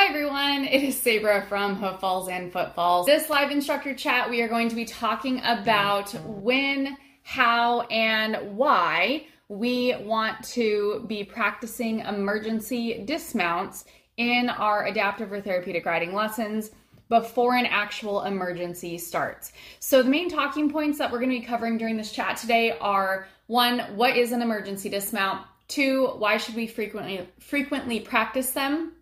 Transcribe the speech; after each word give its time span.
Hi 0.00 0.06
everyone, 0.06 0.64
it 0.64 0.82
is 0.82 0.98
Sabra 0.98 1.44
from 1.46 1.76
Hoof 1.76 2.00
Falls 2.00 2.30
and 2.30 2.50
Footfalls. 2.50 3.04
This 3.04 3.28
live 3.28 3.50
instructor 3.50 3.94
chat, 3.94 4.30
we 4.30 4.40
are 4.40 4.48
going 4.48 4.70
to 4.70 4.74
be 4.74 4.86
talking 4.86 5.42
about 5.44 6.14
when, 6.24 6.96
how, 7.22 7.82
and 7.82 8.56
why 8.56 9.26
we 9.48 9.94
want 10.00 10.42
to 10.54 11.04
be 11.06 11.22
practicing 11.22 12.00
emergency 12.00 13.02
dismounts 13.04 13.84
in 14.16 14.48
our 14.48 14.86
adaptive 14.86 15.30
or 15.30 15.42
therapeutic 15.42 15.84
riding 15.84 16.14
lessons 16.14 16.70
before 17.10 17.56
an 17.56 17.66
actual 17.66 18.22
emergency 18.22 18.96
starts. 18.96 19.52
So, 19.80 20.02
the 20.02 20.08
main 20.08 20.30
talking 20.30 20.70
points 20.70 20.96
that 20.96 21.12
we're 21.12 21.18
going 21.18 21.30
to 21.30 21.40
be 21.40 21.44
covering 21.44 21.76
during 21.76 21.98
this 21.98 22.10
chat 22.10 22.38
today 22.38 22.72
are 22.80 23.28
one, 23.48 23.80
what 23.96 24.16
is 24.16 24.32
an 24.32 24.40
emergency 24.40 24.88
dismount? 24.88 25.46
Two, 25.68 26.06
why 26.16 26.38
should 26.38 26.54
we 26.54 26.66
frequently 26.66 27.28
frequently 27.38 28.00
practice 28.00 28.52
them? 28.52 28.92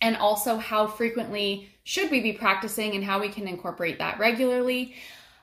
And 0.00 0.16
also 0.16 0.56
how 0.56 0.86
frequently 0.86 1.70
should 1.84 2.10
we 2.10 2.20
be 2.20 2.32
practicing 2.32 2.94
and 2.94 3.04
how 3.04 3.20
we 3.20 3.28
can 3.28 3.46
incorporate 3.46 3.98
that 3.98 4.18
regularly. 4.18 4.94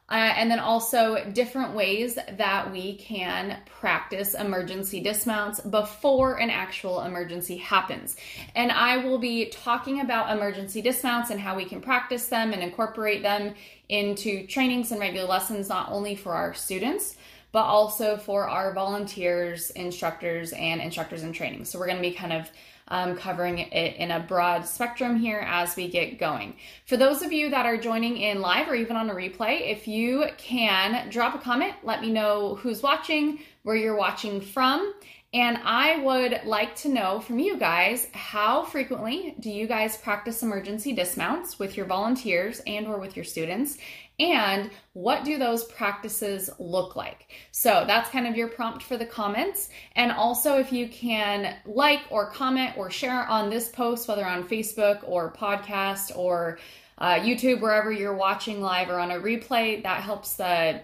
Uh, 0.09 0.34
and 0.35 0.52
then 0.52 0.59
also 0.59 1.23
different 1.31 1.73
ways 1.73 2.20
that 2.38 2.70
we 2.70 2.98
can 2.98 3.57
practice 3.66 4.34
emergency 4.34 4.99
dismounts 4.99 5.62
before 5.62 6.35
an 6.35 6.49
actual 6.49 7.02
emergency 7.03 7.55
happens. 7.55 8.17
And 8.53 8.73
I 8.73 8.98
will 8.98 9.20
be 9.20 9.45
talking 9.45 10.02
about 10.02 10.35
emergency 10.35 10.81
dismounts 10.81 11.29
and 11.29 11.40
how 11.40 11.55
we 11.55 11.63
can 11.63 11.79
practice 11.79 12.27
them 12.27 12.52
and 12.52 12.62
incorporate 12.62 13.23
them 13.23 13.54
into 13.88 14.45
trainings 14.48 14.91
and 14.91 14.99
regular 14.99 15.27
lessons, 15.27 15.70
not 15.70 15.90
only 15.90 16.15
for 16.15 16.34
our 16.34 16.54
students, 16.54 17.15
but 17.54 17.63
also 17.63 18.18
for 18.18 18.49
our 18.49 18.73
volunteers, 18.73 19.70
instructors, 19.71 20.52
and 20.52 20.81
instructors 20.81 21.23
in 21.23 21.31
training. 21.31 21.63
So 21.63 21.79
we're 21.79 21.88
going 21.88 22.02
to 22.04 22.09
be 22.09 22.13
kind 22.13 22.34
of 22.34 22.49
um, 22.91 23.16
covering 23.16 23.59
it 23.59 23.95
in 23.95 24.12
a 24.12 24.20
broad 24.20 24.68
spectrum 24.68 25.16
here 25.16 25.44
as 25.48 25.76
we 25.77 25.88
get 25.88 26.20
going. 26.20 26.55
For 26.86 26.98
those 26.98 27.22
of 27.22 27.32
you 27.32 27.49
that 27.49 27.66
are 27.66 27.77
joining 27.77 28.18
in 28.18 28.41
live 28.41 28.68
or 28.68 28.76
even 28.76 28.98
on 28.98 29.10
a 29.10 29.13
replay, 29.15 29.71
if 29.71 29.88
you 29.88 30.26
can 30.38 31.10
drop 31.10 31.34
a 31.34 31.40
comment, 31.40 31.74
let 31.84 32.02
me 32.02 32.12
know 32.12 32.55
who's 32.55 32.84
watching, 32.84 33.40
where 33.63 33.77
you're 33.77 33.96
watching 33.96 34.41
from. 34.41 34.93
And 35.34 35.60
I 35.63 35.98
would 36.01 36.41
like 36.43 36.76
to 36.77 36.90
know 36.90 37.21
from 37.21 37.40
you 37.40 37.55
guys 37.55 38.07
how 38.13 38.63
frequently 38.63 39.34
do 39.40 39.49
you 39.49 39.65
guys 39.65 39.96
practice 39.96 40.43
emergency 40.43 40.91
dismounts 40.91 41.57
with 41.57 41.77
your 41.77 41.85
volunteers 41.85 42.62
and 42.68 42.85
or 42.85 42.99
with 42.99 43.15
your 43.15 43.24
students 43.24 43.77
and 44.21 44.70
what 44.93 45.24
do 45.24 45.40
those 45.40 45.63
practices 45.63 46.49
look 46.59 46.96
like? 46.96 47.32
So 47.52 47.85
that's 47.87 48.09
kind 48.12 48.27
of 48.27 48.35
your 48.35 48.49
prompt 48.49 48.84
for 48.84 48.96
the 48.96 49.05
comments. 49.05 49.70
And 49.96 50.12
also, 50.12 50.59
if 50.59 50.71
you 50.71 50.87
can 50.87 51.55
like 51.65 52.02
or 52.12 52.29
comment 52.29 52.77
or 52.77 52.91
share 52.91 53.26
on 53.26 53.49
this 53.49 53.70
post, 53.70 54.07
whether 54.07 54.26
on 54.26 54.48
Facebook 54.48 54.99
or 55.04 55.34
podcast 55.34 56.15
or 56.15 56.59
uh, 56.99 57.15
YouTube, 57.15 57.62
wherever 57.62 57.91
you're 57.91 58.15
watching 58.15 58.62
live 58.62 58.90
or 58.90 58.99
on 58.99 59.09
a 59.09 59.20
replay, 59.20 59.82
that 59.82 60.04
helps 60.04 60.35
the 60.35 60.82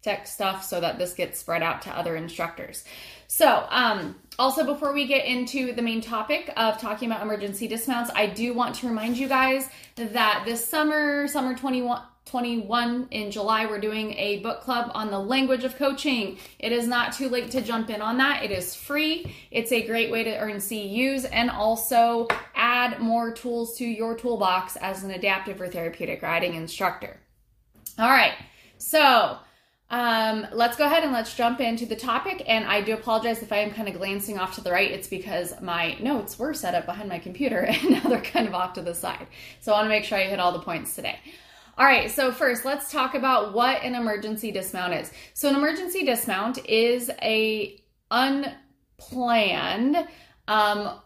tech 0.00 0.26
stuff 0.26 0.64
so 0.64 0.80
that 0.80 0.98
this 0.98 1.12
gets 1.12 1.38
spread 1.38 1.62
out 1.62 1.82
to 1.82 1.90
other 1.90 2.16
instructors. 2.16 2.84
So, 3.28 3.66
um, 3.68 4.16
also, 4.38 4.64
before 4.64 4.94
we 4.94 5.06
get 5.06 5.26
into 5.26 5.74
the 5.74 5.82
main 5.82 6.00
topic 6.00 6.50
of 6.56 6.78
talking 6.78 7.10
about 7.10 7.22
emergency 7.22 7.68
dismounts, 7.68 8.10
I 8.14 8.26
do 8.26 8.54
want 8.54 8.76
to 8.76 8.88
remind 8.88 9.18
you 9.18 9.28
guys 9.28 9.68
that 9.96 10.44
this 10.46 10.66
summer, 10.66 11.28
summer 11.28 11.54
21, 11.54 12.00
21 12.24 13.08
in 13.10 13.30
July, 13.30 13.66
we're 13.66 13.80
doing 13.80 14.14
a 14.14 14.38
book 14.38 14.62
club 14.62 14.90
on 14.94 15.10
the 15.10 15.18
language 15.18 15.64
of 15.64 15.76
coaching. 15.76 16.38
It 16.58 16.72
is 16.72 16.86
not 16.86 17.12
too 17.12 17.28
late 17.28 17.50
to 17.50 17.60
jump 17.60 17.90
in 17.90 18.00
on 18.00 18.16
that. 18.16 18.44
It 18.44 18.50
is 18.50 18.74
free. 18.74 19.34
It's 19.50 19.72
a 19.72 19.86
great 19.86 20.10
way 20.10 20.24
to 20.24 20.38
earn 20.38 20.60
CUs 20.60 21.26
and 21.26 21.50
also 21.50 22.28
add 22.54 22.98
more 23.00 23.32
tools 23.32 23.76
to 23.78 23.84
your 23.84 24.16
toolbox 24.16 24.76
as 24.76 25.04
an 25.04 25.10
adaptive 25.10 25.60
or 25.60 25.68
therapeutic 25.68 26.22
riding 26.22 26.54
instructor. 26.54 27.20
All 27.98 28.08
right, 28.08 28.34
so 28.78 29.38
um, 29.90 30.46
let's 30.52 30.76
go 30.76 30.84
ahead 30.84 31.02
and 31.02 31.12
let's 31.12 31.34
jump 31.34 31.60
into 31.60 31.86
the 31.86 31.96
topic. 31.96 32.42
And 32.46 32.66
I 32.66 32.82
do 32.82 32.92
apologize 32.92 33.42
if 33.42 33.52
I 33.52 33.58
am 33.58 33.70
kind 33.70 33.88
of 33.88 33.94
glancing 33.94 34.38
off 34.38 34.54
to 34.56 34.60
the 34.60 34.70
right. 34.70 34.90
It's 34.90 35.08
because 35.08 35.58
my 35.62 35.94
notes 35.94 36.38
were 36.38 36.52
set 36.52 36.74
up 36.74 36.84
behind 36.84 37.08
my 37.08 37.18
computer 37.18 37.60
and 37.68 37.90
now 37.90 38.00
they're 38.00 38.20
kind 38.20 38.46
of 38.46 38.54
off 38.54 38.74
to 38.74 38.82
the 38.82 38.94
side. 38.94 39.26
So 39.60 39.72
I 39.72 39.76
want 39.76 39.86
to 39.86 39.88
make 39.88 40.04
sure 40.04 40.18
I 40.18 40.24
hit 40.24 40.40
all 40.40 40.52
the 40.52 40.60
points 40.60 40.94
today. 40.94 41.18
All 41.78 41.86
right, 41.86 42.10
so 42.10 42.32
first 42.32 42.64
let's 42.64 42.90
talk 42.90 43.14
about 43.14 43.54
what 43.54 43.84
an 43.84 43.94
emergency 43.94 44.50
dismount 44.50 44.94
is. 44.94 45.12
So 45.32 45.48
an 45.48 45.54
emergency 45.54 46.04
dismount 46.04 46.58
is 46.68 47.08
a 47.22 47.80
unplanned, 48.10 49.96
um, 50.48 51.00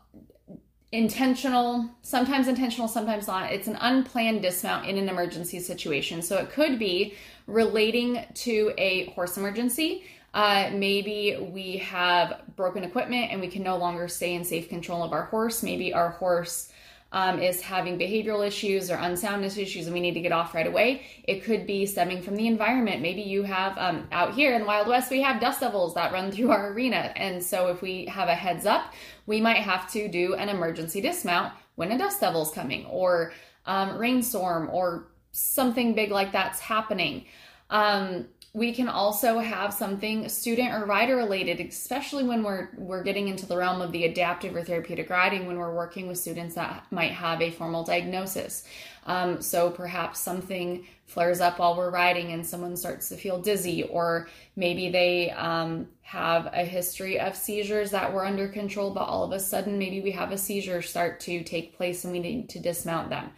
intentional, 0.90 1.90
sometimes 2.00 2.48
intentional, 2.48 2.88
sometimes 2.88 3.26
not. 3.26 3.52
It's 3.52 3.68
an 3.68 3.76
unplanned 3.80 4.40
dismount 4.40 4.88
in 4.88 4.96
an 4.96 5.10
emergency 5.10 5.60
situation. 5.60 6.22
So 6.22 6.38
it 6.38 6.50
could 6.50 6.78
be 6.78 7.14
relating 7.52 8.24
to 8.34 8.72
a 8.78 9.06
horse 9.10 9.36
emergency. 9.36 10.04
Uh, 10.34 10.70
maybe 10.72 11.36
we 11.52 11.76
have 11.76 12.40
broken 12.56 12.84
equipment 12.84 13.30
and 13.30 13.40
we 13.40 13.48
can 13.48 13.62
no 13.62 13.76
longer 13.76 14.08
stay 14.08 14.34
in 14.34 14.44
safe 14.44 14.68
control 14.68 15.02
of 15.02 15.12
our 15.12 15.24
horse. 15.24 15.62
Maybe 15.62 15.92
our 15.92 16.10
horse 16.10 16.72
um, 17.12 17.38
is 17.38 17.60
having 17.60 17.98
behavioral 17.98 18.46
issues 18.46 18.90
or 18.90 18.96
unsoundness 18.96 19.58
issues 19.58 19.86
and 19.86 19.92
we 19.92 20.00
need 20.00 20.14
to 20.14 20.20
get 20.20 20.32
off 20.32 20.54
right 20.54 20.66
away. 20.66 21.02
It 21.24 21.44
could 21.44 21.66
be 21.66 21.84
stemming 21.84 22.22
from 22.22 22.36
the 22.36 22.46
environment. 22.46 23.02
Maybe 23.02 23.20
you 23.20 23.42
have 23.42 23.76
um, 23.76 24.08
out 24.10 24.32
here 24.32 24.54
in 24.54 24.62
the 24.62 24.66
Wild 24.66 24.88
West, 24.88 25.10
we 25.10 25.20
have 25.20 25.38
dust 25.38 25.60
devils 25.60 25.94
that 25.94 26.12
run 26.12 26.30
through 26.32 26.50
our 26.50 26.72
arena. 26.72 27.12
And 27.14 27.42
so 27.42 27.68
if 27.68 27.82
we 27.82 28.06
have 28.06 28.28
a 28.28 28.34
heads 28.34 28.64
up, 28.64 28.94
we 29.26 29.42
might 29.42 29.58
have 29.58 29.90
to 29.92 30.08
do 30.08 30.34
an 30.34 30.48
emergency 30.48 31.02
dismount 31.02 31.52
when 31.74 31.92
a 31.92 31.98
dust 31.98 32.20
devil's 32.20 32.52
coming 32.54 32.86
or 32.86 33.34
um, 33.66 33.98
rainstorm 33.98 34.70
or 34.72 35.08
something 35.32 35.94
big 35.94 36.10
like 36.10 36.32
that's 36.32 36.60
happening. 36.60 37.24
Um, 37.70 38.26
we 38.54 38.74
can 38.74 38.88
also 38.88 39.38
have 39.38 39.72
something 39.72 40.28
student 40.28 40.74
or 40.74 40.84
rider 40.84 41.16
related 41.16 41.58
especially 41.60 42.22
when 42.24 42.42
we're 42.42 42.68
we're 42.76 43.02
getting 43.02 43.28
into 43.28 43.46
the 43.46 43.56
realm 43.56 43.80
of 43.80 43.92
the 43.92 44.04
adaptive 44.04 44.54
or 44.54 44.62
therapeutic 44.62 45.08
riding 45.08 45.46
when 45.46 45.56
we're 45.56 45.74
working 45.74 46.06
with 46.06 46.18
students 46.18 46.54
that 46.54 46.84
might 46.90 47.12
have 47.12 47.40
a 47.40 47.50
formal 47.50 47.82
diagnosis 47.82 48.64
um, 49.06 49.40
so 49.40 49.70
perhaps 49.70 50.20
something 50.20 50.86
flares 51.06 51.40
up 51.40 51.58
while 51.58 51.76
we're 51.76 51.90
riding 51.90 52.32
and 52.32 52.46
someone 52.46 52.76
starts 52.76 53.08
to 53.08 53.16
feel 53.16 53.40
dizzy 53.40 53.84
or 53.84 54.28
maybe 54.54 54.90
they 54.90 55.30
um, 55.30 55.88
have 56.02 56.46
a 56.52 56.64
history 56.64 57.18
of 57.18 57.34
seizures 57.34 57.90
that 57.90 58.12
were 58.12 58.24
under 58.24 58.48
control 58.48 58.90
but 58.90 59.04
all 59.04 59.24
of 59.24 59.32
a 59.32 59.40
sudden 59.40 59.78
maybe 59.78 60.02
we 60.02 60.10
have 60.10 60.30
a 60.30 60.38
seizure 60.38 60.82
start 60.82 61.20
to 61.20 61.42
take 61.42 61.76
place 61.76 62.04
and 62.04 62.12
we 62.12 62.18
need 62.18 62.50
to 62.50 62.58
dismount 62.58 63.08
them 63.08 63.30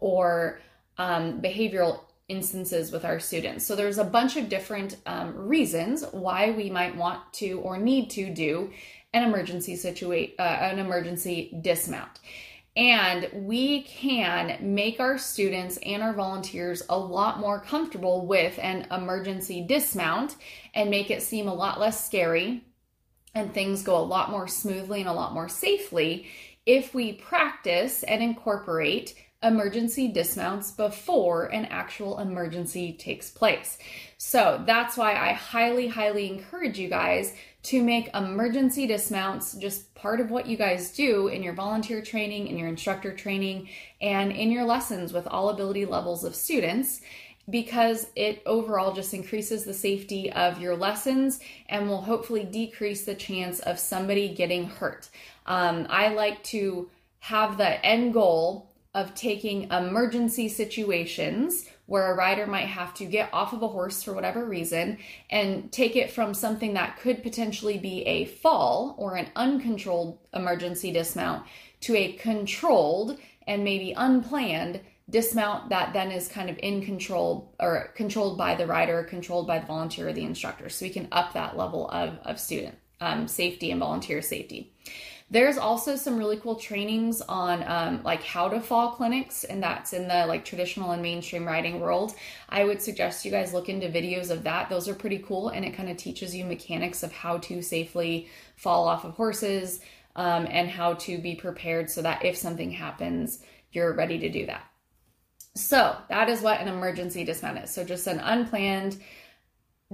or 0.00 0.58
um, 0.98 1.40
behavioral 1.40 2.00
instances 2.28 2.90
with 2.90 3.04
our 3.04 3.20
students. 3.20 3.64
So 3.64 3.76
there's 3.76 3.98
a 3.98 4.04
bunch 4.04 4.36
of 4.36 4.48
different 4.48 4.96
um, 5.06 5.36
reasons 5.36 6.04
why 6.10 6.50
we 6.50 6.70
might 6.70 6.96
want 6.96 7.32
to 7.34 7.60
or 7.60 7.78
need 7.78 8.10
to 8.10 8.30
do 8.30 8.72
an 9.12 9.22
emergency 9.22 9.76
situate 9.76 10.34
uh, 10.38 10.42
an 10.42 10.78
emergency 10.78 11.56
dismount. 11.62 12.20
And 12.76 13.30
we 13.32 13.82
can 13.82 14.58
make 14.60 15.00
our 15.00 15.16
students 15.16 15.78
and 15.78 16.02
our 16.02 16.12
volunteers 16.12 16.82
a 16.90 16.98
lot 16.98 17.40
more 17.40 17.58
comfortable 17.58 18.26
with 18.26 18.58
an 18.58 18.86
emergency 18.90 19.64
dismount 19.66 20.36
and 20.74 20.90
make 20.90 21.10
it 21.10 21.22
seem 21.22 21.48
a 21.48 21.54
lot 21.54 21.80
less 21.80 22.04
scary 22.04 22.64
and 23.34 23.52
things 23.54 23.82
go 23.82 23.96
a 23.96 24.00
lot 24.00 24.30
more 24.30 24.46
smoothly 24.46 25.00
and 25.00 25.08
a 25.08 25.12
lot 25.12 25.32
more 25.32 25.48
safely 25.48 26.26
if 26.66 26.94
we 26.94 27.12
practice 27.12 28.02
and 28.02 28.22
incorporate 28.22 29.14
emergency 29.42 30.08
dismounts 30.08 30.70
before 30.70 31.44
an 31.46 31.66
actual 31.66 32.18
emergency 32.18 32.92
takes 32.92 33.30
place. 33.30 33.78
So 34.18 34.62
that's 34.66 34.96
why 34.96 35.14
I 35.14 35.32
highly, 35.32 35.88
highly 35.88 36.28
encourage 36.28 36.78
you 36.78 36.88
guys 36.88 37.34
to 37.64 37.82
make 37.82 38.14
emergency 38.14 38.86
dismounts 38.86 39.54
just 39.54 39.94
part 39.94 40.20
of 40.20 40.30
what 40.30 40.46
you 40.46 40.56
guys 40.56 40.92
do 40.92 41.28
in 41.28 41.42
your 41.42 41.52
volunteer 41.52 42.00
training, 42.00 42.46
in 42.46 42.56
your 42.56 42.68
instructor 42.68 43.12
training, 43.12 43.68
and 44.00 44.32
in 44.32 44.50
your 44.50 44.64
lessons 44.64 45.12
with 45.12 45.26
all 45.26 45.50
ability 45.50 45.84
levels 45.84 46.24
of 46.24 46.34
students 46.34 47.00
because 47.48 48.08
it 48.16 48.42
overall 48.44 48.92
just 48.92 49.14
increases 49.14 49.64
the 49.64 49.74
safety 49.74 50.32
of 50.32 50.60
your 50.60 50.76
lessons 50.76 51.38
and 51.68 51.88
will 51.88 52.02
hopefully 52.02 52.44
decrease 52.44 53.04
the 53.04 53.14
chance 53.14 53.60
of 53.60 53.78
somebody 53.78 54.28
getting 54.28 54.66
hurt. 54.66 55.08
Um, 55.46 55.86
I 55.88 56.08
like 56.08 56.42
to 56.44 56.90
have 57.20 57.56
the 57.56 57.84
end 57.84 58.12
goal 58.12 58.70
of 58.96 59.14
taking 59.14 59.70
emergency 59.70 60.48
situations 60.48 61.66
where 61.84 62.10
a 62.10 62.16
rider 62.16 62.46
might 62.46 62.66
have 62.66 62.94
to 62.94 63.04
get 63.04 63.28
off 63.30 63.52
of 63.52 63.62
a 63.62 63.68
horse 63.68 64.02
for 64.02 64.14
whatever 64.14 64.46
reason 64.46 64.96
and 65.28 65.70
take 65.70 65.94
it 65.94 66.10
from 66.10 66.32
something 66.32 66.72
that 66.72 66.98
could 66.98 67.22
potentially 67.22 67.76
be 67.76 68.02
a 68.04 68.24
fall 68.24 68.94
or 68.96 69.14
an 69.14 69.28
uncontrolled 69.36 70.18
emergency 70.32 70.90
dismount 70.90 71.46
to 71.78 71.94
a 71.94 72.12
controlled 72.14 73.18
and 73.46 73.62
maybe 73.62 73.92
unplanned 73.92 74.80
dismount 75.10 75.68
that 75.68 75.92
then 75.92 76.10
is 76.10 76.26
kind 76.26 76.48
of 76.48 76.58
in 76.62 76.82
control 76.82 77.54
or 77.60 77.92
controlled 77.94 78.38
by 78.38 78.54
the 78.54 78.66
rider, 78.66 79.04
controlled 79.04 79.46
by 79.46 79.58
the 79.58 79.66
volunteer 79.66 80.08
or 80.08 80.12
the 80.14 80.24
instructor. 80.24 80.70
So 80.70 80.86
we 80.86 80.90
can 80.90 81.06
up 81.12 81.34
that 81.34 81.54
level 81.54 81.88
of, 81.90 82.18
of 82.24 82.40
student 82.40 82.76
um, 83.02 83.28
safety 83.28 83.70
and 83.70 83.78
volunteer 83.78 84.22
safety. 84.22 84.72
There's 85.28 85.58
also 85.58 85.96
some 85.96 86.18
really 86.18 86.36
cool 86.36 86.54
trainings 86.54 87.20
on 87.20 87.64
um, 87.66 88.02
like 88.04 88.22
how 88.22 88.48
to 88.48 88.60
fall 88.60 88.92
clinics, 88.92 89.42
and 89.42 89.60
that's 89.60 89.92
in 89.92 90.06
the 90.06 90.24
like 90.26 90.44
traditional 90.44 90.92
and 90.92 91.02
mainstream 91.02 91.44
riding 91.44 91.80
world. 91.80 92.14
I 92.48 92.62
would 92.62 92.80
suggest 92.80 93.24
you 93.24 93.32
guys 93.32 93.52
look 93.52 93.68
into 93.68 93.88
videos 93.88 94.30
of 94.30 94.44
that. 94.44 94.68
Those 94.68 94.88
are 94.88 94.94
pretty 94.94 95.18
cool, 95.18 95.48
and 95.48 95.64
it 95.64 95.74
kind 95.74 95.88
of 95.88 95.96
teaches 95.96 96.34
you 96.34 96.44
mechanics 96.44 97.02
of 97.02 97.10
how 97.10 97.38
to 97.38 97.60
safely 97.60 98.28
fall 98.54 98.86
off 98.86 99.04
of 99.04 99.14
horses 99.14 99.80
um, 100.14 100.46
and 100.48 100.70
how 100.70 100.94
to 100.94 101.18
be 101.18 101.34
prepared 101.34 101.90
so 101.90 102.02
that 102.02 102.24
if 102.24 102.36
something 102.36 102.70
happens, 102.70 103.40
you're 103.72 103.94
ready 103.94 104.20
to 104.20 104.28
do 104.28 104.46
that. 104.46 104.62
So 105.56 105.96
that 106.08 106.28
is 106.28 106.40
what 106.40 106.60
an 106.60 106.68
emergency 106.68 107.24
dismount 107.24 107.58
is. 107.58 107.70
So 107.70 107.82
just 107.82 108.06
an 108.06 108.20
unplanned 108.20 109.00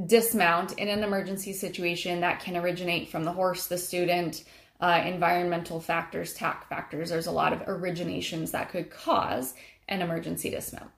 dismount 0.07 0.73
in 0.73 0.89
an 0.89 1.05
emergency 1.05 1.53
situation 1.53 2.21
that 2.21 2.41
can 2.41 2.57
originate 2.57 3.09
from 3.09 3.25
the 3.25 3.33
horse, 3.33 3.67
the 3.67 3.79
student, 3.79 4.45
uh, 4.83 5.01
environmental 5.07 5.81
factors, 5.81 6.35
tack 6.35 6.69
factors. 6.69 7.09
There's 7.09 7.29
a 7.29 7.33
lot 7.33 7.53
of 7.53 7.61
originations 7.61 8.51
that 8.51 8.71
could 8.71 8.91
cause 8.91 9.55
an 9.89 10.03
emergency 10.03 10.51
dismount. 10.51 10.91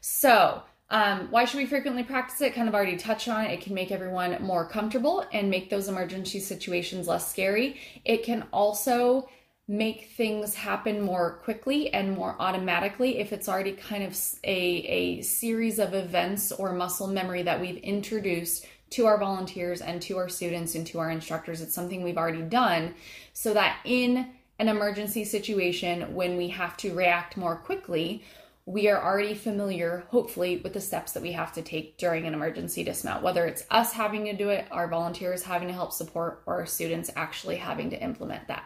So, 0.00 0.62
um, 0.88 1.28
why 1.30 1.44
should 1.44 1.58
we 1.58 1.66
frequently 1.66 2.02
practice 2.02 2.40
it? 2.40 2.54
Kind 2.54 2.66
of 2.66 2.74
already 2.74 2.96
touched 2.96 3.28
on 3.28 3.44
it. 3.44 3.52
It 3.52 3.60
can 3.60 3.74
make 3.74 3.92
everyone 3.92 4.42
more 4.42 4.66
comfortable 4.66 5.24
and 5.32 5.50
make 5.50 5.70
those 5.70 5.86
emergency 5.86 6.40
situations 6.40 7.06
less 7.06 7.30
scary. 7.30 7.76
It 8.04 8.24
can 8.24 8.46
also 8.52 9.28
make 9.68 10.06
things 10.16 10.54
happen 10.54 11.00
more 11.00 11.38
quickly 11.44 11.92
and 11.94 12.16
more 12.16 12.34
automatically 12.40 13.18
if 13.18 13.32
it's 13.32 13.48
already 13.48 13.70
kind 13.70 14.02
of 14.02 14.18
a, 14.42 14.56
a 14.56 15.22
series 15.22 15.78
of 15.78 15.94
events 15.94 16.50
or 16.50 16.72
muscle 16.72 17.06
memory 17.06 17.42
that 17.42 17.60
we've 17.60 17.76
introduced 17.76 18.66
to 18.90 19.06
our 19.06 19.18
volunteers 19.18 19.80
and 19.80 20.02
to 20.02 20.18
our 20.18 20.28
students 20.28 20.74
and 20.74 20.86
to 20.88 20.98
our 20.98 21.10
instructors. 21.10 21.60
It's 21.60 21.74
something 21.74 22.02
we've 22.02 22.18
already 22.18 22.42
done 22.42 22.94
so 23.32 23.54
that 23.54 23.78
in 23.84 24.30
an 24.58 24.68
emergency 24.68 25.24
situation, 25.24 26.14
when 26.14 26.36
we 26.36 26.48
have 26.48 26.76
to 26.78 26.94
react 26.94 27.36
more 27.36 27.56
quickly, 27.56 28.22
we 28.66 28.88
are 28.88 29.02
already 29.02 29.34
familiar, 29.34 30.04
hopefully, 30.10 30.58
with 30.58 30.74
the 30.74 30.80
steps 30.80 31.12
that 31.12 31.22
we 31.22 31.32
have 31.32 31.52
to 31.54 31.62
take 31.62 31.96
during 31.96 32.26
an 32.26 32.34
emergency 32.34 32.84
dismount, 32.84 33.22
whether 33.22 33.46
it's 33.46 33.64
us 33.70 33.92
having 33.92 34.26
to 34.26 34.36
do 34.36 34.50
it, 34.50 34.66
our 34.70 34.86
volunteers 34.86 35.42
having 35.42 35.68
to 35.68 35.74
help 35.74 35.92
support, 35.92 36.42
or 36.46 36.60
our 36.60 36.66
students 36.66 37.10
actually 37.16 37.56
having 37.56 37.90
to 37.90 38.00
implement 38.00 38.46
that. 38.48 38.64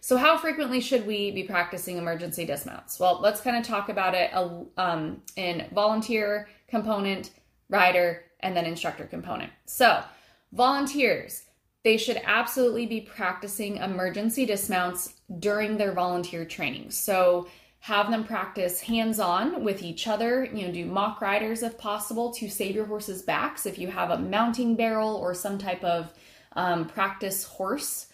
So, 0.00 0.18
how 0.18 0.36
frequently 0.36 0.80
should 0.80 1.06
we 1.06 1.30
be 1.30 1.44
practicing 1.44 1.96
emergency 1.96 2.44
dismounts? 2.44 3.00
Well, 3.00 3.20
let's 3.22 3.40
kind 3.40 3.56
of 3.56 3.64
talk 3.64 3.88
about 3.88 4.14
it 4.14 4.30
um, 4.76 5.22
in 5.36 5.66
volunteer 5.72 6.48
component, 6.68 7.30
rider, 7.70 8.23
and 8.44 8.56
then 8.56 8.66
instructor 8.66 9.04
component. 9.04 9.50
So, 9.66 10.04
volunteers, 10.52 11.42
they 11.82 11.96
should 11.96 12.20
absolutely 12.24 12.86
be 12.86 13.00
practicing 13.00 13.78
emergency 13.78 14.46
dismounts 14.46 15.14
during 15.40 15.76
their 15.76 15.92
volunteer 15.92 16.44
training. 16.44 16.92
So, 16.92 17.48
have 17.80 18.10
them 18.10 18.24
practice 18.24 18.80
hands 18.80 19.20
on 19.20 19.62
with 19.62 19.82
each 19.82 20.08
other, 20.08 20.44
you 20.46 20.66
know, 20.66 20.72
do 20.72 20.86
mock 20.86 21.20
riders 21.20 21.62
if 21.62 21.76
possible 21.76 22.32
to 22.32 22.48
save 22.48 22.74
your 22.74 22.86
horse's 22.86 23.20
backs. 23.20 23.66
If 23.66 23.78
you 23.78 23.88
have 23.88 24.10
a 24.10 24.16
mounting 24.16 24.74
barrel 24.74 25.16
or 25.16 25.34
some 25.34 25.58
type 25.58 25.84
of 25.84 26.10
um, 26.56 26.86
practice 26.86 27.44
horse, 27.44 28.06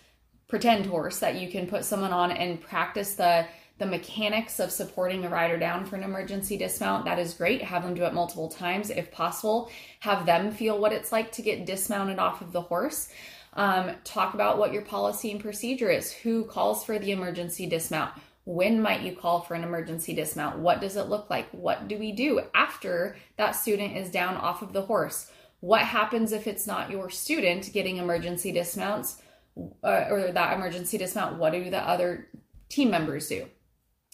pretend 0.48 0.86
horse 0.86 1.20
that 1.20 1.36
you 1.36 1.48
can 1.48 1.68
put 1.68 1.84
someone 1.84 2.12
on 2.12 2.32
and 2.32 2.60
practice 2.60 3.14
the 3.14 3.46
the 3.80 3.86
mechanics 3.86 4.60
of 4.60 4.70
supporting 4.70 5.24
a 5.24 5.28
rider 5.30 5.58
down 5.58 5.86
for 5.86 5.96
an 5.96 6.02
emergency 6.02 6.58
dismount 6.58 7.06
that 7.06 7.18
is 7.18 7.32
great. 7.32 7.62
Have 7.62 7.82
them 7.82 7.94
do 7.94 8.04
it 8.04 8.12
multiple 8.12 8.50
times 8.50 8.90
if 8.90 9.10
possible. 9.10 9.70
Have 10.00 10.26
them 10.26 10.52
feel 10.52 10.78
what 10.78 10.92
it's 10.92 11.10
like 11.10 11.32
to 11.32 11.42
get 11.42 11.64
dismounted 11.64 12.18
off 12.18 12.42
of 12.42 12.52
the 12.52 12.60
horse. 12.60 13.08
Um, 13.54 13.92
talk 14.04 14.34
about 14.34 14.58
what 14.58 14.74
your 14.74 14.82
policy 14.82 15.30
and 15.30 15.40
procedure 15.40 15.88
is. 15.88 16.12
Who 16.12 16.44
calls 16.44 16.84
for 16.84 16.98
the 16.98 17.10
emergency 17.10 17.66
dismount? 17.66 18.12
When 18.44 18.82
might 18.82 19.00
you 19.00 19.16
call 19.16 19.40
for 19.40 19.54
an 19.54 19.64
emergency 19.64 20.14
dismount? 20.14 20.58
What 20.58 20.82
does 20.82 20.96
it 20.96 21.08
look 21.08 21.30
like? 21.30 21.48
What 21.50 21.88
do 21.88 21.96
we 21.96 22.12
do 22.12 22.42
after 22.54 23.16
that 23.38 23.52
student 23.52 23.96
is 23.96 24.10
down 24.10 24.36
off 24.36 24.60
of 24.60 24.74
the 24.74 24.82
horse? 24.82 25.32
What 25.60 25.80
happens 25.80 26.32
if 26.32 26.46
it's 26.46 26.66
not 26.66 26.90
your 26.90 27.08
student 27.08 27.72
getting 27.72 27.96
emergency 27.96 28.52
dismounts 28.52 29.22
uh, 29.82 30.04
or 30.10 30.32
that 30.32 30.56
emergency 30.56 30.98
dismount, 30.98 31.38
what 31.38 31.54
do 31.54 31.70
the 31.70 31.78
other 31.78 32.28
team 32.68 32.90
members 32.90 33.26
do? 33.26 33.46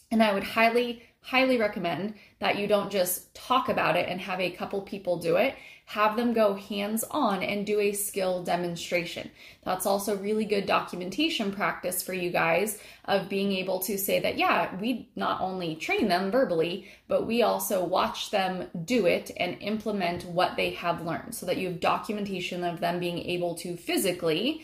And 0.09 0.23
I 0.23 0.33
would 0.33 0.43
highly, 0.43 1.03
highly 1.21 1.57
recommend 1.57 2.13
that 2.39 2.57
you 2.57 2.67
don't 2.67 2.91
just 2.91 3.33
talk 3.35 3.67
about 3.67 3.97
it 3.97 4.07
and 4.07 4.21
have 4.21 4.39
a 4.39 4.51
couple 4.51 4.81
people 4.81 5.17
do 5.17 5.35
it. 5.35 5.55
Have 5.85 6.17
them 6.17 6.33
go 6.33 6.53
hands 6.53 7.03
on 7.11 7.43
and 7.43 7.65
do 7.65 7.79
a 7.79 7.93
skill 7.93 8.43
demonstration. 8.43 9.31
That's 9.63 9.85
also 9.85 10.17
really 10.17 10.45
good 10.45 10.65
documentation 10.65 11.51
practice 11.51 12.03
for 12.03 12.13
you 12.13 12.29
guys 12.29 12.77
of 13.05 13.29
being 13.29 13.53
able 13.53 13.79
to 13.81 13.97
say 13.97 14.19
that, 14.19 14.37
yeah, 14.37 14.75
we 14.79 15.09
not 15.15 15.41
only 15.41 15.75
train 15.75 16.07
them 16.07 16.29
verbally, 16.29 16.87
but 17.07 17.25
we 17.25 17.41
also 17.41 17.83
watch 17.83 18.31
them 18.31 18.69
do 18.85 19.05
it 19.05 19.31
and 19.37 19.61
implement 19.61 20.25
what 20.25 20.55
they 20.57 20.71
have 20.71 21.05
learned 21.05 21.33
so 21.33 21.45
that 21.45 21.57
you 21.57 21.67
have 21.67 21.79
documentation 21.79 22.63
of 22.63 22.79
them 22.79 22.99
being 22.99 23.19
able 23.19 23.55
to 23.55 23.77
physically 23.77 24.63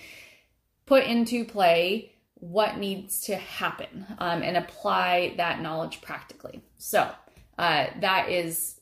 put 0.86 1.06
into 1.06 1.46
play 1.46 2.13
what 2.44 2.78
needs 2.78 3.22
to 3.22 3.38
happen 3.38 4.06
um, 4.20 4.44
and 4.44 4.58
apply 4.58 5.34
that 5.38 5.62
knowledge 5.62 6.02
practically. 6.02 6.62
So 6.78 7.10
uh, 7.58 7.86
that 8.02 8.30
is 8.30 8.82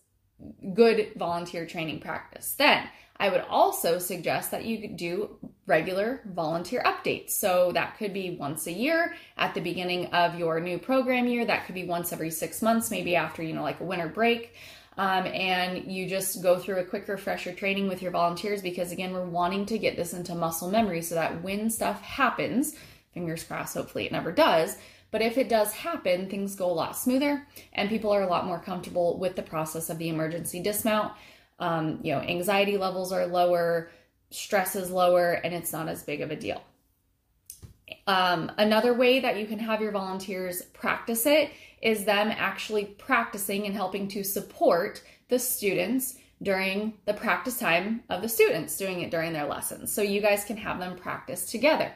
good 0.74 1.12
volunteer 1.16 1.68
training 1.68 2.00
practice. 2.00 2.56
Then 2.58 2.88
I 3.18 3.30
would 3.30 3.42
also 3.42 4.00
suggest 4.00 4.50
that 4.50 4.66
you 4.66 4.88
do 4.88 5.38
regular 5.68 6.22
volunteer 6.26 6.82
updates. 6.84 7.32
So 7.32 7.72
that 7.74 7.98
could 8.00 8.14
be 8.14 8.36
once 8.40 8.66
a 8.66 8.72
year 8.72 9.14
at 9.38 9.54
the 9.54 9.62
beginning 9.62 10.08
of 10.08 10.40
your 10.40 10.60
new 10.60 10.80
program 10.80 11.28
year. 11.28 11.46
That 11.46 11.68
could 11.68 11.76
be 11.76 11.86
once 11.86 12.12
every 12.12 12.32
six 12.32 12.64
months, 12.64 12.90
maybe 12.90 13.16
after, 13.16 13.44
you 13.44 13.54
know, 13.54 13.62
like 13.62 13.80
a 13.80 13.84
winter 13.84 14.08
break 14.08 14.56
um, 14.98 15.26
and 15.28 15.92
you 15.92 16.08
just 16.08 16.42
go 16.42 16.60
through 16.60 16.78
a 16.78 16.84
quick 16.84 17.08
refresher 17.08 17.54
training 17.54 17.88
with 17.88 18.02
your 18.02 18.12
volunteers 18.12 18.62
because 18.62 18.92
again 18.92 19.14
we're 19.14 19.26
wanting 19.26 19.66
to 19.68 19.78
get 19.78 19.96
this 19.96 20.14
into 20.14 20.36
muscle 20.36 20.70
memory 20.70 21.02
so 21.02 21.16
that 21.16 21.42
when 21.42 21.70
stuff 21.70 22.02
happens 22.02 22.76
fingers 23.14 23.44
crossed 23.44 23.76
hopefully 23.76 24.06
it 24.06 24.12
never 24.12 24.32
does 24.32 24.78
but 25.12 25.22
if 25.22 25.38
it 25.38 25.50
does 25.50 25.74
happen 25.74 26.30
things 26.30 26.56
go 26.56 26.70
a 26.70 26.74
lot 26.74 26.98
smoother 26.98 27.46
and 27.74 27.90
people 27.90 28.12
are 28.12 28.24
a 28.24 28.28
lot 28.28 28.46
more 28.46 28.60
comfortable 28.60 29.18
with 29.18 29.36
the 29.36 29.42
process 29.42 29.90
of 29.90 29.98
the 29.98 30.10
emergency 30.10 30.62
dismount 30.62 31.14
um, 31.60 32.00
you 32.02 32.14
know 32.14 32.22
anxiety 32.22 32.78
levels 32.78 33.12
are 33.12 33.28
lower 33.28 33.90
stress 34.30 34.76
is 34.76 34.90
lower 34.90 35.32
and 35.32 35.54
it's 35.54 35.74
not 35.74 35.88
as 35.88 36.04
big 36.04 36.22
of 36.22 36.32
a 36.32 36.36
deal 36.36 36.62
um, 38.08 38.52
another 38.58 38.94
way 38.94 39.20
that 39.20 39.38
you 39.38 39.46
can 39.46 39.60
have 39.60 39.82
your 39.82 39.92
volunteers 39.92 40.62
practice 40.74 41.26
it 41.26 41.52
is 41.82 42.06
them 42.06 42.32
actually 42.32 42.86
practicing 42.86 43.66
and 43.66 43.76
helping 43.76 44.08
to 44.08 44.24
support 44.24 45.02
the 45.30 45.40
students 45.40 46.18
during 46.42 46.94
the 47.06 47.14
practice 47.14 47.58
time 47.58 48.04
of 48.10 48.22
the 48.22 48.30
students, 48.30 48.78
doing 48.78 49.02
it 49.02 49.12
during 49.12 49.34
their 49.34 49.46
lessons. 49.46 49.94
So 49.94 50.02
you 50.02 50.22
guys 50.22 50.44
can 50.44 50.58
have 50.58 50.80
them 50.80 50.98
practice 50.98 51.46
together. 51.46 51.92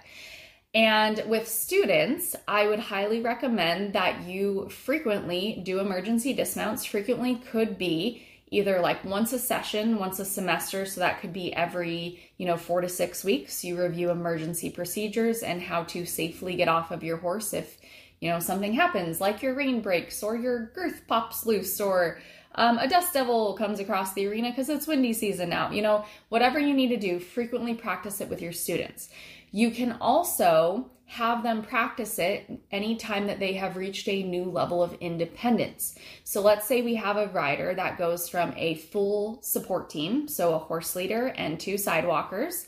And 0.76 1.24
with 1.26 1.48
students, 1.48 2.36
I 2.50 2.68
would 2.68 2.80
highly 2.80 3.22
recommend 3.22 3.94
that 3.94 4.24
you 4.28 4.68
frequently 4.68 5.62
do 5.64 5.80
emergency 5.80 6.34
dismounts. 6.34 6.84
Frequently 6.84 7.36
could 7.36 7.78
be 7.78 8.28
either 8.52 8.82
like 8.82 9.06
once 9.06 9.32
a 9.32 9.40
session, 9.40 9.98
once 9.98 10.20
a 10.20 10.26
semester. 10.26 10.86
So 10.86 11.00
that 11.00 11.22
could 11.22 11.32
be 11.32 11.54
every, 11.54 12.20
you 12.38 12.46
know, 12.46 12.58
four 12.58 12.82
to 12.82 12.90
six 12.90 13.24
weeks. 13.24 13.64
You 13.64 13.82
review 13.82 14.10
emergency 14.10 14.70
procedures 14.70 15.44
and 15.44 15.62
how 15.62 15.84
to 15.86 16.06
safely 16.06 16.58
get 16.58 16.68
off 16.68 16.92
of 16.92 17.06
your 17.06 17.18
horse 17.18 17.54
if, 17.54 17.78
you 18.20 18.30
know, 18.30 18.40
something 18.40 18.74
happens, 18.74 19.22
like 19.22 19.42
your 19.42 19.56
rein 19.56 19.80
breaks 19.80 20.22
or 20.22 20.36
your 20.36 20.68
girth 20.76 21.08
pops 21.08 21.46
loose 21.46 21.80
or 21.80 22.20
um, 22.56 22.78
a 22.80 22.88
dust 22.88 23.14
devil 23.14 23.54
comes 23.54 23.80
across 23.80 24.14
the 24.14 24.28
arena 24.28 24.50
because 24.50 24.70
it's 24.70 24.88
windy 24.88 25.14
season 25.14 25.50
now. 25.50 25.72
You 25.72 25.82
know, 25.82 26.06
whatever 26.30 26.60
you 26.60 26.74
need 26.74 26.90
to 26.90 26.98
do, 26.98 27.20
frequently 27.20 27.76
practice 27.76 28.22
it 28.22 28.30
with 28.30 28.42
your 28.42 28.54
students. 28.54 29.10
You 29.56 29.72
can 29.72 29.94
also 30.02 30.92
have 31.06 31.42
them 31.42 31.64
practice 31.64 32.20
it 32.20 32.60
anytime 32.72 33.28
that 33.28 33.40
they 33.40 33.54
have 33.54 33.78
reached 33.78 34.06
a 34.10 34.22
new 34.22 34.44
level 34.44 34.84
of 34.84 34.96
independence. 34.96 35.98
So 36.26 36.42
let's 36.42 36.68
say 36.68 36.82
we 36.82 36.96
have 36.96 37.16
a 37.16 37.28
rider 37.28 37.74
that 37.74 37.98
goes 37.98 38.28
from 38.28 38.54
a 38.58 38.76
full 38.76 39.42
support 39.42 39.90
team, 39.90 40.28
so 40.28 40.56
a 40.56 40.60
horse 40.60 40.94
leader 40.94 41.28
and 41.38 41.58
two 41.58 41.78
sidewalkers, 41.78 42.68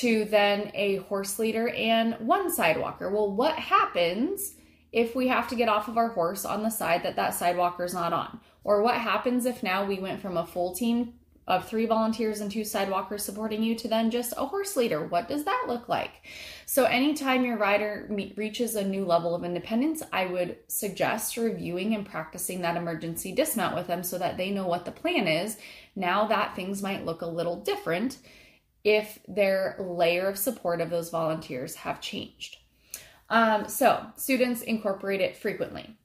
to 0.00 0.24
then 0.24 0.70
a 0.72 0.96
horse 1.00 1.38
leader 1.38 1.68
and 1.68 2.14
one 2.14 2.50
sidewalker. 2.50 3.12
Well, 3.12 3.30
what 3.30 3.56
happens 3.56 4.54
if 4.90 5.14
we 5.14 5.28
have 5.28 5.48
to 5.48 5.54
get 5.54 5.68
off 5.68 5.86
of 5.86 5.98
our 5.98 6.08
horse 6.08 6.46
on 6.46 6.62
the 6.62 6.70
side 6.70 7.02
that 7.02 7.16
that 7.16 7.34
sidewalker 7.34 7.84
is 7.84 7.92
not 7.92 8.14
on? 8.14 8.40
Or 8.64 8.80
what 8.80 8.94
happens 8.94 9.44
if 9.44 9.62
now 9.62 9.84
we 9.84 9.98
went 9.98 10.22
from 10.22 10.38
a 10.38 10.46
full 10.46 10.74
team 10.74 11.12
of 11.46 11.66
three 11.66 11.86
volunteers 11.86 12.40
and 12.40 12.50
two 12.50 12.64
sidewalkers 12.64 13.24
supporting 13.24 13.62
you 13.62 13.74
to 13.74 13.88
then 13.88 14.10
just 14.10 14.32
a 14.36 14.46
horse 14.46 14.76
leader. 14.76 15.04
What 15.04 15.28
does 15.28 15.44
that 15.44 15.64
look 15.66 15.88
like? 15.88 16.26
So, 16.66 16.84
anytime 16.84 17.44
your 17.44 17.56
rider 17.56 18.08
reaches 18.36 18.76
a 18.76 18.86
new 18.86 19.04
level 19.04 19.34
of 19.34 19.44
independence, 19.44 20.02
I 20.12 20.26
would 20.26 20.58
suggest 20.68 21.36
reviewing 21.36 21.94
and 21.94 22.06
practicing 22.06 22.60
that 22.60 22.76
emergency 22.76 23.32
dismount 23.32 23.74
with 23.74 23.88
them 23.88 24.02
so 24.02 24.18
that 24.18 24.36
they 24.36 24.50
know 24.50 24.66
what 24.66 24.84
the 24.84 24.92
plan 24.92 25.26
is. 25.26 25.58
Now 25.96 26.26
that 26.28 26.54
things 26.54 26.82
might 26.82 27.04
look 27.04 27.22
a 27.22 27.26
little 27.26 27.56
different 27.56 28.18
if 28.84 29.18
their 29.28 29.76
layer 29.78 30.28
of 30.28 30.38
support 30.38 30.80
of 30.80 30.90
those 30.90 31.10
volunteers 31.10 31.74
have 31.76 32.00
changed. 32.00 32.58
Um, 33.28 33.68
so, 33.68 34.06
students 34.16 34.62
incorporate 34.62 35.20
it 35.20 35.36
frequently. 35.36 35.96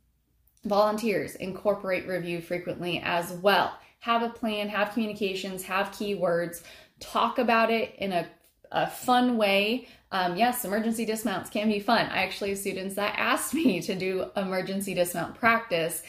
Volunteers 0.65 1.35
incorporate 1.35 2.07
review 2.07 2.41
frequently 2.41 2.99
as 3.03 3.31
well. 3.31 3.77
Have 3.99 4.23
a 4.23 4.29
plan, 4.29 4.69
have 4.69 4.93
communications, 4.93 5.63
have 5.63 5.91
keywords, 5.91 6.61
talk 6.99 7.39
about 7.39 7.71
it 7.71 7.95
in 7.97 8.11
a, 8.11 8.27
a 8.71 8.87
fun 8.87 9.37
way. 9.37 9.87
Um, 10.11 10.37
yes, 10.37 10.63
emergency 10.63 11.05
dismounts 11.05 11.49
can 11.49 11.67
be 11.67 11.79
fun. 11.79 12.05
I 12.07 12.23
actually 12.23 12.49
have 12.49 12.59
students 12.59 12.95
that 12.95 13.15
asked 13.17 13.53
me 13.53 13.81
to 13.81 13.95
do 13.95 14.25
emergency 14.35 14.93
dismount 14.93 15.35
practice 15.35 16.03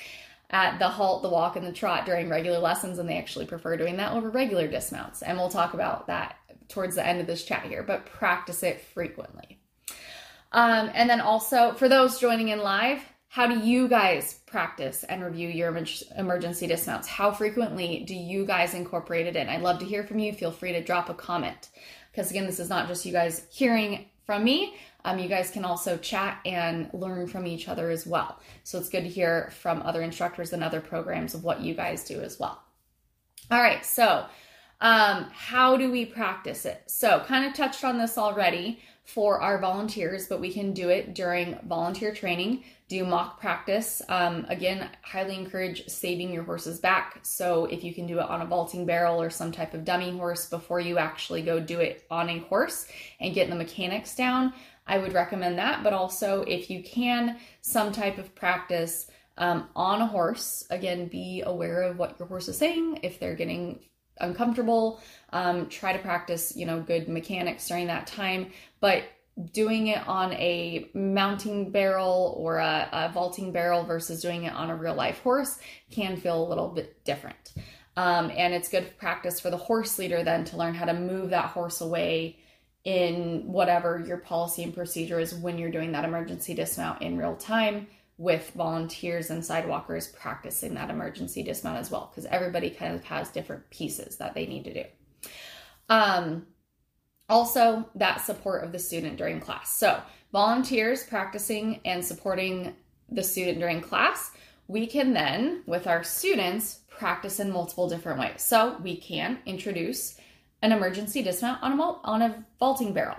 at 0.50 0.78
the 0.78 0.88
halt, 0.88 1.23
the 1.23 1.28
walk, 1.28 1.57
and 1.57 1.66
the 1.66 1.73
trot 1.73 2.07
during 2.07 2.28
regular 2.28 2.59
lessons, 2.59 2.99
and 2.99 3.09
they 3.09 3.18
actually 3.18 3.47
prefer 3.47 3.76
doing 3.76 3.97
that 3.99 4.12
over 4.12 4.30
regular 4.30 4.66
dismounts. 4.66 5.23
And 5.23 5.37
we'll 5.37 5.50
talk 5.50 5.75
about 5.75 6.07
that 6.07 6.37
towards 6.68 6.95
the 6.95 7.07
end 7.07 7.21
of 7.21 7.26
this 7.26 7.45
chat 7.45 7.64
here, 7.64 7.83
but 7.83 8.07
practice 8.07 8.62
it 8.62 8.80
frequently. 8.80 9.59
Um, 10.52 10.90
and 10.95 11.11
then 11.11 11.21
also, 11.21 11.73
for 11.73 11.88
those 11.88 12.18
joining 12.18 12.49
in 12.49 12.61
live, 12.61 13.02
how 13.28 13.47
do 13.47 13.59
you 13.59 13.88
guys 13.88 14.38
practice 14.50 15.05
and 15.05 15.25
review 15.25 15.49
your 15.49 15.76
emergency 16.17 16.67
dismounts? 16.67 17.09
How 17.09 17.31
frequently 17.33 18.05
do 18.07 18.14
you 18.14 18.45
guys 18.45 18.75
incorporate 18.75 19.26
it 19.26 19.37
in? 19.37 19.49
I'd 19.49 19.62
love 19.62 19.78
to 19.81 19.85
hear 19.85 20.05
from 20.05 20.19
you. 20.19 20.33
Feel 20.33 20.50
free 20.50 20.73
to 20.73 20.83
drop 20.83 21.09
a 21.09 21.14
comment. 21.14 21.69
Because 22.11 22.31
again, 22.31 22.47
this 22.47 22.61
is 22.61 22.69
not 22.69 22.88
just 22.88 23.07
you 23.07 23.12
guys 23.12 23.47
hearing 23.50 24.07
from 24.25 24.45
me, 24.45 24.75
um, 25.05 25.19
you 25.19 25.28
guys 25.28 25.50
can 25.50 25.64
also 25.64 25.97
chat 25.97 26.40
and 26.45 26.90
learn 26.93 27.26
from 27.26 27.47
each 27.47 27.69
other 27.69 27.90
as 27.90 28.07
well. 28.07 28.40
So 28.64 28.78
it's 28.78 28.90
good 28.90 29.05
to 29.05 29.09
hear 29.09 29.50
from 29.59 29.81
other 29.83 30.02
instructors 30.02 30.52
and 30.52 30.62
other 30.62 30.81
programs 30.81 31.35
of 31.35 31.45
what 31.45 31.61
you 31.61 31.75
guys 31.75 32.05
do 32.05 32.21
as 32.21 32.38
well. 32.38 32.62
All 33.50 33.62
right, 33.62 33.85
so 33.87 34.26
um, 34.81 35.26
how 35.33 35.76
do 35.76 35.90
we 35.90 36.05
practice 36.05 36.64
it? 36.64 36.83
So, 36.87 37.21
kind 37.26 37.45
of 37.47 37.55
touched 37.55 37.85
on 37.85 37.99
this 37.99 38.19
already 38.19 38.81
for 39.05 39.40
our 39.40 39.59
volunteers, 39.59 40.26
but 40.26 40.40
we 40.40 40.52
can 40.52 40.73
do 40.73 40.90
it 40.90 41.14
during 41.14 41.59
volunteer 41.67 42.14
training. 42.14 42.62
Do 42.88 43.04
mock 43.04 43.38
practice. 43.38 44.00
Um, 44.09 44.47
again, 44.49 44.88
highly 45.02 45.35
encourage 45.35 45.87
saving 45.88 46.33
your 46.33 46.42
horse's 46.42 46.80
back. 46.80 47.21
So, 47.23 47.66
if 47.66 47.85
you 47.85 47.92
can 47.92 48.07
do 48.07 48.18
it 48.18 48.28
on 48.28 48.40
a 48.40 48.47
vaulting 48.47 48.87
barrel 48.87 49.21
or 49.21 49.28
some 49.28 49.52
type 49.52 49.75
of 49.75 49.85
dummy 49.85 50.16
horse 50.16 50.47
before 50.47 50.80
you 50.80 50.97
actually 50.97 51.42
go 51.42 51.61
do 51.61 51.80
it 51.80 52.07
on 52.11 52.30
a 52.30 52.38
horse 52.38 52.88
and 53.21 53.35
get 53.35 53.50
the 53.50 53.57
mechanics 53.57 54.14
down, 54.14 54.54
I 54.87 54.97
would 54.99 55.12
recommend 55.12 55.59
that. 55.59 55.85
But 55.85 55.92
also, 55.92 56.42
if 56.42 56.71
you 56.71 56.83
can, 56.83 57.38
some 57.61 57.92
type 57.92 58.16
of 58.16 58.35
practice 58.35 59.11
um, 59.38 59.68
on 59.75 60.00
a 60.02 60.07
horse. 60.07 60.66
Again, 60.68 61.07
be 61.07 61.42
aware 61.47 61.83
of 61.83 61.99
what 61.99 62.18
your 62.18 62.28
horse 62.28 62.49
is 62.49 62.59
saying. 62.59 63.00
If 63.02 63.18
they're 63.18 63.37
getting 63.37 63.80
uncomfortable, 64.21 65.00
um, 65.33 65.68
try 65.68 65.92
to 65.92 65.99
practice, 65.99 66.54
you 66.57 66.66
know, 66.66 66.80
good 66.80 67.09
mechanics 67.09 67.68
during 67.68 67.87
that 67.87 68.07
time. 68.07 68.50
But 68.80 69.04
doing 69.52 69.88
it 69.88 70.07
on 70.09 70.33
a 70.35 70.90
mounting 70.95 71.71
barrel 71.71 72.35
or 72.38 72.59
a, 72.59 72.88
a 72.92 73.12
vaulting 73.12 73.52
barrel 73.52 73.85
versus 73.85 74.21
doing 74.21 74.45
it 74.45 74.52
on 74.52 74.71
a 74.71 74.76
real 74.76 74.95
life 74.95 75.21
horse 75.21 75.59
can 75.90 76.16
feel 76.16 76.47
a 76.47 76.49
little 76.49 76.68
bit 76.68 77.04
different. 77.04 77.52
Um, 77.97 78.30
and 78.37 78.54
it's 78.54 78.68
good 78.68 78.97
practice 78.99 79.40
for 79.40 79.50
the 79.50 79.57
horse 79.57 79.99
leader 79.99 80.23
then 80.23 80.45
to 80.47 80.57
learn 80.57 80.75
how 80.75 80.87
to 80.87 80.95
move 80.95 81.30
that 81.30 81.47
horse 81.47 81.80
away 81.80 82.38
in 82.85 83.42
whatever 83.47 84.02
your 84.07 84.18
policy 84.18 84.62
and 84.62 84.75
procedure 84.75 85.18
is 85.18 85.35
when 85.35 85.59
you're 85.59 85.71
doing 85.71 85.92
that 85.92 86.04
emergency 86.04 86.54
dismount 86.54 87.02
in 87.02 87.18
real 87.18 87.37
time 87.37 87.87
with 88.16 88.50
volunteers 88.50 89.30
and 89.30 89.45
sidewalkers 89.45 90.09
practicing 90.09 90.75
that 90.75 90.90
emergency 90.90 91.42
dismount 91.42 91.78
as 91.78 91.90
well 91.90 92.11
because 92.11 92.25
everybody 92.30 92.71
kind 92.71 92.95
of 92.95 93.04
has 93.04 93.30
different 93.30 93.68
pieces 93.71 94.16
that 94.16 94.35
they 94.35 94.47
need 94.47 94.64
to 94.64 94.75
do 94.75 94.85
um, 95.88 96.47
also 97.28 97.88
that 97.94 98.20
support 98.20 98.64
of 98.64 98.73
the 98.73 98.78
student 98.78 99.16
during 99.16 99.40
class 99.40 99.76
so 99.76 100.00
volunteers 100.32 101.04
practicing 101.04 101.80
and 101.85 102.04
supporting 102.04 102.75
the 103.11 103.23
student 103.23 103.58
during 103.58 103.80
class 103.80 104.32
we 104.66 104.87
can 104.87 105.12
then 105.12 105.62
with 105.66 105.87
our 105.87 106.02
students 106.04 106.80
practice 106.88 107.40
in 107.40 107.50
multiple 107.50 107.88
different 107.88 108.18
ways 108.18 108.42
so 108.42 108.76
we 108.82 108.97
can 108.97 109.38
introduce 109.47 110.18
an 110.62 110.73
emergency 110.73 111.23
dismount 111.23 111.62
on 111.62 111.78
a, 111.78 111.82
on 112.04 112.23
a 112.23 112.44
vaulting 112.58 112.92
barrel. 112.92 113.16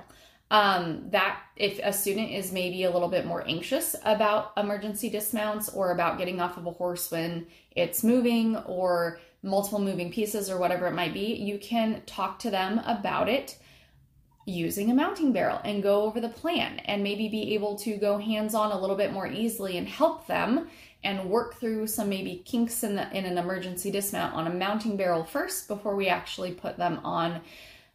Um, 0.51 1.11
that 1.11 1.41
if 1.55 1.79
a 1.83 1.93
student 1.93 2.31
is 2.31 2.51
maybe 2.51 2.83
a 2.83 2.89
little 2.89 3.07
bit 3.07 3.25
more 3.25 3.47
anxious 3.47 3.95
about 4.03 4.51
emergency 4.57 5.07
dismounts 5.07 5.69
or 5.69 5.91
about 5.91 6.17
getting 6.17 6.41
off 6.41 6.57
of 6.57 6.65
a 6.65 6.71
horse 6.71 7.11
when 7.11 7.45
it's 7.75 8.03
moving 8.03 8.57
or 8.57 9.19
multiple 9.43 9.79
moving 9.79 10.11
pieces 10.11 10.49
or 10.49 10.57
whatever 10.57 10.87
it 10.87 10.93
might 10.93 11.13
be, 11.13 11.35
you 11.35 11.59
can 11.59 12.01
talk 12.07 12.39
to 12.39 12.49
them 12.49 12.79
about 12.79 13.29
it 13.29 13.58
using 14.45 14.89
a 14.89 14.95
mounting 14.95 15.31
barrel 15.31 15.59
and 15.63 15.83
go 15.83 16.03
over 16.03 16.19
the 16.19 16.29
plan 16.29 16.79
and 16.85 17.03
maybe 17.03 17.27
be 17.27 17.53
able 17.53 17.75
to 17.77 17.97
go 17.97 18.17
hands 18.17 18.55
on 18.55 18.71
a 18.71 18.79
little 18.79 18.95
bit 18.95 19.13
more 19.13 19.27
easily 19.27 19.77
and 19.77 19.87
help 19.87 20.25
them 20.27 20.67
and 21.03 21.29
work 21.29 21.55
through 21.55 21.87
some 21.87 22.09
maybe 22.09 22.41
kinks 22.45 22.83
in, 22.83 22.95
the, 22.95 23.09
in 23.15 23.25
an 23.25 23.37
emergency 23.37 23.91
dismount 23.91 24.33
on 24.33 24.47
a 24.47 24.53
mounting 24.53 24.97
barrel 24.97 25.23
first 25.23 25.67
before 25.67 25.95
we 25.95 26.07
actually 26.07 26.51
put 26.51 26.77
them 26.77 26.99
on 27.03 27.41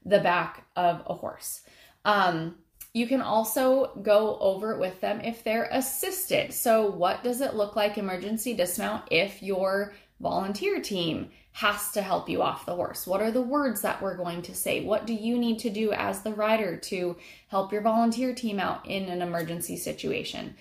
the 0.07 0.21
back 0.21 0.65
of 0.77 1.03
a 1.07 1.15
horse. 1.15 1.63
Um, 2.05 2.57
you 2.93 3.07
can 3.09 3.21
also 3.21 3.91
go 4.03 4.39
over 4.39 4.73
it 4.73 4.79
with 4.79 5.01
them 5.01 5.21
if 5.21 5.43
they're 5.43 5.69
assisted. 5.73 6.53
So, 6.53 6.89
what 6.89 7.25
does 7.25 7.41
it 7.41 7.55
look 7.55 7.75
like 7.75 7.99
emergency 7.99 8.55
dismount 8.55 9.09
if 9.11 9.43
your 9.43 9.95
volunteer 10.21 10.81
team 10.81 11.31
has 11.55 11.93
to 11.93 12.03
help 12.03 12.29
you 12.29 12.43
off 12.43 12.67
the 12.67 12.75
horse? 12.75 13.07
What 13.07 13.23
are 13.23 13.31
the 13.31 13.41
words 13.41 13.83
that 13.83 14.03
we're 14.03 14.17
going 14.17 14.43
to 14.43 14.55
say? 14.57 14.85
What 14.85 15.07
do 15.07 15.15
you 15.15 15.39
need 15.39 15.61
to 15.61 15.71
do 15.71 15.93
as 15.93 16.23
the 16.23 16.35
rider 16.35 16.77
to 16.77 17.17
help 17.47 17.73
your 17.73 17.81
volunteer 17.81 18.35
team 18.35 18.59
out 18.59 18.85
in 18.89 19.05
an 19.05 19.23
emergency 19.23 19.77
situation? 19.77 20.57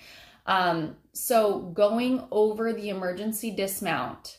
Um, 0.46 0.94
so 1.12 1.58
going 1.58 2.22
over 2.30 2.72
the 2.72 2.90
emergency 2.90 3.50
dismount, 3.50 4.38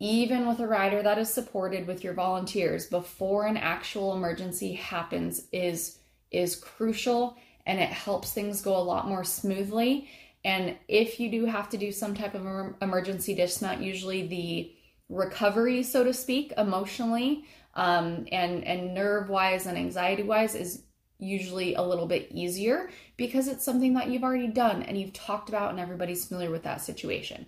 even 0.00 0.48
with 0.48 0.58
a 0.60 0.66
rider 0.66 1.02
that 1.02 1.18
is 1.18 1.28
supported 1.28 1.86
with 1.86 2.02
your 2.02 2.14
volunteers 2.14 2.86
before 2.86 3.46
an 3.46 3.58
actual 3.58 4.16
emergency 4.16 4.72
happens 4.72 5.48
is 5.52 5.98
is 6.30 6.56
crucial 6.56 7.36
and 7.66 7.78
it 7.78 7.90
helps 7.90 8.32
things 8.32 8.62
go 8.62 8.74
a 8.74 8.78
lot 8.78 9.06
more 9.06 9.22
smoothly. 9.22 10.08
And 10.46 10.76
if 10.88 11.20
you 11.20 11.30
do 11.30 11.44
have 11.44 11.68
to 11.70 11.76
do 11.76 11.92
some 11.92 12.14
type 12.14 12.34
of 12.34 12.74
emergency 12.80 13.34
dismount, 13.34 13.82
usually 13.82 14.26
the 14.26 14.74
recovery, 15.14 15.82
so 15.82 16.04
to 16.04 16.12
speak, 16.12 16.52
emotionally 16.56 17.44
um, 17.74 18.26
and 18.30 18.64
and 18.64 18.94
nerve 18.94 19.28
wise 19.28 19.66
and 19.66 19.76
anxiety 19.76 20.22
wise 20.22 20.54
is 20.54 20.82
usually 21.18 21.74
a 21.74 21.82
little 21.82 22.06
bit 22.06 22.28
easier 22.30 22.90
because 23.16 23.48
it's 23.48 23.64
something 23.64 23.94
that 23.94 24.08
you've 24.10 24.24
already 24.24 24.48
done 24.48 24.82
and 24.82 24.98
you've 24.98 25.12
talked 25.12 25.48
about 25.48 25.70
and 25.70 25.80
everybody's 25.80 26.24
familiar 26.24 26.50
with 26.50 26.64
that 26.64 26.80
situation. 26.80 27.46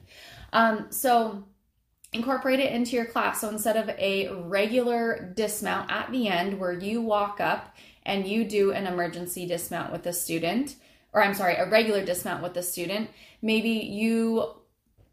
Um, 0.52 0.86
so 0.90 1.44
incorporate 2.12 2.60
it 2.60 2.72
into 2.72 2.96
your 2.96 3.04
class. 3.04 3.40
So 3.40 3.48
instead 3.48 3.76
of 3.76 3.88
a 3.98 4.28
regular 4.28 5.32
dismount 5.36 5.90
at 5.90 6.10
the 6.10 6.28
end 6.28 6.58
where 6.58 6.72
you 6.72 7.02
walk 7.02 7.40
up 7.40 7.76
and 8.04 8.26
you 8.26 8.44
do 8.44 8.72
an 8.72 8.86
emergency 8.86 9.46
dismount 9.46 9.92
with 9.92 10.04
the 10.04 10.12
student, 10.12 10.76
or 11.12 11.22
I'm 11.22 11.34
sorry, 11.34 11.56
a 11.56 11.68
regular 11.68 12.04
dismount 12.04 12.42
with 12.42 12.54
the 12.54 12.62
student, 12.62 13.10
maybe 13.42 13.70
you 13.70 14.54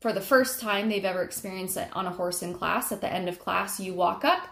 for 0.04 0.14
the 0.14 0.22
first 0.22 0.60
time 0.60 0.90
they've 0.90 1.06
ever 1.06 1.24
experienced 1.24 1.78
it 1.78 1.88
on 1.94 2.06
a 2.06 2.12
horse 2.12 2.44
in 2.44 2.54
class 2.54 2.92
at 2.92 3.02
the 3.02 3.12
end 3.12 3.28
of 3.28 3.40
class 3.40 3.80
you 3.80 3.94
walk 3.94 4.24
up 4.24 4.50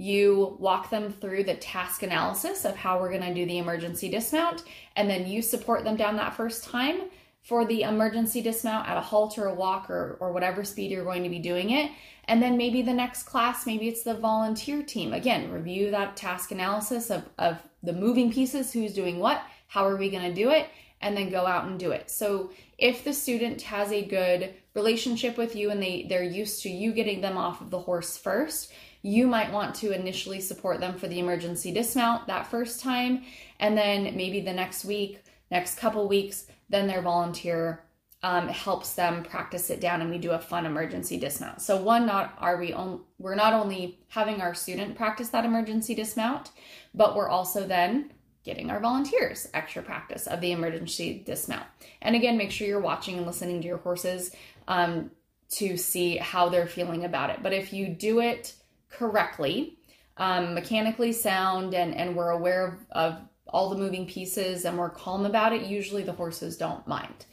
you 0.00 0.56
walk 0.58 0.88
them 0.88 1.12
through 1.12 1.44
the 1.44 1.54
task 1.56 2.02
analysis 2.02 2.64
of 2.64 2.74
how 2.74 2.98
we're 2.98 3.10
going 3.10 3.20
to 3.20 3.34
do 3.34 3.44
the 3.44 3.58
emergency 3.58 4.08
dismount, 4.08 4.64
and 4.96 5.10
then 5.10 5.26
you 5.26 5.42
support 5.42 5.84
them 5.84 5.94
down 5.94 6.16
that 6.16 6.34
first 6.34 6.64
time 6.64 7.02
for 7.42 7.66
the 7.66 7.82
emergency 7.82 8.40
dismount 8.40 8.88
at 8.88 8.96
a 8.96 9.00
halt 9.02 9.36
or 9.36 9.48
a 9.48 9.54
walk 9.54 9.90
or, 9.90 10.16
or 10.18 10.32
whatever 10.32 10.64
speed 10.64 10.90
you're 10.90 11.04
going 11.04 11.22
to 11.22 11.28
be 11.28 11.38
doing 11.38 11.68
it. 11.68 11.90
And 12.24 12.42
then 12.42 12.56
maybe 12.56 12.80
the 12.80 12.94
next 12.94 13.24
class, 13.24 13.66
maybe 13.66 13.88
it's 13.88 14.02
the 14.02 14.14
volunteer 14.14 14.82
team. 14.82 15.12
Again, 15.12 15.50
review 15.50 15.90
that 15.90 16.16
task 16.16 16.50
analysis 16.50 17.10
of, 17.10 17.24
of 17.38 17.58
the 17.82 17.92
moving 17.92 18.32
pieces, 18.32 18.72
who's 18.72 18.94
doing 18.94 19.18
what, 19.18 19.42
how 19.66 19.86
are 19.86 19.96
we 19.96 20.08
going 20.08 20.26
to 20.26 20.34
do 20.34 20.48
it, 20.48 20.68
and 21.02 21.14
then 21.14 21.28
go 21.28 21.44
out 21.44 21.66
and 21.66 21.78
do 21.78 21.90
it. 21.90 22.10
So 22.10 22.52
if 22.78 23.04
the 23.04 23.12
student 23.12 23.60
has 23.62 23.92
a 23.92 24.02
good 24.02 24.54
relationship 24.74 25.36
with 25.36 25.56
you 25.56 25.70
and 25.70 25.82
they, 25.82 26.06
they're 26.08 26.22
used 26.22 26.62
to 26.62 26.70
you 26.70 26.92
getting 26.92 27.20
them 27.20 27.36
off 27.36 27.60
of 27.60 27.70
the 27.70 27.80
horse 27.80 28.16
first, 28.16 28.72
you 29.02 29.26
might 29.26 29.52
want 29.52 29.74
to 29.76 29.92
initially 29.92 30.40
support 30.40 30.80
them 30.80 30.98
for 30.98 31.08
the 31.08 31.18
emergency 31.18 31.72
dismount 31.72 32.26
that 32.26 32.46
first 32.46 32.80
time, 32.80 33.24
and 33.58 33.76
then 33.76 34.16
maybe 34.16 34.40
the 34.40 34.52
next 34.52 34.84
week, 34.84 35.24
next 35.50 35.78
couple 35.78 36.06
weeks, 36.06 36.46
then 36.68 36.86
their 36.86 37.02
volunteer 37.02 37.82
um, 38.22 38.48
helps 38.48 38.94
them 38.94 39.24
practice 39.24 39.70
it 39.70 39.80
down, 39.80 40.02
and 40.02 40.10
we 40.10 40.18
do 40.18 40.32
a 40.32 40.38
fun 40.38 40.66
emergency 40.66 41.16
dismount. 41.16 41.62
So 41.62 41.80
one, 41.80 42.04
not 42.04 42.34
are 42.38 42.58
we 42.58 42.74
on, 42.74 43.00
we're 43.18 43.34
not 43.34 43.54
only 43.54 43.98
having 44.08 44.42
our 44.42 44.52
student 44.52 44.96
practice 44.96 45.30
that 45.30 45.46
emergency 45.46 45.94
dismount, 45.94 46.50
but 46.94 47.16
we're 47.16 47.28
also 47.28 47.66
then 47.66 48.12
getting 48.44 48.70
our 48.70 48.80
volunteers 48.80 49.48
extra 49.54 49.82
practice 49.82 50.26
of 50.26 50.40
the 50.40 50.52
emergency 50.52 51.22
dismount. 51.24 51.66
And 52.02 52.14
again, 52.14 52.36
make 52.36 52.50
sure 52.50 52.66
you're 52.66 52.80
watching 52.80 53.16
and 53.16 53.26
listening 53.26 53.60
to 53.62 53.66
your 53.66 53.78
horses 53.78 54.34
um, 54.70 55.10
to 55.50 55.76
see 55.76 56.16
how 56.16 56.48
they're 56.48 56.66
feeling 56.66 57.04
about 57.04 57.30
it. 57.30 57.42
But 57.42 57.52
if 57.52 57.72
you 57.72 57.88
do 57.88 58.20
it 58.20 58.54
correctly, 58.88 59.78
um, 60.16 60.54
mechanically 60.54 61.12
sound, 61.12 61.74
and, 61.74 61.92
and 61.94 62.14
we're 62.14 62.30
aware 62.30 62.66
of, 62.68 62.86
of 62.92 63.18
all 63.48 63.68
the 63.68 63.76
moving 63.76 64.06
pieces 64.06 64.64
and 64.64 64.78
we're 64.78 64.90
calm 64.90 65.26
about 65.26 65.52
it, 65.52 65.62
usually 65.62 66.04
the 66.04 66.12
horses 66.12 66.56
don't 66.56 66.86
mind. 66.86 67.26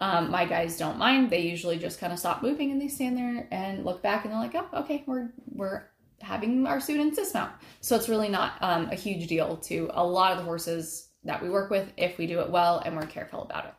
Um, 0.00 0.30
my 0.30 0.44
guys 0.44 0.76
don't 0.76 0.98
mind. 0.98 1.30
They 1.30 1.40
usually 1.40 1.78
just 1.78 1.98
kind 1.98 2.12
of 2.12 2.18
stop 2.18 2.42
moving 2.42 2.72
and 2.72 2.80
they 2.80 2.88
stand 2.88 3.16
there 3.16 3.48
and 3.50 3.86
look 3.86 4.02
back 4.02 4.24
and 4.24 4.32
they're 4.32 4.40
like, 4.40 4.54
oh, 4.54 4.80
okay, 4.80 5.02
we're 5.06 5.32
we're 5.46 5.84
having 6.20 6.66
our 6.66 6.80
students 6.80 7.16
dismount. 7.16 7.52
So 7.80 7.96
it's 7.96 8.08
really 8.08 8.28
not 8.28 8.54
um, 8.60 8.88
a 8.90 8.96
huge 8.96 9.28
deal 9.28 9.56
to 9.58 9.90
a 9.94 10.04
lot 10.04 10.32
of 10.32 10.38
the 10.38 10.44
horses 10.44 11.08
that 11.24 11.42
we 11.42 11.48
work 11.48 11.70
with 11.70 11.90
if 11.96 12.18
we 12.18 12.26
do 12.26 12.40
it 12.40 12.50
well 12.50 12.82
and 12.84 12.96
we're 12.96 13.06
careful 13.06 13.42
about 13.42 13.66
it. 13.66 13.74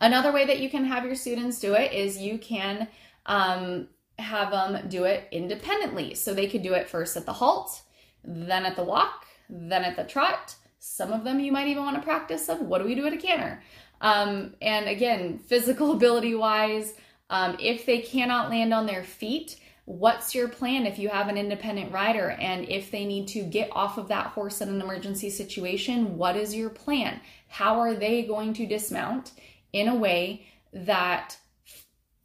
Another 0.00 0.32
way 0.32 0.44
that 0.46 0.60
you 0.60 0.68
can 0.68 0.84
have 0.84 1.04
your 1.04 1.14
students 1.14 1.58
do 1.58 1.74
it 1.74 1.92
is 1.92 2.18
you 2.18 2.38
can 2.38 2.88
um, 3.26 3.88
have 4.18 4.50
them 4.50 4.88
do 4.88 5.04
it 5.04 5.28
independently. 5.32 6.14
So 6.14 6.34
they 6.34 6.48
could 6.48 6.62
do 6.62 6.74
it 6.74 6.88
first 6.88 7.16
at 7.16 7.26
the 7.26 7.32
halt, 7.32 7.82
then 8.24 8.66
at 8.66 8.76
the 8.76 8.84
walk, 8.84 9.26
then 9.48 9.84
at 9.84 9.96
the 9.96 10.04
trot. 10.04 10.54
Some 10.78 11.12
of 11.12 11.24
them 11.24 11.40
you 11.40 11.52
might 11.52 11.68
even 11.68 11.84
want 11.84 11.96
to 11.96 12.02
practice 12.02 12.48
of 12.48 12.60
what 12.60 12.78
do 12.78 12.84
we 12.84 12.94
do 12.94 13.06
at 13.06 13.12
a 13.12 13.16
canter? 13.16 13.62
Um, 14.00 14.54
and 14.60 14.88
again, 14.88 15.38
physical 15.38 15.92
ability 15.96 16.34
wise, 16.34 16.94
um, 17.30 17.56
if 17.58 17.86
they 17.86 18.00
cannot 18.00 18.50
land 18.50 18.72
on 18.72 18.86
their 18.86 19.02
feet, 19.02 19.56
what's 19.86 20.34
your 20.34 20.48
plan 20.48 20.84
if 20.84 20.98
you 20.98 21.08
have 21.08 21.28
an 21.28 21.36
independent 21.36 21.92
rider 21.92 22.30
and 22.30 22.68
if 22.68 22.90
they 22.90 23.04
need 23.04 23.28
to 23.28 23.44
get 23.44 23.70
off 23.70 23.98
of 23.98 24.08
that 24.08 24.26
horse 24.26 24.60
in 24.60 24.68
an 24.68 24.80
emergency 24.80 25.30
situation 25.30 26.16
what 26.16 26.34
is 26.36 26.52
your 26.52 26.68
plan 26.68 27.20
how 27.46 27.78
are 27.78 27.94
they 27.94 28.24
going 28.24 28.52
to 28.52 28.66
dismount 28.66 29.30
in 29.72 29.88
a 29.88 29.94
way 29.94 30.46
that 30.72 31.36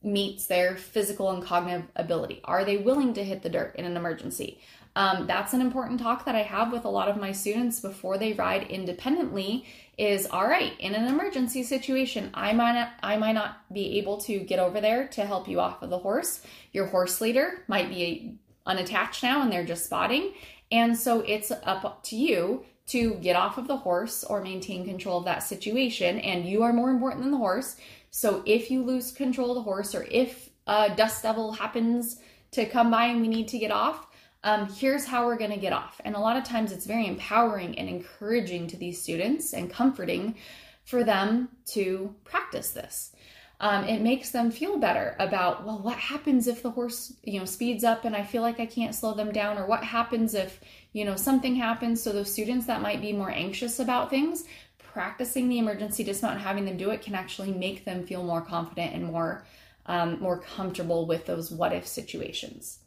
meets 0.04 0.48
their 0.48 0.76
physical 0.76 1.30
and 1.30 1.44
cognitive 1.44 1.88
ability. 1.96 2.42
Are 2.44 2.66
they 2.66 2.78
willing 2.78 3.14
to 3.14 3.24
hit 3.24 3.44
the 3.44 3.50
dirt 3.50 3.76
in 3.76 3.86
an 3.86 3.96
emergency? 3.96 4.60
Um, 4.96 5.28
that's 5.28 5.54
an 5.54 5.62
important 5.62 6.02
talk 6.02 6.26
that 6.26 6.36
i 6.36 6.42
have 6.42 6.74
with 6.74 6.84
a 6.84 6.90
lot 6.90 7.08
of 7.08 7.16
my 7.16 7.32
students 7.32 7.80
before 7.80 8.18
they 8.18 8.34
ride 8.34 8.64
independently 8.64 9.66
is 9.98 10.28
all 10.28 10.46
right 10.46 10.78
in 10.82 10.96
an 10.96 11.08
emergency 11.08 11.64
situation 11.64 12.30
i 12.34 12.52
might 12.52 12.74
not 12.74 12.92
i 13.02 13.16
might 13.16 13.32
not 13.32 13.62
be 13.72 14.00
able 14.00 14.18
to 14.18 14.40
get 14.40 14.60
over 14.60 14.82
there 14.82 15.08
to 15.08 15.26
help 15.26 15.48
you 15.48 15.62
off 15.62 15.82
of 15.82 15.90
the 15.90 16.00
horse. 16.00 16.42
Your 16.74 16.88
horse 16.88 17.22
leader 17.22 17.64
might 17.70 17.90
be 17.90 18.36
unattached 18.66 19.24
now 19.24 19.42
and 19.42 19.52
they're 19.52 19.66
just 19.66 19.86
spotting. 19.86 20.34
And 20.72 20.98
so 20.98 21.22
it's 21.22 21.52
up 21.52 22.04
to 22.04 22.16
you 22.16 22.66
to 22.92 23.16
get 23.16 23.36
off 23.36 23.58
of 23.58 23.68
the 23.68 23.78
horse 23.78 24.24
or 24.24 24.42
maintain 24.42 24.86
control 24.86 25.20
of 25.20 25.26
that 25.26 25.44
situation 25.44 26.20
and 26.20 26.46
you 26.46 26.64
are 26.64 26.74
more 26.74 26.90
important 26.90 27.24
than 27.24 27.32
the 27.32 27.38
horse 27.38 27.76
so 28.10 28.42
if 28.46 28.72
you 28.72 28.84
lose 28.84 29.12
control 29.12 29.52
of 29.52 29.56
the 29.56 29.62
horse 29.62 29.94
or 29.94 30.06
if 30.12 30.50
a 30.68 30.94
dust 30.96 31.24
devil 31.24 31.52
happens 31.52 32.20
to 32.52 32.66
come 32.66 32.92
by 32.92 33.06
and 33.06 33.22
we 33.22 33.28
need 33.28 33.48
to 33.48 33.60
get 33.60 33.72
off 33.72 34.08
um, 34.44 34.68
here's 34.74 35.06
how 35.06 35.26
we're 35.26 35.38
going 35.38 35.52
to 35.52 35.58
get 35.58 35.74
off. 35.74 36.02
And 36.04 36.16
a 36.16 36.20
lot 36.20 36.38
of 36.38 36.44
times 36.44 36.72
it's 36.72 36.86
very 36.86 37.08
empowering 37.08 37.78
and 37.78 37.88
encouraging 37.88 38.68
to 38.68 38.78
these 38.78 39.02
students 39.02 39.54
and 39.54 39.70
comforting 39.70 40.36
for 40.84 41.04
them 41.04 41.50
to 41.68 42.16
practice 42.24 42.72
this. 42.72 43.16
Um, 43.60 43.84
it 43.84 44.02
makes 44.02 44.32
them 44.32 44.50
feel 44.50 44.80
better 44.80 45.16
about, 45.20 45.64
well, 45.64 45.78
what 45.78 45.98
happens 45.98 46.48
if 46.48 46.64
the 46.64 46.72
horse, 46.72 47.14
you 47.24 47.38
know, 47.38 47.46
speeds 47.46 47.84
up 47.84 48.06
and 48.06 48.16
I 48.16 48.24
feel 48.24 48.42
like 48.42 48.60
I 48.60 48.66
can't 48.66 48.96
slow 48.96 49.14
them 49.14 49.32
down, 49.32 49.60
or 49.60 49.68
what 49.68 49.84
happens 49.84 50.34
if, 50.34 50.60
you 50.94 51.06
know, 51.06 51.16
something 51.16 51.56
happens. 51.56 52.02
So 52.02 52.12
those 52.12 52.32
students 52.32 52.66
that 52.66 52.82
might 52.82 53.02
be 53.02 53.14
more 53.14 53.32
anxious 53.32 53.80
about 53.80 54.10
things, 54.10 54.44
practicing 54.78 55.48
the 55.48 55.60
emergency 55.60 56.04
dismount 56.04 56.36
and 56.36 56.44
having 56.44 56.66
them 56.66 56.78
do 56.78 56.90
it 56.90 57.02
can 57.02 57.16
actually 57.16 57.54
make 57.54 57.86
them 57.86 58.06
feel 58.06 58.24
more 58.24 58.42
confident 58.42 58.94
and 58.94 59.06
more 59.06 59.46
um, 59.88 60.20
more 60.22 60.40
comfortable 60.40 61.08
with 61.08 61.26
those 61.26 61.52
what 61.52 61.74
if 61.74 61.88
situations. 61.88 62.80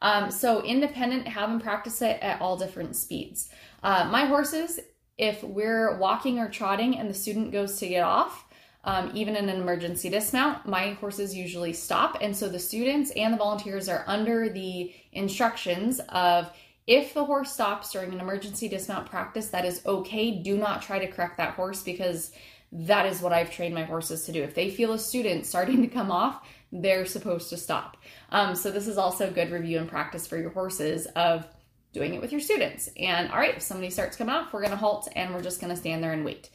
Um, 0.00 0.30
so 0.30 0.62
independent, 0.62 1.28
have 1.28 1.50
them 1.50 1.60
practice 1.60 2.02
it 2.02 2.18
at 2.22 2.40
all 2.40 2.56
different 2.56 2.96
speeds. 2.96 3.50
Uh, 3.82 4.08
my 4.10 4.24
horses, 4.26 4.80
if 5.18 5.42
we're 5.42 5.96
walking 5.98 6.38
or 6.38 6.48
trotting 6.48 6.98
and 6.98 7.08
the 7.08 7.14
student 7.14 7.52
goes 7.52 7.78
to 7.78 7.88
get 7.88 8.02
off, 8.02 8.46
um, 8.84 9.10
even 9.14 9.34
in 9.34 9.48
an 9.48 9.60
emergency 9.60 10.10
dismount, 10.10 10.66
my 10.66 10.92
horses 10.94 11.34
usually 11.34 11.72
stop. 11.72 12.18
And 12.20 12.36
so 12.36 12.48
the 12.48 12.58
students 12.58 13.10
and 13.12 13.32
the 13.32 13.38
volunteers 13.38 13.88
are 13.88 14.04
under 14.06 14.48
the 14.48 14.92
instructions 15.12 16.00
of 16.10 16.50
if 16.86 17.14
the 17.14 17.24
horse 17.24 17.52
stops 17.52 17.92
during 17.92 18.12
an 18.12 18.20
emergency 18.20 18.68
dismount 18.68 19.08
practice, 19.08 19.48
that 19.48 19.64
is 19.64 19.84
okay. 19.86 20.30
Do 20.30 20.56
not 20.56 20.82
try 20.82 20.98
to 20.98 21.10
correct 21.10 21.38
that 21.38 21.54
horse 21.54 21.82
because 21.82 22.30
that 22.72 23.06
is 23.06 23.20
what 23.20 23.32
I've 23.32 23.50
trained 23.50 23.74
my 23.74 23.84
horses 23.84 24.26
to 24.26 24.32
do. 24.32 24.42
If 24.42 24.54
they 24.54 24.70
feel 24.70 24.92
a 24.92 24.98
student 24.98 25.46
starting 25.46 25.82
to 25.82 25.88
come 25.88 26.10
off, 26.10 26.46
they're 26.72 27.06
supposed 27.06 27.50
to 27.50 27.56
stop. 27.56 27.96
Um, 28.30 28.54
so 28.54 28.70
this 28.70 28.88
is 28.88 28.98
also 28.98 29.30
good 29.30 29.50
review 29.50 29.78
and 29.78 29.88
practice 29.88 30.26
for 30.26 30.36
your 30.36 30.50
horses 30.50 31.06
of 31.14 31.46
doing 31.92 32.14
it 32.14 32.20
with 32.20 32.32
your 32.32 32.40
students. 32.40 32.90
And 32.98 33.30
all 33.30 33.38
right, 33.38 33.56
if 33.56 33.62
somebody 33.62 33.90
starts 33.90 34.16
coming 34.16 34.34
off, 34.34 34.52
we're 34.52 34.60
going 34.60 34.72
to 34.72 34.76
halt 34.76 35.08
and 35.14 35.32
we're 35.32 35.42
just 35.42 35.60
going 35.60 35.72
to 35.72 35.80
stand 35.80 36.02
there 36.02 36.12
and 36.12 36.24
wait. 36.24 36.50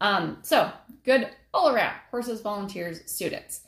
Um, 0.00 0.38
so 0.42 0.70
good 1.04 1.28
all 1.52 1.74
around 1.74 1.94
horses, 2.10 2.40
volunteers, 2.40 3.00
students. 3.06 3.62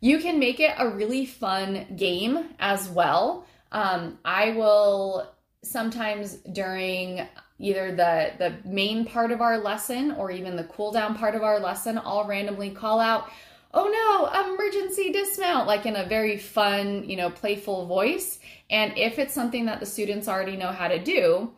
You 0.00 0.18
can 0.18 0.38
make 0.38 0.60
it 0.60 0.74
a 0.78 0.88
really 0.88 1.26
fun 1.26 1.86
game 1.96 2.50
as 2.60 2.88
well. 2.88 3.46
Um, 3.72 4.18
I 4.24 4.52
will 4.52 5.28
sometimes 5.62 6.34
during 6.52 7.26
either 7.58 7.90
the 7.94 8.32
the 8.38 8.54
main 8.68 9.04
part 9.04 9.32
of 9.32 9.40
our 9.40 9.58
lesson 9.58 10.12
or 10.12 10.30
even 10.30 10.56
the 10.56 10.64
cool 10.64 10.92
down 10.92 11.16
part 11.16 11.34
of 11.34 11.42
our 11.42 11.58
lesson, 11.60 11.98
I'll 11.98 12.26
randomly 12.26 12.70
call 12.70 13.00
out 13.00 13.30
oh 13.74 13.84
no, 13.84 14.52
emergency 14.52 15.12
dismount, 15.12 15.66
like 15.66 15.86
in 15.86 15.96
a 15.96 16.04
very 16.04 16.38
fun, 16.38 17.08
you 17.08 17.16
know, 17.16 17.30
playful 17.30 17.86
voice. 17.86 18.38
And 18.70 18.96
if 18.96 19.18
it's 19.18 19.34
something 19.34 19.66
that 19.66 19.80
the 19.80 19.86
students 19.86 20.28
already 20.28 20.56
know 20.56 20.72
how 20.72 20.88
to 20.88 20.98
do, 20.98 21.52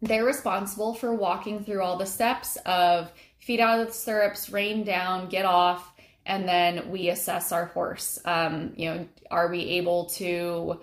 they're 0.00 0.24
responsible 0.24 0.94
for 0.94 1.14
walking 1.14 1.64
through 1.64 1.82
all 1.82 1.96
the 1.96 2.06
steps 2.06 2.56
of 2.66 3.12
feet 3.38 3.60
out 3.60 3.80
of 3.80 3.88
the 3.88 3.92
stirrups, 3.92 4.50
rein 4.50 4.84
down, 4.84 5.28
get 5.28 5.44
off, 5.44 5.92
and 6.26 6.48
then 6.48 6.90
we 6.90 7.10
assess 7.10 7.52
our 7.52 7.66
horse. 7.66 8.18
Um, 8.24 8.72
you 8.76 8.90
know, 8.90 9.08
are 9.30 9.48
we 9.50 9.60
able 9.60 10.06
to 10.06 10.80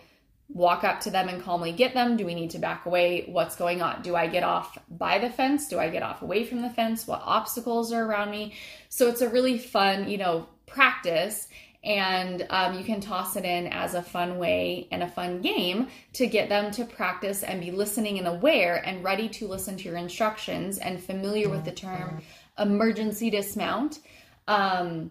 walk 0.54 0.84
up 0.84 1.00
to 1.02 1.10
them 1.10 1.30
and 1.30 1.42
calmly 1.42 1.72
get 1.72 1.94
them? 1.94 2.18
Do 2.18 2.26
we 2.26 2.36
need 2.36 2.52
to 2.52 2.60
back 2.60 2.86
away? 2.86 3.26
What's 3.28 3.56
going 3.56 3.82
on? 3.82 4.02
Do 4.02 4.16
I 4.16 4.28
get 4.28 4.44
off 4.44 4.78
by 4.90 5.20
the 5.20 5.30
fence? 5.30 5.68
Do 5.68 5.80
I 5.80 5.90
get 5.90 6.04
off 6.04 6.22
away 6.22 6.46
from 6.46 6.62
the 6.62 6.70
fence? 6.70 7.08
What 7.08 7.22
obstacles 7.24 7.92
are 7.92 8.04
around 8.04 8.32
me? 8.32 8.54
So 8.90 9.08
it's 9.08 9.22
a 9.22 9.30
really 9.30 9.58
fun, 9.58 10.10
you 10.10 10.18
know, 10.18 10.48
practice. 10.66 11.48
And 11.84 12.46
um, 12.52 12.78
you 12.78 12.84
can 12.84 13.02
toss 13.02 13.36
it 13.36 13.44
in 13.44 13.68
as 13.68 13.96
a 13.96 14.04
fun 14.04 14.38
way 14.38 14.88
and 14.92 15.02
a 15.02 15.08
fun 15.08 15.42
game 15.42 15.88
to 16.14 16.28
get 16.28 16.48
them 16.48 16.70
to 16.72 16.86
practice 16.86 17.42
and 17.42 17.60
be 17.60 17.72
listening 17.72 18.20
and 18.20 18.28
aware 18.28 18.76
and 18.86 19.04
ready 19.04 19.28
to 19.30 19.48
listen 19.48 19.78
to 19.78 19.84
your 19.86 19.98
instructions 19.98 20.78
and 20.78 21.04
familiar 21.04 21.50
with 21.50 21.66
the 21.66 21.72
term 21.72 22.22
emergency 22.60 23.32
dismount 23.32 24.00
um, 24.48 25.10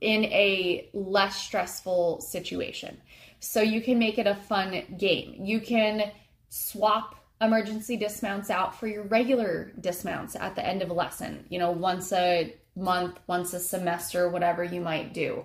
in 0.00 0.24
a 0.26 0.90
less 0.92 1.36
stressful 1.36 2.20
situation. 2.20 3.00
So 3.42 3.60
you 3.60 3.80
can 3.80 3.98
make 3.98 4.18
it 4.18 4.28
a 4.28 4.36
fun 4.36 4.84
game. 4.96 5.44
You 5.44 5.60
can 5.60 6.12
swap 6.48 7.16
emergency 7.40 7.96
dismounts 7.96 8.50
out 8.50 8.78
for 8.78 8.86
your 8.86 9.02
regular 9.02 9.72
dismounts 9.80 10.36
at 10.36 10.54
the 10.54 10.64
end 10.64 10.80
of 10.80 10.90
a 10.90 10.92
lesson, 10.92 11.44
you 11.48 11.58
know, 11.58 11.72
once 11.72 12.12
a 12.12 12.54
month, 12.76 13.18
once 13.26 13.52
a 13.52 13.58
semester, 13.58 14.28
whatever 14.28 14.62
you 14.62 14.80
might 14.80 15.12
do. 15.12 15.44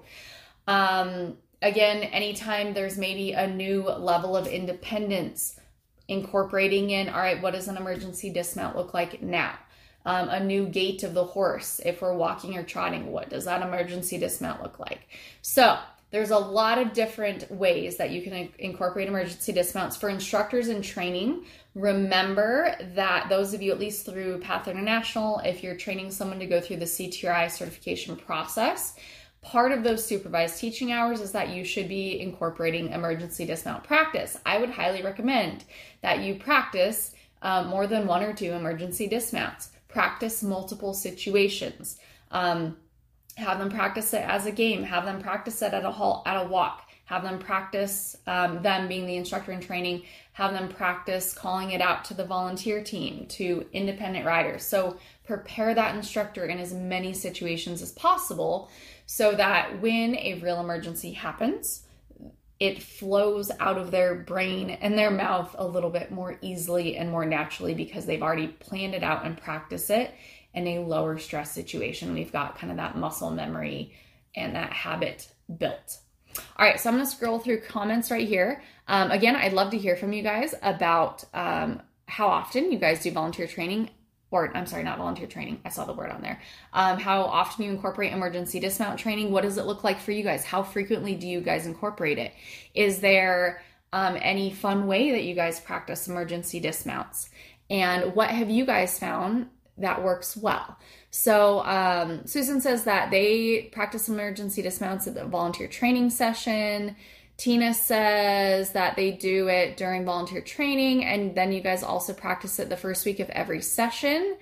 Um, 0.68 1.38
again, 1.64 2.04
anytime 2.04 2.76
there's 2.76 3.00
maybe 3.00 3.32
a 3.32 3.48
new 3.48 3.82
level 3.82 4.38
of 4.38 4.46
independence, 4.46 5.60
incorporating 6.08 6.92
in, 6.92 7.10
all 7.10 7.20
right, 7.20 7.42
what 7.42 7.56
does 7.56 7.68
an 7.68 7.78
emergency 7.78 8.30
dismount 8.30 8.78
look 8.78 8.94
like 8.94 9.24
now? 9.24 9.58
Um, 10.06 10.30
a 10.30 10.40
new 10.40 10.68
gait 10.68 11.02
of 11.02 11.16
the 11.16 11.26
horse, 11.26 11.82
if 11.84 12.04
we're 12.04 12.14
walking 12.14 12.56
or 12.60 12.64
trotting, 12.64 13.12
what 13.12 13.32
does 13.32 13.46
that 13.46 13.64
emergency 13.64 14.20
dismount 14.20 14.62
look 14.62 14.80
like? 14.80 15.08
So, 15.42 15.80
there's 16.10 16.32
a 16.32 16.38
lot 16.38 16.78
of 16.78 16.94
different 16.94 17.50
ways 17.52 17.98
that 17.98 18.12
you 18.12 18.22
can 18.22 18.50
incorporate 18.60 19.08
emergency 19.08 19.52
dismounts 19.52 19.98
for 19.98 20.08
instructors 20.08 20.70
in 20.70 20.82
training. 20.82 21.46
Remember 21.76 22.76
that 22.96 23.28
those 23.30 23.54
of 23.54 23.62
you, 23.62 23.72
at 23.72 23.80
least 23.80 24.06
through 24.06 24.40
Path 24.40 24.68
International, 24.68 25.40
if 25.40 25.64
you're 25.64 25.76
training 25.76 26.12
someone 26.12 26.40
to 26.40 26.46
go 26.46 26.62
through 26.62 26.78
the 26.78 26.86
CTRI 26.86 27.52
certification 27.52 28.16
process, 28.16 28.96
part 29.42 29.72
of 29.72 29.84
those 29.84 30.06
supervised 30.06 30.60
teaching 30.60 30.92
hours 30.92 31.20
is 31.20 31.34
that 31.34 31.50
you 31.50 31.64
should 31.64 31.90
be 31.90 32.20
incorporating 32.20 32.92
emergency 32.92 33.46
dismount 33.46 33.84
practice. 33.84 34.38
I 34.46 34.60
would 34.60 34.70
highly 34.70 35.02
recommend 35.02 35.66
that 36.02 36.22
you 36.22 36.36
practice 36.36 37.14
um, 37.42 37.68
more 37.68 37.86
than 37.86 38.08
one 38.08 38.24
or 38.24 38.34
two 38.34 38.54
emergency 38.54 39.08
dismounts, 39.08 39.72
practice 39.88 40.42
multiple 40.42 40.94
situations. 40.94 42.00
Um, 42.32 42.78
have 43.38 43.60
them 43.60 43.70
practice 43.70 44.14
it 44.14 44.24
as 44.28 44.46
a 44.46 44.52
game 44.52 44.84
have 44.84 45.06
them 45.06 45.22
practice 45.22 45.62
it 45.62 45.74
at 45.74 45.86
a 45.86 45.92
halt 45.92 46.24
at 46.26 46.46
a 46.46 46.48
walk 46.48 46.88
have 47.08 47.24
them 47.24 47.40
practice 47.40 48.18
um, 48.28 48.62
them 48.62 48.90
being 48.90 49.06
the 49.06 49.16
instructor 49.16 49.54
in 49.54 49.62
training 49.62 50.04
have 50.34 50.52
them 50.52 50.68
practice 50.68 51.34
calling 51.34 51.72
it 51.72 51.80
out 51.80 52.04
to 52.04 52.14
the 52.14 52.26
volunteer 52.26 52.84
team 52.84 53.26
to 53.28 53.66
independent 53.72 54.26
riders. 54.26 54.64
So 54.64 55.00
prepare 55.26 55.74
that 55.74 55.96
instructor 55.96 56.46
in 56.46 56.60
as 56.60 56.74
many 56.74 57.14
situations 57.14 57.82
as 57.82 57.94
possible 57.94 58.70
so 59.06 59.32
that 59.32 59.82
when 59.82 60.18
a 60.18 60.40
real 60.44 60.60
emergency 60.60 61.14
happens 61.14 61.84
it 62.60 62.82
flows 62.82 63.52
out 63.60 63.78
of 63.78 63.92
their 63.92 64.16
brain 64.16 64.72
and 64.72 64.98
their 64.98 65.12
mouth 65.12 65.56
a 65.60 65.66
little 65.66 65.92
bit 65.92 66.12
more 66.12 66.40
easily 66.42 66.98
and 66.98 67.10
more 67.10 67.24
naturally 67.24 67.76
because 67.76 68.06
they've 68.06 68.24
already 68.24 68.48
planned 68.48 68.96
it 68.96 69.04
out 69.04 69.26
and 69.26 69.38
practice 69.38 69.90
it 69.92 70.12
in 70.58 70.68
a 70.68 70.80
lower 70.80 71.18
stress 71.18 71.52
situation. 71.52 72.14
We've 72.14 72.32
got 72.32 72.58
kind 72.58 72.72
of 72.72 72.78
that 72.78 72.98
muscle 72.98 73.30
memory 73.30 73.94
and 74.36 74.56
that 74.56 74.74
habit 74.74 75.32
built. 75.58 76.00
All 76.58 76.66
right, 76.66 76.80
so 76.80 76.90
I'm 76.90 77.00
to 77.00 77.06
scroll 77.06 77.40
through 77.40 77.62
comments 77.62 78.12
right 78.12 78.28
here. 78.28 78.62
Um, 78.88 79.12
again, 79.12 79.36
I'd 79.36 79.54
love 79.54 79.72
to 79.72 79.78
hear 79.78 79.96
from 79.96 80.14
you 80.14 80.24
guys 80.24 80.54
about 80.62 81.24
um, 81.34 81.82
how 82.08 82.28
often 82.28 82.72
you 82.72 82.80
guys 82.80 83.04
do 83.04 83.12
volunteer 83.12 83.48
training 83.48 83.90
or 84.30 84.52
I'm 84.56 84.66
sorry, 84.66 84.84
not 84.84 84.98
volunteer 84.98 85.28
training. 85.28 85.62
I 85.64 85.70
saw 85.70 85.86
the 85.86 85.94
word 85.94 86.10
on 86.10 86.22
there. 86.22 86.42
Um, 86.74 87.00
how 87.00 87.22
often 87.22 87.64
you 87.64 87.72
incorporate 87.72 88.12
emergency 88.12 88.60
dismount 88.60 89.00
training? 89.00 89.32
What 89.32 89.44
does 89.44 89.58
it 89.58 89.66
look 89.66 89.86
like 89.86 90.00
for 90.00 90.12
you 90.12 90.22
guys? 90.22 90.44
How 90.44 90.64
frequently 90.64 91.16
do 91.16 91.28
you 91.28 91.40
guys 91.40 91.66
incorporate 91.66 92.18
it? 92.18 92.34
Is 92.74 93.00
there 93.00 93.62
um, 93.94 94.18
any 94.22 94.52
fun 94.52 94.86
way 94.86 95.12
that 95.12 95.24
you 95.24 95.34
guys 95.34 95.62
practice 95.62 96.10
emergency 96.10 96.60
dismounts? 96.60 97.30
And 97.70 98.16
what 98.16 98.30
have 98.30 98.50
you 98.50 98.66
guys 98.66 99.00
found 99.00 99.48
that 99.78 100.04
works 100.04 100.36
well? 100.36 100.78
So 101.10 101.66
um, 101.66 102.26
Susan 102.26 102.62
says 102.62 102.84
that 102.84 103.12
they 103.12 103.70
practice 103.72 104.10
emergency 104.10 104.62
dismounts 104.62 105.08
at 105.08 105.16
the 105.16 105.26
volunteer 105.26 105.68
training 105.68 106.10
session. 106.10 106.96
Tina 107.38 107.74
says 107.74 108.72
that 108.72 108.96
they 108.96 109.12
do 109.12 109.48
it 109.48 109.78
during 109.78 110.06
volunteer 110.06 110.42
training, 110.42 111.06
and 111.06 111.36
then 111.36 111.52
you 111.52 111.62
guys 111.62 111.84
also 111.84 112.14
practice 112.14 112.60
it 112.60 112.70
the 112.70 112.78
first 112.78 113.06
week 113.06 113.20
of 113.20 113.30
every 113.30 113.62
session. 113.62 114.38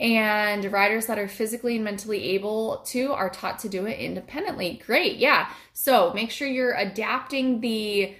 And 0.00 0.70
riders 0.72 1.06
that 1.06 1.18
are 1.18 1.28
physically 1.28 1.76
and 1.76 1.84
mentally 1.84 2.22
able 2.30 2.78
to 2.86 3.12
are 3.12 3.30
taught 3.30 3.58
to 3.60 3.68
do 3.68 3.86
it 3.86 3.98
independently. 3.98 4.80
Great, 4.84 5.16
yeah. 5.16 5.50
So 5.72 6.12
make 6.12 6.30
sure 6.30 6.46
you're 6.46 6.74
adapting 6.74 7.60
the 7.60 8.14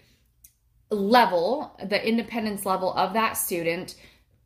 level, 0.90 1.78
the 1.84 2.04
independence 2.04 2.64
level 2.66 2.92
of 2.94 3.12
that 3.12 3.34
student 3.34 3.94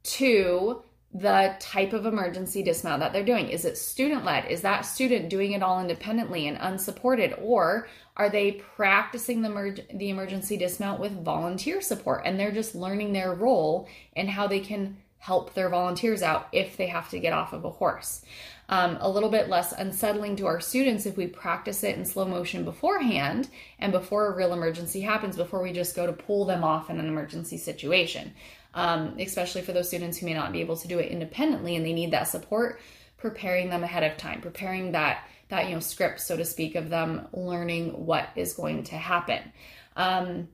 to 0.02 0.82
the 1.14 1.54
type 1.60 1.92
of 1.92 2.06
emergency 2.06 2.62
dismount 2.62 3.00
that 3.00 3.12
they're 3.12 3.24
doing. 3.24 3.48
Is 3.50 3.66
it 3.66 3.76
student 3.76 4.24
led? 4.24 4.46
Is 4.46 4.62
that 4.62 4.86
student 4.86 5.28
doing 5.28 5.52
it 5.52 5.62
all 5.62 5.80
independently 5.80 6.48
and 6.48 6.56
unsupported? 6.58 7.34
Or 7.38 7.86
are 8.16 8.30
they 8.30 8.52
practicing 8.52 9.42
the, 9.42 9.84
the 9.92 10.08
emergency 10.08 10.56
dismount 10.56 11.00
with 11.00 11.24
volunteer 11.24 11.82
support 11.82 12.22
and 12.24 12.40
they're 12.40 12.50
just 12.50 12.74
learning 12.74 13.12
their 13.12 13.34
role 13.34 13.88
and 14.16 14.30
how 14.30 14.46
they 14.46 14.60
can 14.60 14.96
help 15.18 15.54
their 15.54 15.68
volunteers 15.68 16.22
out 16.22 16.48
if 16.50 16.76
they 16.76 16.86
have 16.86 17.08
to 17.10 17.20
get 17.20 17.34
off 17.34 17.52
of 17.52 17.66
a 17.66 17.70
horse? 17.70 18.22
Um, 18.70 18.96
a 19.00 19.10
little 19.10 19.28
bit 19.28 19.50
less 19.50 19.72
unsettling 19.72 20.36
to 20.36 20.46
our 20.46 20.60
students 20.60 21.04
if 21.04 21.18
we 21.18 21.26
practice 21.26 21.84
it 21.84 21.96
in 21.98 22.06
slow 22.06 22.24
motion 22.24 22.64
beforehand 22.64 23.50
and 23.78 23.92
before 23.92 24.28
a 24.28 24.34
real 24.34 24.54
emergency 24.54 25.02
happens, 25.02 25.36
before 25.36 25.62
we 25.62 25.72
just 25.72 25.94
go 25.94 26.06
to 26.06 26.12
pull 26.12 26.46
them 26.46 26.64
off 26.64 26.88
in 26.88 26.98
an 26.98 27.06
emergency 27.06 27.58
situation 27.58 28.32
um, 28.74 29.16
especially 29.18 29.62
for 29.62 29.72
those 29.72 29.88
students 29.88 30.18
who 30.18 30.26
may 30.26 30.34
not 30.34 30.52
be 30.52 30.60
able 30.60 30.76
to 30.76 30.88
do 30.88 30.98
it 30.98 31.10
independently 31.10 31.76
and 31.76 31.84
they 31.84 31.92
need 31.92 32.10
that 32.10 32.28
support 32.28 32.80
preparing 33.16 33.70
them 33.70 33.84
ahead 33.84 34.02
of 34.02 34.16
time 34.16 34.40
preparing 34.40 34.92
that 34.92 35.26
that 35.48 35.68
you 35.68 35.74
know 35.74 35.80
script 35.80 36.20
so 36.20 36.36
to 36.36 36.44
speak 36.44 36.74
of 36.74 36.88
them 36.88 37.28
learning 37.32 38.06
what 38.06 38.28
is 38.36 38.54
going 38.54 38.82
to 38.84 38.96
happen. 38.96 39.52
Um, 39.96 40.48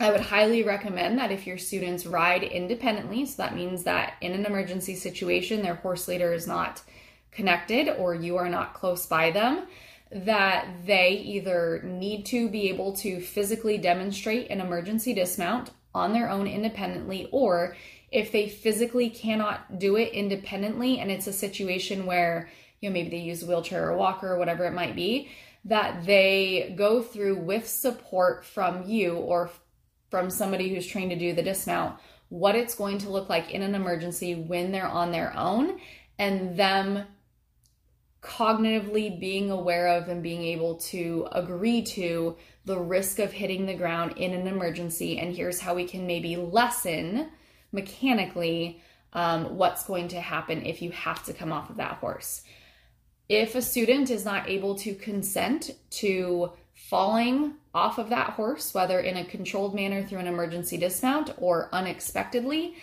I 0.00 0.10
would 0.10 0.22
highly 0.22 0.62
recommend 0.62 1.18
that 1.18 1.30
if 1.30 1.46
your 1.46 1.58
students 1.58 2.06
ride 2.06 2.42
independently, 2.42 3.26
so 3.26 3.42
that 3.42 3.54
means 3.54 3.84
that 3.84 4.14
in 4.22 4.32
an 4.32 4.46
emergency 4.46 4.94
situation, 4.94 5.60
their 5.60 5.74
horse 5.74 6.08
leader 6.08 6.32
is 6.32 6.46
not 6.46 6.80
connected 7.30 7.88
or 7.90 8.14
you 8.14 8.38
are 8.38 8.48
not 8.48 8.72
close 8.72 9.04
by 9.04 9.30
them, 9.30 9.66
that 10.10 10.66
they 10.86 11.10
either 11.10 11.82
need 11.84 12.24
to 12.26 12.48
be 12.48 12.70
able 12.70 12.94
to 12.94 13.20
physically 13.20 13.76
demonstrate 13.76 14.50
an 14.50 14.62
emergency 14.62 15.12
dismount 15.12 15.70
on 15.94 16.12
their 16.12 16.30
own 16.30 16.46
independently, 16.46 17.28
or 17.32 17.76
if 18.10 18.32
they 18.32 18.48
physically 18.48 19.10
cannot 19.10 19.78
do 19.78 19.96
it 19.96 20.12
independently 20.12 20.98
and 20.98 21.10
it's 21.10 21.26
a 21.26 21.32
situation 21.32 22.06
where, 22.06 22.50
you 22.80 22.88
know, 22.88 22.94
maybe 22.94 23.10
they 23.10 23.18
use 23.18 23.42
a 23.42 23.46
wheelchair 23.46 23.86
or 23.86 23.90
a 23.90 23.96
walker 23.96 24.32
or 24.32 24.38
whatever 24.38 24.64
it 24.64 24.72
might 24.72 24.96
be, 24.96 25.28
that 25.64 26.04
they 26.06 26.72
go 26.76 27.02
through 27.02 27.36
with 27.36 27.68
support 27.68 28.44
from 28.44 28.84
you 28.88 29.14
or 29.14 29.50
from 30.10 30.30
somebody 30.30 30.68
who's 30.68 30.86
trained 30.86 31.10
to 31.10 31.16
do 31.18 31.32
the 31.32 31.42
dismount 31.42 31.98
what 32.30 32.54
it's 32.54 32.76
going 32.76 32.96
to 32.98 33.10
look 33.10 33.28
like 33.28 33.50
in 33.50 33.60
an 33.60 33.74
emergency 33.74 34.34
when 34.34 34.72
they're 34.72 34.88
on 34.88 35.10
their 35.12 35.36
own 35.36 35.78
and 36.18 36.56
them 36.56 37.04
cognitively 38.22 39.18
being 39.18 39.50
aware 39.50 39.88
of 39.88 40.08
and 40.08 40.22
being 40.22 40.44
able 40.44 40.74
to 40.76 41.26
agree 41.32 41.82
to 41.82 42.36
the 42.64 42.78
risk 42.78 43.18
of 43.18 43.32
hitting 43.32 43.66
the 43.66 43.74
ground 43.74 44.12
in 44.16 44.32
an 44.32 44.46
emergency. 44.46 45.18
And 45.18 45.34
here's 45.34 45.60
how 45.60 45.74
we 45.74 45.86
can 45.86 46.06
maybe 46.06 46.36
lessen 46.36 47.30
mechanically 47.72 48.82
um, 49.12 49.56
what's 49.56 49.84
going 49.84 50.08
to 50.08 50.20
happen 50.20 50.64
if 50.66 50.82
you 50.82 50.90
have 50.90 51.24
to 51.24 51.32
come 51.32 51.52
off 51.52 51.70
of 51.70 51.76
that 51.76 51.94
horse. 51.94 52.42
If 53.28 53.54
a 53.54 53.62
student 53.62 54.10
is 54.10 54.24
not 54.24 54.48
able 54.48 54.74
to 54.76 54.94
consent 54.94 55.70
to 55.90 56.52
falling 56.74 57.54
off 57.74 57.98
of 57.98 58.08
that 58.10 58.30
horse, 58.30 58.74
whether 58.74 59.00
in 59.00 59.16
a 59.16 59.24
controlled 59.24 59.74
manner 59.74 60.02
through 60.02 60.18
an 60.18 60.26
emergency 60.26 60.76
dismount 60.76 61.30
or 61.38 61.68
unexpectedly, 61.72 62.74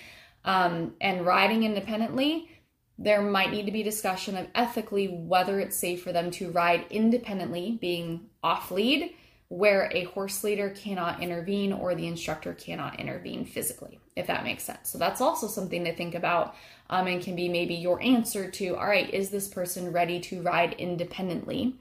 um, 0.46 0.94
and 1.02 1.26
riding 1.26 1.64
independently, 1.64 2.50
there 3.00 3.22
might 3.22 3.52
need 3.52 3.66
to 3.66 3.72
be 3.72 3.84
discussion 3.84 4.36
of 4.38 4.48
ethically 4.56 5.08
whether 5.08 5.60
it's 5.60 5.78
safe 5.78 6.04
for 6.04 6.12
them 6.12 6.32
to 6.32 6.52
ride 6.52 6.86
independently, 6.90 7.78
being 7.80 8.28
off 8.44 8.72
lead, 8.72 9.14
where 9.50 9.90
a 9.94 10.04
horse 10.06 10.44
leader 10.44 10.70
cannot 10.72 11.22
intervene 11.22 11.72
or 11.72 11.96
the 11.96 12.08
instructor 12.08 12.54
cannot 12.54 13.00
intervene 13.00 13.46
physically, 13.46 14.00
if 14.16 14.28
that 14.28 14.44
makes 14.44 14.64
sense. 14.64 14.90
So 14.90 14.98
that's 14.98 15.22
also 15.22 15.48
something 15.48 15.86
to 15.86 15.96
think 15.96 16.16
about 16.16 16.56
um, 16.90 17.08
and 17.08 17.22
can 17.22 17.36
be 17.36 17.48
maybe 17.48 17.76
your 17.76 18.02
answer 18.02 18.50
to 18.52 18.76
all 18.76 18.88
right, 18.88 19.14
is 19.14 19.30
this 19.30 19.48
person 19.48 19.92
ready 19.92 20.20
to 20.22 20.42
ride 20.42 20.74
independently? 20.74 21.76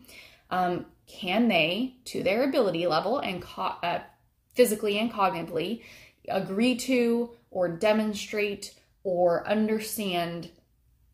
Um, 0.50 0.86
can 1.06 1.48
they, 1.48 1.94
to 2.06 2.22
their 2.22 2.44
ability 2.48 2.86
level 2.86 3.18
and 3.18 3.42
co- 3.42 3.76
uh, 3.82 4.00
physically 4.54 4.98
and 4.98 5.12
cognitively, 5.12 5.82
agree 6.28 6.76
to 6.76 7.30
or 7.50 7.68
demonstrate 7.68 8.74
or 9.02 9.46
understand 9.48 10.50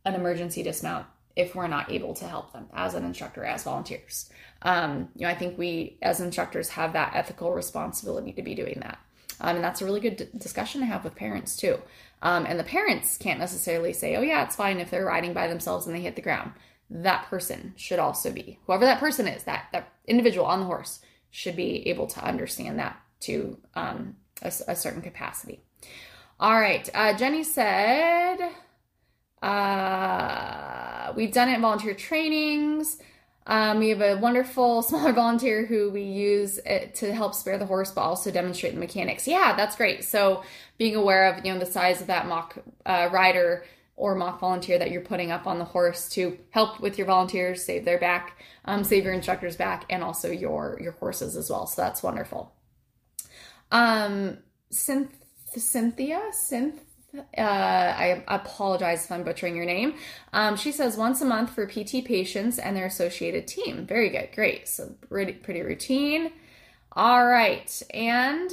an 0.05 0.15
emergency 0.15 0.63
dismount 0.63 1.07
if 1.35 1.55
we're 1.55 1.67
not 1.67 1.91
able 1.91 2.15
to 2.15 2.27
help 2.27 2.53
them 2.53 2.67
as 2.75 2.95
an 2.95 3.05
instructor, 3.05 3.45
as 3.45 3.65
volunteers. 3.65 4.29
Um, 4.63 5.09
you 5.17 5.23
know, 5.23 5.33
I 5.33 5.35
think 5.35 5.57
we 5.57 5.97
as 6.03 6.21
instructors 6.21 6.71
have 6.71 6.93
that 6.93 7.13
ethical 7.15 7.53
responsibility 7.53 8.33
to 8.33 8.43
be 8.43 8.55
doing 8.55 8.81
that. 8.81 8.99
Um, 9.41 9.57
and 9.57 9.65
that's 9.65 9.81
a 9.81 9.85
really 9.85 10.01
good 10.01 10.17
d- 10.17 10.29
discussion 10.37 10.81
to 10.81 10.87
have 10.87 11.05
with 11.05 11.17
parents 11.17 11.57
too. 11.57 11.81
Um, 12.21 12.47
and 12.47 12.59
the 12.61 12.65
parents 12.65 13.17
can't 13.17 13.41
necessarily 13.41 13.93
say, 13.93 14.15
oh, 14.17 14.23
yeah, 14.23 14.45
it's 14.45 14.57
fine 14.57 14.79
if 14.79 14.91
they're 14.91 15.05
riding 15.05 15.33
by 15.33 15.49
themselves 15.49 15.87
and 15.87 15.97
they 15.97 16.01
hit 16.01 16.17
the 16.17 16.23
ground. 16.23 16.53
That 16.91 17.27
person 17.27 17.75
should 17.77 17.99
also 17.99 18.31
be, 18.31 18.59
whoever 18.67 18.85
that 18.85 19.01
person 19.01 19.27
is, 19.27 19.45
that, 19.45 19.69
that 19.73 19.93
individual 20.07 20.47
on 20.47 20.61
the 20.61 20.67
horse 20.67 21.01
should 21.31 21.57
be 21.57 21.89
able 21.89 22.07
to 22.09 22.25
understand 22.25 22.79
that 22.79 23.01
to 23.21 23.59
um, 23.75 24.17
a, 24.43 24.53
a 24.69 24.77
certain 24.77 25.03
capacity. 25.03 25.61
All 26.39 26.61
right. 26.61 26.89
Uh, 26.95 27.17
Jenny 27.17 27.43
said, 27.43 28.39
uh, 29.43 31.13
we've 31.17 31.33
done 31.33 31.49
it 31.49 31.55
in 31.55 31.61
volunteer 31.61 31.95
trainings. 31.95 32.99
Um, 33.47 33.81
we 33.81 33.89
have 33.89 34.01
a 34.01 34.17
wonderful 34.17 34.83
smaller 34.83 35.13
volunteer 35.13 35.67
who 35.67 35.91
we 35.91 36.03
use 36.03 36.61
to 36.95 37.13
help 37.13 37.35
spare 37.35 37.59
the 37.59 37.67
horse, 37.67 37.91
but 37.91 38.03
also 38.03 38.31
demonstrate 38.31 38.75
the 38.75 38.81
mechanics. 38.81 39.27
Yeah, 39.27 39.55
that's 39.57 39.77
great. 39.77 40.05
So 40.05 40.45
being 40.79 40.95
aware 40.95 41.33
of 41.33 41.45
you 41.45 41.53
know 41.53 41.59
the 41.59 41.67
size 41.67 42.01
of 42.01 42.07
that 42.07 42.27
mock 42.27 42.57
uh, 42.87 43.09
rider 43.13 43.65
or 43.97 44.15
mock 44.15 44.41
volunteer 44.41 44.79
that 44.79 44.91
you're 44.91 45.03
putting 45.03 45.31
up 45.31 45.47
on 45.47 45.59
the 45.59 45.65
horse 45.65 46.09
to 46.09 46.39
help 46.51 46.81
with 46.81 46.97
your 46.97 47.07
volunteers, 47.07 47.65
save 47.65 47.85
their 47.85 47.99
back, 47.99 48.41
um, 48.65 48.83
save 48.85 49.05
your 49.05 49.13
instructor's 49.13 49.57
back, 49.57 49.85
and 49.91 50.03
also 50.05 50.31
your 50.31 50.79
your 50.81 50.93
horses 50.93 51.37
as 51.37 51.51
well. 51.51 51.67
So 51.67 51.83
that's 51.83 52.03
wonderful. 52.03 52.53
Um, 53.73 54.39
Cynth- 54.71 55.19
Cynthia, 55.57 56.31
Synth 56.33 56.79
uh, 57.15 57.41
I 57.41 58.25
apologize 58.29 59.05
if 59.05 59.13
I'm 59.13 59.23
butchering 59.23 59.57
your 59.57 59.67
name. 59.67 59.95
Um, 60.33 60.57
she 60.57 60.73
says 60.73 60.97
once 60.97 61.21
a 61.21 61.25
month 61.25 61.51
for 61.51 61.67
PT 61.67 62.05
patients 62.05 62.59
and 62.59 62.77
their 62.77 62.87
associated 62.87 63.47
team. 63.47 63.87
Very 63.87 64.09
good, 64.09 64.31
great. 64.35 64.69
So 64.69 64.95
pretty, 65.09 65.33
pretty 65.33 65.63
routine. 65.63 66.33
All 66.95 67.25
right, 67.27 67.83
and 67.95 68.51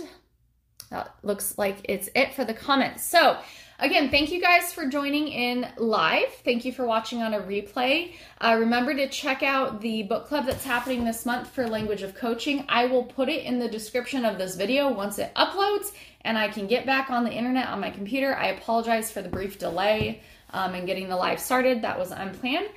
that 0.89 1.13
looks 1.23 1.57
like 1.57 1.77
it's 1.83 2.09
it 2.15 2.33
for 2.33 2.43
the 2.43 2.53
comments. 2.53 3.03
So 3.05 3.37
again, 3.79 4.09
thank 4.09 4.31
you 4.31 4.41
guys 4.41 4.73
for 4.73 4.87
joining 4.87 5.27
in 5.27 5.67
live. 5.77 6.29
Thank 6.43 6.65
you 6.65 6.71
for 6.71 6.85
watching 6.85 7.21
on 7.21 7.33
a 7.33 7.39
replay. 7.39 8.13
Uh, 8.41 8.57
remember 8.59 8.93
to 8.93 9.07
check 9.07 9.43
out 9.43 9.81
the 9.81 10.03
book 10.03 10.27
club 10.27 10.45
that's 10.45 10.63
happening 10.63 11.05
this 11.05 11.25
month 11.25 11.49
for 11.49 11.67
Language 11.67 12.01
of 12.01 12.15
Coaching. 12.15 12.65
I 12.69 12.85
will 12.85 13.03
put 13.03 13.29
it 13.29 13.43
in 13.43 13.59
the 13.59 13.69
description 13.69 14.25
of 14.25 14.37
this 14.37 14.55
video 14.55 14.91
once 14.91 15.19
it 15.19 15.33
uploads 15.35 15.91
and 16.21 16.37
I 16.37 16.49
can 16.49 16.67
get 16.67 16.85
back 16.85 17.09
on 17.09 17.23
the 17.23 17.31
internet 17.31 17.67
on 17.67 17.79
my 17.79 17.91
computer. 17.91 18.35
I 18.35 18.47
apologize 18.47 19.11
for 19.11 19.21
the 19.21 19.29
brief 19.29 19.59
delay 19.59 20.21
um, 20.51 20.75
in 20.75 20.85
getting 20.85 21.07
the 21.07 21.15
live 21.15 21.39
started. 21.39 21.81
That 21.83 21.97
was 21.97 22.11
unplanned. 22.11 22.69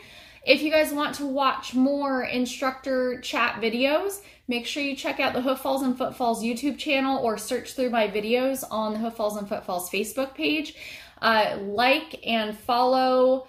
If 0.44 0.60
you 0.62 0.72
guys 0.72 0.92
want 0.92 1.14
to 1.16 1.26
watch 1.26 1.72
more 1.74 2.24
instructor 2.24 3.20
chat 3.20 3.60
videos, 3.62 4.22
make 4.48 4.66
sure 4.66 4.82
you 4.82 4.96
check 4.96 5.20
out 5.20 5.34
the 5.34 5.40
Hoof 5.40 5.60
Falls 5.60 5.82
and 5.82 5.96
Footfalls 5.96 6.42
YouTube 6.42 6.78
channel 6.78 7.18
or 7.24 7.38
search 7.38 7.74
through 7.74 7.90
my 7.90 8.08
videos 8.08 8.64
on 8.68 8.94
the 8.94 8.98
Hoof 8.98 9.14
Falls 9.14 9.36
and 9.36 9.48
Footfalls 9.48 9.88
Facebook 9.88 10.34
page. 10.34 10.74
Uh, 11.20 11.56
like 11.60 12.26
and 12.26 12.58
follow 12.58 13.46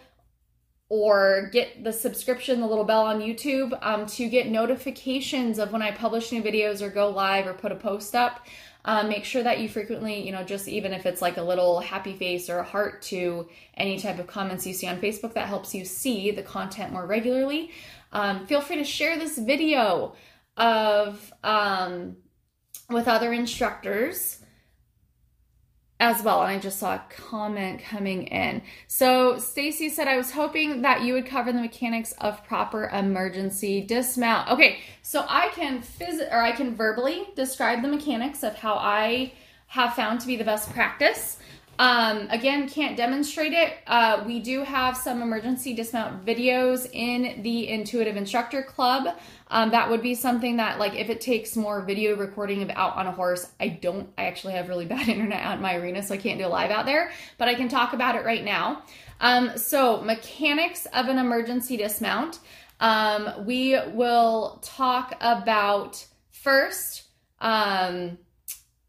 or 0.89 1.49
get 1.51 1.83
the 1.83 1.91
subscription, 1.91 2.59
the 2.59 2.67
little 2.67 2.83
bell 2.83 3.01
on 3.01 3.19
YouTube 3.19 3.75
um, 3.81 4.05
to 4.05 4.29
get 4.29 4.47
notifications 4.47 5.57
of 5.57 5.71
when 5.71 5.81
I 5.81 5.89
publish 5.89 6.31
new 6.31 6.43
videos 6.43 6.83
or 6.83 6.89
go 6.91 7.09
live 7.09 7.47
or 7.47 7.55
put 7.55 7.71
a 7.71 7.75
post 7.75 8.13
up. 8.13 8.45
Um, 8.85 9.07
make 9.07 9.23
sure 9.23 9.43
that 9.43 9.59
you 9.61 9.69
frequently, 9.69 10.25
you 10.25 10.33
know, 10.33 10.43
just 10.43 10.67
even 10.67 10.91
if 10.91 11.05
it's 11.05 11.21
like 11.21 11.37
a 11.37 11.41
little 11.41 11.79
happy 11.79 12.13
face 12.13 12.49
or 12.49 12.59
a 12.59 12.63
heart 12.63 13.01
to 13.03 13.47
any 13.75 13.97
type 13.97 14.19
of 14.19 14.27
comments 14.27 14.67
you 14.67 14.73
see 14.73 14.87
on 14.87 14.99
Facebook 14.99 15.33
that 15.35 15.47
helps 15.47 15.73
you 15.73 15.85
see 15.85 16.31
the 16.31 16.43
content 16.43 16.91
more 16.91 17.05
regularly. 17.05 17.71
Um, 18.11 18.45
feel 18.45 18.59
free 18.59 18.75
to 18.75 18.83
share 18.83 19.17
this 19.17 19.37
video 19.37 20.15
of 20.57 21.33
um, 21.43 22.17
with 22.89 23.07
other 23.07 23.31
instructors 23.31 24.42
as 25.99 26.21
well 26.23 26.41
and 26.41 26.51
i 26.51 26.59
just 26.59 26.79
saw 26.79 26.95
a 26.95 27.05
comment 27.09 27.81
coming 27.81 28.23
in 28.27 28.61
so 28.87 29.37
stacy 29.37 29.89
said 29.89 30.07
i 30.07 30.17
was 30.17 30.31
hoping 30.31 30.81
that 30.81 31.03
you 31.03 31.13
would 31.13 31.25
cover 31.25 31.51
the 31.51 31.61
mechanics 31.61 32.13
of 32.19 32.43
proper 32.45 32.89
emergency 32.89 33.81
dismount 33.81 34.49
okay 34.49 34.79
so 35.01 35.25
i 35.29 35.49
can 35.49 35.81
phys- 35.81 36.31
or 36.31 36.41
i 36.41 36.51
can 36.51 36.75
verbally 36.75 37.27
describe 37.35 37.81
the 37.81 37.87
mechanics 37.87 38.43
of 38.43 38.55
how 38.55 38.75
i 38.75 39.31
have 39.67 39.93
found 39.93 40.19
to 40.19 40.27
be 40.27 40.35
the 40.35 40.43
best 40.43 40.71
practice 40.71 41.37
um, 41.79 42.27
again, 42.29 42.69
can't 42.69 42.95
demonstrate 42.95 43.53
it. 43.53 43.73
Uh, 43.87 44.23
we 44.25 44.39
do 44.39 44.63
have 44.63 44.95
some 44.95 45.21
emergency 45.21 45.73
dismount 45.73 46.23
videos 46.23 46.87
in 46.93 47.41
the 47.41 47.67
Intuitive 47.67 48.15
Instructor 48.15 48.61
Club. 48.61 49.15
Um, 49.53 49.69
that 49.69 49.91
would 49.91 50.01
be 50.01 50.15
something 50.15 50.57
that, 50.57 50.79
like, 50.79 50.95
if 50.95 51.11
it 51.11 51.21
takes 51.21 51.55
more 51.55 51.83
video 51.83 52.15
recording 52.15 52.63
of 52.63 52.71
out 52.71 52.97
on 52.97 53.05
a 53.05 53.11
horse, 53.11 53.47
I 53.59 53.67
don't, 53.67 54.09
I 54.17 54.23
actually 54.23 54.53
have 54.53 54.67
really 54.67 54.85
bad 54.87 55.07
internet 55.07 55.41
out 55.41 55.57
in 55.57 55.61
my 55.61 55.75
arena, 55.75 56.01
so 56.01 56.15
I 56.15 56.17
can't 56.17 56.39
do 56.39 56.47
live 56.47 56.71
out 56.71 56.87
there, 56.87 57.11
but 57.37 57.47
I 57.47 57.53
can 57.53 57.69
talk 57.69 57.93
about 57.93 58.15
it 58.15 58.25
right 58.25 58.43
now. 58.43 58.81
Um, 59.21 59.55
so, 59.55 60.01
mechanics 60.01 60.87
of 60.87 61.07
an 61.07 61.19
emergency 61.19 61.77
dismount. 61.77 62.39
Um, 62.79 63.45
we 63.45 63.79
will 63.93 64.59
talk 64.63 65.15
about 65.21 66.03
first 66.31 67.03
um, 67.39 68.17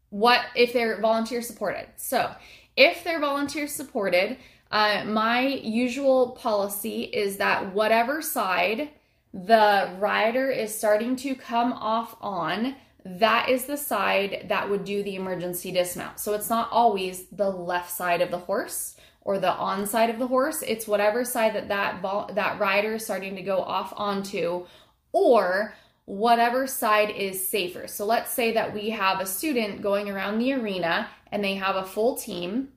what 0.09 0.41
if 0.55 0.73
they're 0.73 0.99
volunteer 0.99 1.43
supported. 1.43 1.89
So, 1.97 2.31
if 2.75 3.03
they're 3.03 3.19
volunteer 3.19 3.67
supported, 3.67 4.37
uh, 4.71 5.03
my 5.05 5.45
usual 5.45 6.31
policy 6.31 7.03
is 7.03 7.37
that 7.37 7.71
whatever 7.71 8.23
side 8.23 8.89
the 9.35 9.89
rider 9.99 10.49
is 10.49 10.73
starting 10.73 11.17
to 11.17 11.35
come 11.35 11.73
off 11.73 12.15
on, 12.21 12.77
that 13.03 13.49
is 13.49 13.65
the 13.65 13.75
side 13.75 14.45
that 14.47 14.69
would 14.69 14.85
do 14.85 15.03
the 15.03 15.15
emergency 15.15 15.73
dismount. 15.73 16.21
So 16.21 16.33
it's 16.33 16.49
not 16.49 16.71
always 16.71 17.25
the 17.25 17.49
left 17.49 17.91
side 17.91 18.21
of 18.21 18.31
the 18.31 18.39
horse 18.39 18.95
or 19.19 19.37
the 19.37 19.51
on 19.51 19.87
side 19.87 20.09
of 20.09 20.19
the 20.19 20.27
horse. 20.27 20.61
It's 20.61 20.87
whatever 20.87 21.25
side 21.25 21.53
that 21.53 21.67
that, 21.67 22.01
vol- 22.01 22.29
that 22.33 22.61
rider 22.61 22.93
is 22.93 23.03
starting 23.03 23.35
to 23.35 23.41
go 23.41 23.59
off 23.59 23.93
onto 23.97 24.67
or 25.11 25.75
whatever 26.05 26.65
side 26.65 27.09
is 27.09 27.45
safer. 27.45 27.87
So 27.87 28.05
let's 28.05 28.31
say 28.31 28.53
that 28.53 28.73
we 28.73 28.91
have 28.91 29.19
a 29.19 29.25
student 29.25 29.81
going 29.81 30.09
around 30.09 30.39
the 30.39 30.53
arena 30.53 31.09
and 31.29 31.43
they 31.43 31.55
have 31.55 31.75
a 31.75 31.83
full 31.83 32.15
team 32.15 32.69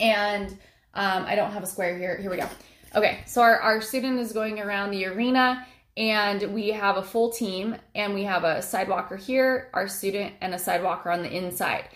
and 0.00 0.50
um, 0.94 1.26
I 1.26 1.34
don't 1.34 1.52
have 1.52 1.62
a 1.62 1.66
square 1.66 1.98
here. 1.98 2.16
Here 2.16 2.30
we 2.30 2.38
go. 2.38 2.48
Okay, 2.94 3.22
so 3.26 3.42
our, 3.42 3.58
our 3.58 3.80
student 3.82 4.18
is 4.18 4.32
going 4.32 4.60
around 4.60 4.90
the 4.90 5.04
arena 5.06 5.66
and 5.96 6.52
we 6.52 6.68
have 6.68 6.96
a 6.96 7.02
full 7.02 7.30
team 7.30 7.76
and 7.94 8.14
we 8.14 8.24
have 8.24 8.44
a 8.44 8.56
sidewalker 8.56 9.18
here, 9.18 9.70
our 9.74 9.88
student, 9.88 10.34
and 10.40 10.54
a 10.54 10.58
sidewalker 10.58 11.06
on 11.06 11.22
the 11.22 11.30
inside. 11.30 11.88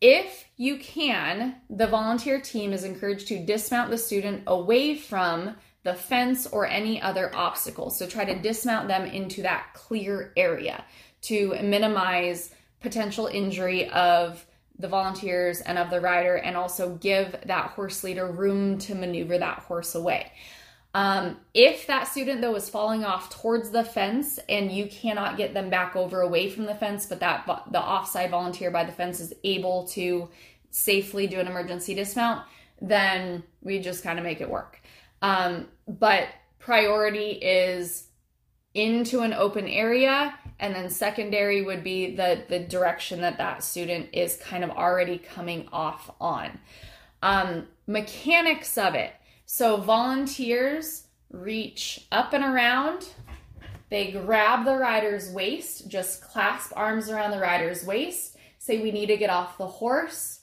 If 0.00 0.46
you 0.56 0.78
can, 0.78 1.56
the 1.68 1.86
volunteer 1.86 2.40
team 2.40 2.72
is 2.72 2.84
encouraged 2.84 3.28
to 3.28 3.44
dismount 3.44 3.90
the 3.90 3.98
student 3.98 4.44
away 4.46 4.96
from 4.96 5.56
the 5.82 5.94
fence 5.94 6.46
or 6.46 6.66
any 6.66 7.00
other 7.00 7.34
obstacle. 7.34 7.90
So 7.90 8.06
try 8.06 8.24
to 8.24 8.38
dismount 8.38 8.88
them 8.88 9.04
into 9.04 9.42
that 9.42 9.74
clear 9.74 10.32
area 10.36 10.84
to 11.22 11.54
minimize 11.62 12.54
potential 12.80 13.26
injury 13.26 13.90
of 13.90 14.44
the 14.78 14.88
volunteers 14.88 15.60
and 15.60 15.76
of 15.76 15.90
the 15.90 16.00
rider, 16.00 16.36
and 16.36 16.56
also 16.56 16.94
give 16.96 17.36
that 17.44 17.72
horse 17.72 18.02
leader 18.02 18.26
room 18.26 18.78
to 18.78 18.94
maneuver 18.94 19.36
that 19.36 19.58
horse 19.58 19.94
away. 19.94 20.32
Um, 20.92 21.36
if 21.54 21.86
that 21.86 22.08
student 22.08 22.40
though 22.40 22.56
is 22.56 22.68
falling 22.68 23.04
off 23.04 23.30
towards 23.30 23.70
the 23.70 23.84
fence 23.84 24.40
and 24.48 24.72
you 24.72 24.86
cannot 24.88 25.36
get 25.36 25.54
them 25.54 25.70
back 25.70 25.94
over 25.94 26.20
away 26.20 26.50
from 26.50 26.66
the 26.66 26.74
fence, 26.74 27.06
but 27.06 27.20
that 27.20 27.46
the 27.70 27.80
offside 27.80 28.30
volunteer 28.30 28.70
by 28.70 28.84
the 28.84 28.92
fence 28.92 29.20
is 29.20 29.32
able 29.44 29.86
to 29.88 30.28
safely 30.70 31.26
do 31.26 31.38
an 31.38 31.46
emergency 31.46 31.94
dismount, 31.94 32.44
then 32.80 33.42
we 33.62 33.78
just 33.78 34.02
kind 34.02 34.18
of 34.18 34.24
make 34.24 34.40
it 34.40 34.50
work. 34.50 34.80
Um, 35.22 35.68
but 35.86 36.28
priority 36.58 37.30
is 37.30 38.08
into 38.74 39.20
an 39.20 39.32
open 39.32 39.66
area 39.66 40.34
and 40.60 40.74
then 40.74 40.88
secondary 40.88 41.62
would 41.62 41.82
be 41.82 42.14
the 42.14 42.44
the 42.48 42.60
direction 42.60 43.20
that 43.20 43.38
that 43.38 43.64
student 43.64 44.08
is 44.12 44.36
kind 44.36 44.62
of 44.62 44.70
already 44.70 45.18
coming 45.18 45.68
off 45.72 46.08
on 46.20 46.56
um, 47.22 47.66
mechanics 47.88 48.78
of 48.78 48.94
it 48.94 49.12
so 49.52 49.78
volunteers 49.78 51.06
reach 51.32 52.06
up 52.12 52.32
and 52.34 52.44
around. 52.44 53.08
They 53.88 54.12
grab 54.12 54.64
the 54.64 54.76
rider's 54.76 55.28
waist 55.32 55.88
just 55.88 56.22
clasp 56.22 56.72
arms 56.76 57.10
around 57.10 57.32
the 57.32 57.40
rider's 57.40 57.84
waist 57.84 58.36
say 58.60 58.80
we 58.80 58.92
need 58.92 59.06
to 59.06 59.16
get 59.16 59.28
off 59.28 59.58
the 59.58 59.66
horse. 59.66 60.38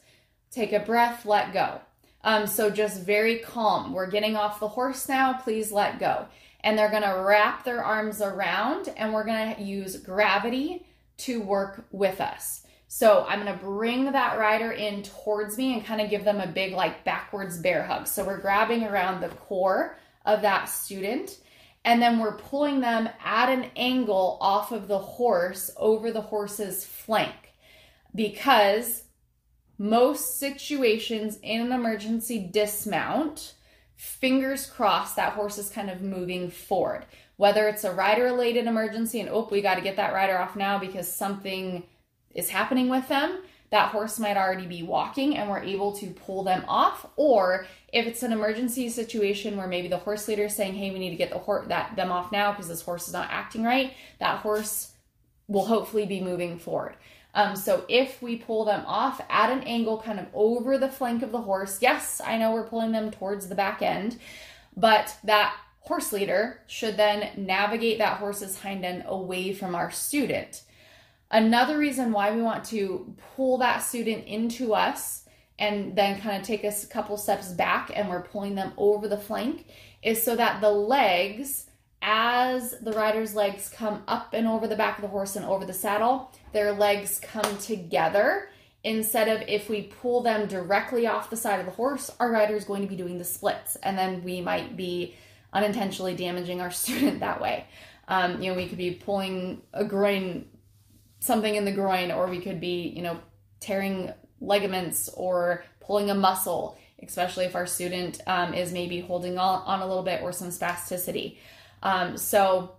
Take 0.52 0.74
a 0.74 0.82
breath 0.82 1.26
let 1.26 1.54
go. 1.54 1.80
Um, 2.26 2.48
so 2.48 2.70
just 2.70 3.02
very 3.02 3.38
calm. 3.38 3.94
We're 3.94 4.12
getting 4.12 4.36
off 4.36 4.60
the 4.60 4.68
horse 4.68 5.08
now 5.08 5.40
please 5.42 5.72
let 5.72 6.02
go. 6.02 6.26
And 6.60 6.78
they're 6.78 6.92
gonna 6.92 7.24
wrap 7.24 7.64
their 7.64 7.86
arms 7.86 8.22
around 8.22 8.94
and 8.98 9.14
we're 9.14 9.24
gonna 9.24 9.56
use 9.58 9.96
gravity 9.96 10.86
to 11.20 11.40
work 11.40 11.86
with 11.94 12.20
us. 12.20 12.67
So 12.88 13.26
I'm 13.28 13.40
gonna 13.40 13.58
bring 13.58 14.12
that 14.12 14.38
rider 14.38 14.72
in 14.72 15.04
towards 15.04 15.58
me 15.58 15.74
and 15.74 15.86
kind 15.86 16.02
of 16.02 16.10
give 16.10 16.24
them 16.24 16.40
a 16.40 16.48
big 16.48 16.74
like 16.74 17.04
backwards 17.04 17.58
bear 17.58 17.84
hug. 17.84 18.08
So 18.08 18.24
we're 18.24 18.40
grabbing 18.40 18.84
around 18.84 19.22
the 19.22 19.30
core 19.30 19.98
of 20.26 20.42
that 20.42 20.66
student 20.66 21.40
and 21.84 22.02
then 22.02 22.20
we're 22.20 22.36
pulling 22.36 22.82
them 22.82 23.08
at 23.24 23.50
an 23.50 23.72
angle 23.76 24.38
off 24.42 24.72
of 24.72 24.88
the 24.88 25.00
horse 25.00 25.72
over 25.78 26.12
the 26.12 26.22
horse's 26.22 26.86
flank 26.86 27.54
because 28.14 29.04
most 29.78 30.40
situations 30.40 31.38
in 31.42 31.62
an 31.62 31.72
emergency 31.72 32.50
dismount 32.52 33.54
fingers 33.96 34.66
crossed 34.66 35.16
that 35.16 35.34
horse 35.34 35.58
is 35.58 35.70
kind 35.70 35.90
of 35.90 36.02
moving 36.02 36.50
forward. 36.50 37.06
Whether 37.38 37.68
it's 37.68 37.84
a 37.84 37.94
rider 37.94 38.24
related 38.24 38.68
emergency 38.68 39.20
and, 39.20 39.30
oh, 39.30 39.48
we 39.50 39.62
got 39.62 39.76
to 39.76 39.82
get 39.82 39.96
that 39.96 40.14
rider 40.14 40.38
off 40.38 40.56
now 40.56 40.80
because 40.80 41.12
something 41.12 41.84
is 42.38 42.50
happening 42.50 42.88
with 42.88 43.10
them, 43.10 43.40
that 43.70 43.90
horse 43.90 44.18
might 44.18 44.38
already 44.38 44.66
be 44.66 44.84
walking 44.84 45.36
and 45.36 45.50
we're 45.50 45.60
able 45.60 45.92
to 45.92 46.08
pull 46.08 46.44
them 46.44 46.64
off. 46.70 47.06
Or 47.18 47.68
if 47.92 48.08
it's 48.08 48.24
an 48.24 48.32
emergency 48.32 48.88
situation 48.88 49.58
where 49.58 49.68
maybe 49.68 49.90
the 49.90 49.98
horse 49.98 50.28
leader 50.30 50.46
is 50.46 50.56
saying, 50.56 50.76
hey, 50.76 50.92
we 50.92 51.00
need 51.00 51.10
to 51.10 51.18
get 51.18 51.32
the 51.32 51.40
horse 51.40 51.68
that 51.68 51.98
them 51.98 52.12
off 52.12 52.32
now 52.32 52.52
because 52.52 52.70
this 52.70 52.82
horse 52.82 53.08
is 53.08 53.14
not 53.14 53.28
acting 53.30 53.64
right, 53.64 53.94
that 54.20 54.40
horse 54.40 54.94
will 55.50 55.66
hopefully 55.66 56.06
be 56.06 56.22
moving 56.22 56.58
forward. 56.58 56.96
Um, 57.34 57.56
so 57.56 57.84
if 57.90 58.22
we 58.22 58.38
pull 58.38 58.66
them 58.66 58.84
off 58.86 59.22
at 59.30 59.52
an 59.52 59.64
angle 59.64 60.02
kind 60.02 60.20
of 60.20 60.28
over 60.34 60.78
the 60.78 60.90
flank 60.90 61.22
of 61.22 61.32
the 61.32 61.42
horse, 61.42 61.80
yes, 61.82 62.22
I 62.26 62.38
know 62.38 62.54
we're 62.54 62.68
pulling 62.68 62.94
them 62.94 63.12
towards 63.12 63.48
the 63.48 63.56
back 63.56 63.82
end, 63.82 64.18
but 64.76 65.16
that 65.24 65.56
horse 65.82 66.12
leader 66.14 66.62
should 66.68 66.98
then 66.98 67.30
navigate 67.38 67.98
that 68.00 68.18
horse's 68.18 68.60
hind 68.60 68.86
end 68.86 69.04
away 69.08 69.54
from 69.54 69.76
our 69.76 69.92
student. 69.92 70.64
Another 71.30 71.78
reason 71.78 72.12
why 72.12 72.34
we 72.34 72.42
want 72.42 72.64
to 72.66 73.16
pull 73.36 73.58
that 73.58 73.80
student 73.80 74.26
into 74.26 74.74
us 74.74 75.26
and 75.60 75.96
then 75.96 76.22
kind 76.22 76.40
of 76.40 76.48
take 76.48 76.64
us 76.64 76.84
a 76.84 76.88
couple 76.88 77.18
steps 77.18 77.50
back 77.50 77.92
and 77.94 78.08
we're 78.08 78.22
pulling 78.22 78.56
them 78.56 78.74
over 78.78 79.08
the 79.08 79.18
flank 79.18 79.66
is 80.04 80.22
so 80.22 80.36
that 80.36 80.62
the 80.62 80.72
legs 80.72 81.66
as 82.02 82.80
the 82.80 82.94
rider's 82.94 83.36
legs 83.36 83.70
come 83.70 84.04
up 84.08 84.34
and 84.34 84.48
over 84.48 84.68
the 84.68 84.76
back 84.76 84.98
of 84.98 85.02
the 85.02 85.08
horse 85.08 85.36
and 85.36 85.46
over 85.46 85.66
the 85.66 85.74
saddle, 85.74 86.32
their 86.54 86.72
legs 86.72 87.20
come 87.20 87.58
together 87.58 88.50
instead 88.84 89.28
of 89.28 89.48
if 89.50 89.70
we 89.70 89.84
pull 89.84 90.22
them 90.22 90.48
directly 90.48 91.08
off 91.08 91.30
the 91.30 91.36
side 91.36 91.60
of 91.60 91.66
the 91.66 91.72
horse, 91.72 92.10
our 92.20 92.32
rider 92.32 92.56
is 92.56 92.64
going 92.64 92.82
to 92.82 92.88
be 92.88 92.96
doing 92.96 93.18
the 93.18 93.24
splits, 93.24 93.76
and 93.78 93.98
then 93.98 94.24
we 94.24 94.40
might 94.40 94.78
be 94.78 95.16
unintentionally 95.52 96.16
damaging 96.16 96.62
our 96.62 96.72
student 96.84 97.20
that 97.20 97.42
way. 97.42 97.66
Um, 98.08 98.42
you 98.42 98.50
know, 98.50 98.56
we 98.56 98.68
could 98.68 98.78
be 98.78 98.92
pulling 98.92 99.62
a 99.74 99.84
groin, 99.84 100.46
something 101.20 101.56
in 101.56 101.66
the 101.66 101.72
groin, 101.72 102.12
or 102.12 102.28
we 102.28 102.40
could 102.40 102.60
be, 102.60 102.94
you 102.96 103.02
know, 103.02 103.20
tearing 103.60 104.14
ligaments 104.40 105.10
or 105.10 105.64
pulling 105.80 106.10
a 106.10 106.16
muscle 106.16 106.78
especially 107.04 107.46
if 107.46 107.56
our 107.56 107.68
student 107.68 108.22
um, 108.28 108.54
is 108.54 108.72
maybe 108.72 109.00
holding 109.00 109.38
on, 109.38 109.82
a 109.82 109.88
little 109.88 110.04
bit 110.04 110.22
or 110.22 110.32
some 110.32 110.50
spasticity. 110.50 111.38
Um, 111.84 112.18
so 112.18 112.74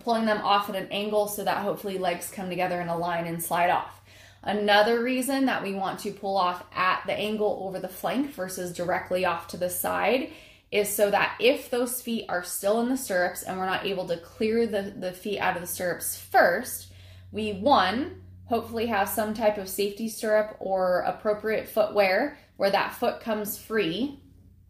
pulling 0.00 0.24
them 0.24 0.42
off 0.42 0.68
at 0.68 0.76
an 0.76 0.88
angle 0.90 1.28
so 1.28 1.44
that 1.44 1.58
hopefully 1.58 1.98
legs 1.98 2.30
come 2.30 2.48
together 2.48 2.80
in 2.80 2.88
a 2.88 2.98
line 2.98 3.26
and 3.26 3.42
slide 3.42 3.70
off. 3.70 4.00
Another 4.42 5.02
reason 5.02 5.46
that 5.46 5.62
we 5.62 5.72
want 5.72 6.00
to 6.00 6.10
pull 6.10 6.36
off 6.36 6.64
at 6.74 7.02
the 7.06 7.14
angle 7.14 7.60
over 7.62 7.78
the 7.78 7.88
flank 7.88 8.32
versus 8.32 8.74
directly 8.74 9.24
off 9.24 9.48
to 9.48 9.56
the 9.56 9.70
side 9.70 10.30
is 10.70 10.88
so 10.88 11.10
that 11.10 11.36
if 11.38 11.70
those 11.70 12.02
feet 12.02 12.26
are 12.28 12.42
still 12.42 12.80
in 12.80 12.88
the 12.88 12.96
stirrups 12.96 13.44
and 13.44 13.56
we're 13.56 13.66
not 13.66 13.86
able 13.86 14.06
to 14.08 14.16
clear 14.16 14.66
the, 14.66 14.82
the 14.98 15.12
feet 15.12 15.38
out 15.38 15.54
of 15.54 15.62
the 15.62 15.68
stirrups 15.68 16.18
first, 16.18 16.88
we 17.34 17.52
one, 17.52 18.22
hopefully 18.46 18.86
have 18.86 19.08
some 19.08 19.34
type 19.34 19.58
of 19.58 19.68
safety 19.68 20.08
stirrup 20.08 20.56
or 20.60 21.00
appropriate 21.00 21.68
footwear 21.68 22.38
where 22.56 22.70
that 22.70 22.94
foot 22.94 23.20
comes 23.20 23.58
free 23.58 24.20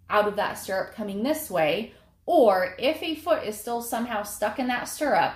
out 0.08 0.26
of 0.26 0.36
that 0.36 0.54
stirrup 0.54 0.94
coming 0.94 1.22
this 1.22 1.50
way. 1.50 1.92
Or 2.24 2.74
if 2.78 3.02
a 3.02 3.16
foot 3.16 3.44
is 3.44 3.60
still 3.60 3.82
somehow 3.82 4.22
stuck 4.22 4.58
in 4.58 4.68
that 4.68 4.88
stirrup, 4.88 5.34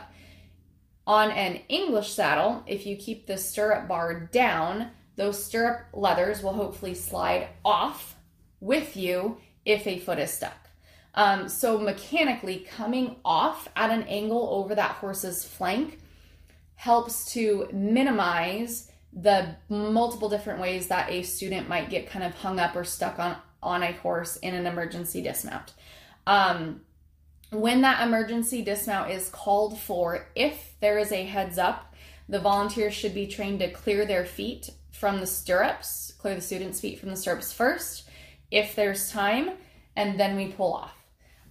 on 1.07 1.31
an 1.31 1.61
English 1.69 2.13
saddle, 2.13 2.63
if 2.67 2.87
you 2.87 2.97
keep 2.97 3.27
the 3.27 3.37
stirrup 3.37 3.89
bar 3.89 4.29
down, 4.33 4.91
those 5.17 5.43
stirrup 5.43 5.81
leathers 5.93 6.43
will 6.43 6.55
hopefully 6.55 6.95
slide 6.95 7.49
off 7.63 8.17
with 8.61 8.97
you 8.97 9.37
if 9.67 9.87
a 9.87 9.99
foot 9.99 10.19
is 10.19 10.31
stuck. 10.31 10.69
Um, 11.15 11.49
so, 11.49 11.79
mechanically, 11.79 12.67
coming 12.77 13.17
off 13.23 13.69
at 13.77 13.91
an 13.91 14.05
angle 14.05 14.49
over 14.51 14.75
that 14.75 14.93
horse's 14.93 15.45
flank 15.45 15.99
helps 16.79 17.33
to 17.33 17.69
minimize 17.73 18.89
the 19.13 19.57
multiple 19.69 20.29
different 20.29 20.61
ways 20.61 20.87
that 20.87 21.11
a 21.11 21.25
student 21.25 21.69
might 21.69 21.91
get 21.91 22.09
kind 22.09 22.25
of 22.25 22.33
hung 22.37 22.61
up 22.61 22.77
or 22.77 22.85
stuck 22.85 23.19
on, 23.19 23.37
on 23.61 23.83
a 23.83 23.91
horse 23.95 24.37
in 24.37 24.55
an 24.55 24.65
emergency 24.65 25.21
dismount. 25.21 25.73
Um, 26.25 26.83
when 27.51 27.81
that 27.81 28.07
emergency 28.07 28.63
dismount 28.63 29.11
is 29.11 29.29
called 29.29 29.81
for, 29.81 30.29
if 30.37 30.75
there 30.79 30.99
is 30.99 31.11
a 31.11 31.25
heads 31.25 31.59
up, 31.59 31.97
the 32.29 32.39
volunteers 32.39 32.95
should 32.95 33.15
be 33.15 33.27
trained 33.27 33.59
to 33.59 33.73
clear 33.73 34.07
their 34.07 34.25
feet 34.25 34.71
from 34.93 35.19
the 35.19 35.27
stirrups, 35.27 36.13
clear 36.19 36.37
the 36.37 36.41
student's 36.41 36.79
feet 36.79 37.01
from 37.01 37.09
the 37.09 37.17
stirrups 37.17 37.53
first, 37.53 38.09
if 38.53 38.77
there's 38.77 39.11
time, 39.11 39.51
and 39.97 40.21
then 40.21 40.37
we 40.37 40.53
pull 40.53 40.75
off. 40.75 40.95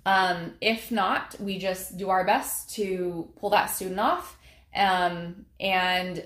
Um, 0.05 0.53
if 0.61 0.89
not, 0.89 1.35
we 1.37 1.59
just 1.59 1.97
do 1.97 2.07
our 2.07 2.23
best 2.23 2.73
to 2.75 3.27
pull 3.41 3.49
that 3.49 3.65
student 3.65 3.99
off. 3.99 4.36
Um, 4.75 5.45
and 5.59 6.25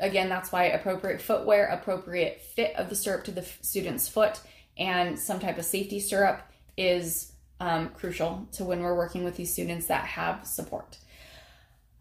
again, 0.00 0.28
that's 0.28 0.52
why 0.52 0.64
appropriate 0.64 1.20
footwear, 1.20 1.66
appropriate 1.66 2.40
fit 2.40 2.74
of 2.76 2.88
the 2.88 2.96
stirrup 2.96 3.24
to 3.24 3.32
the 3.32 3.46
student's 3.60 4.08
foot, 4.08 4.40
and 4.76 5.18
some 5.18 5.40
type 5.40 5.58
of 5.58 5.64
safety 5.64 6.00
stirrup 6.00 6.42
is 6.76 7.32
um, 7.60 7.88
crucial 7.90 8.46
to 8.52 8.64
when 8.64 8.80
we're 8.80 8.96
working 8.96 9.24
with 9.24 9.36
these 9.36 9.52
students 9.52 9.86
that 9.86 10.04
have 10.04 10.46
support. 10.46 10.98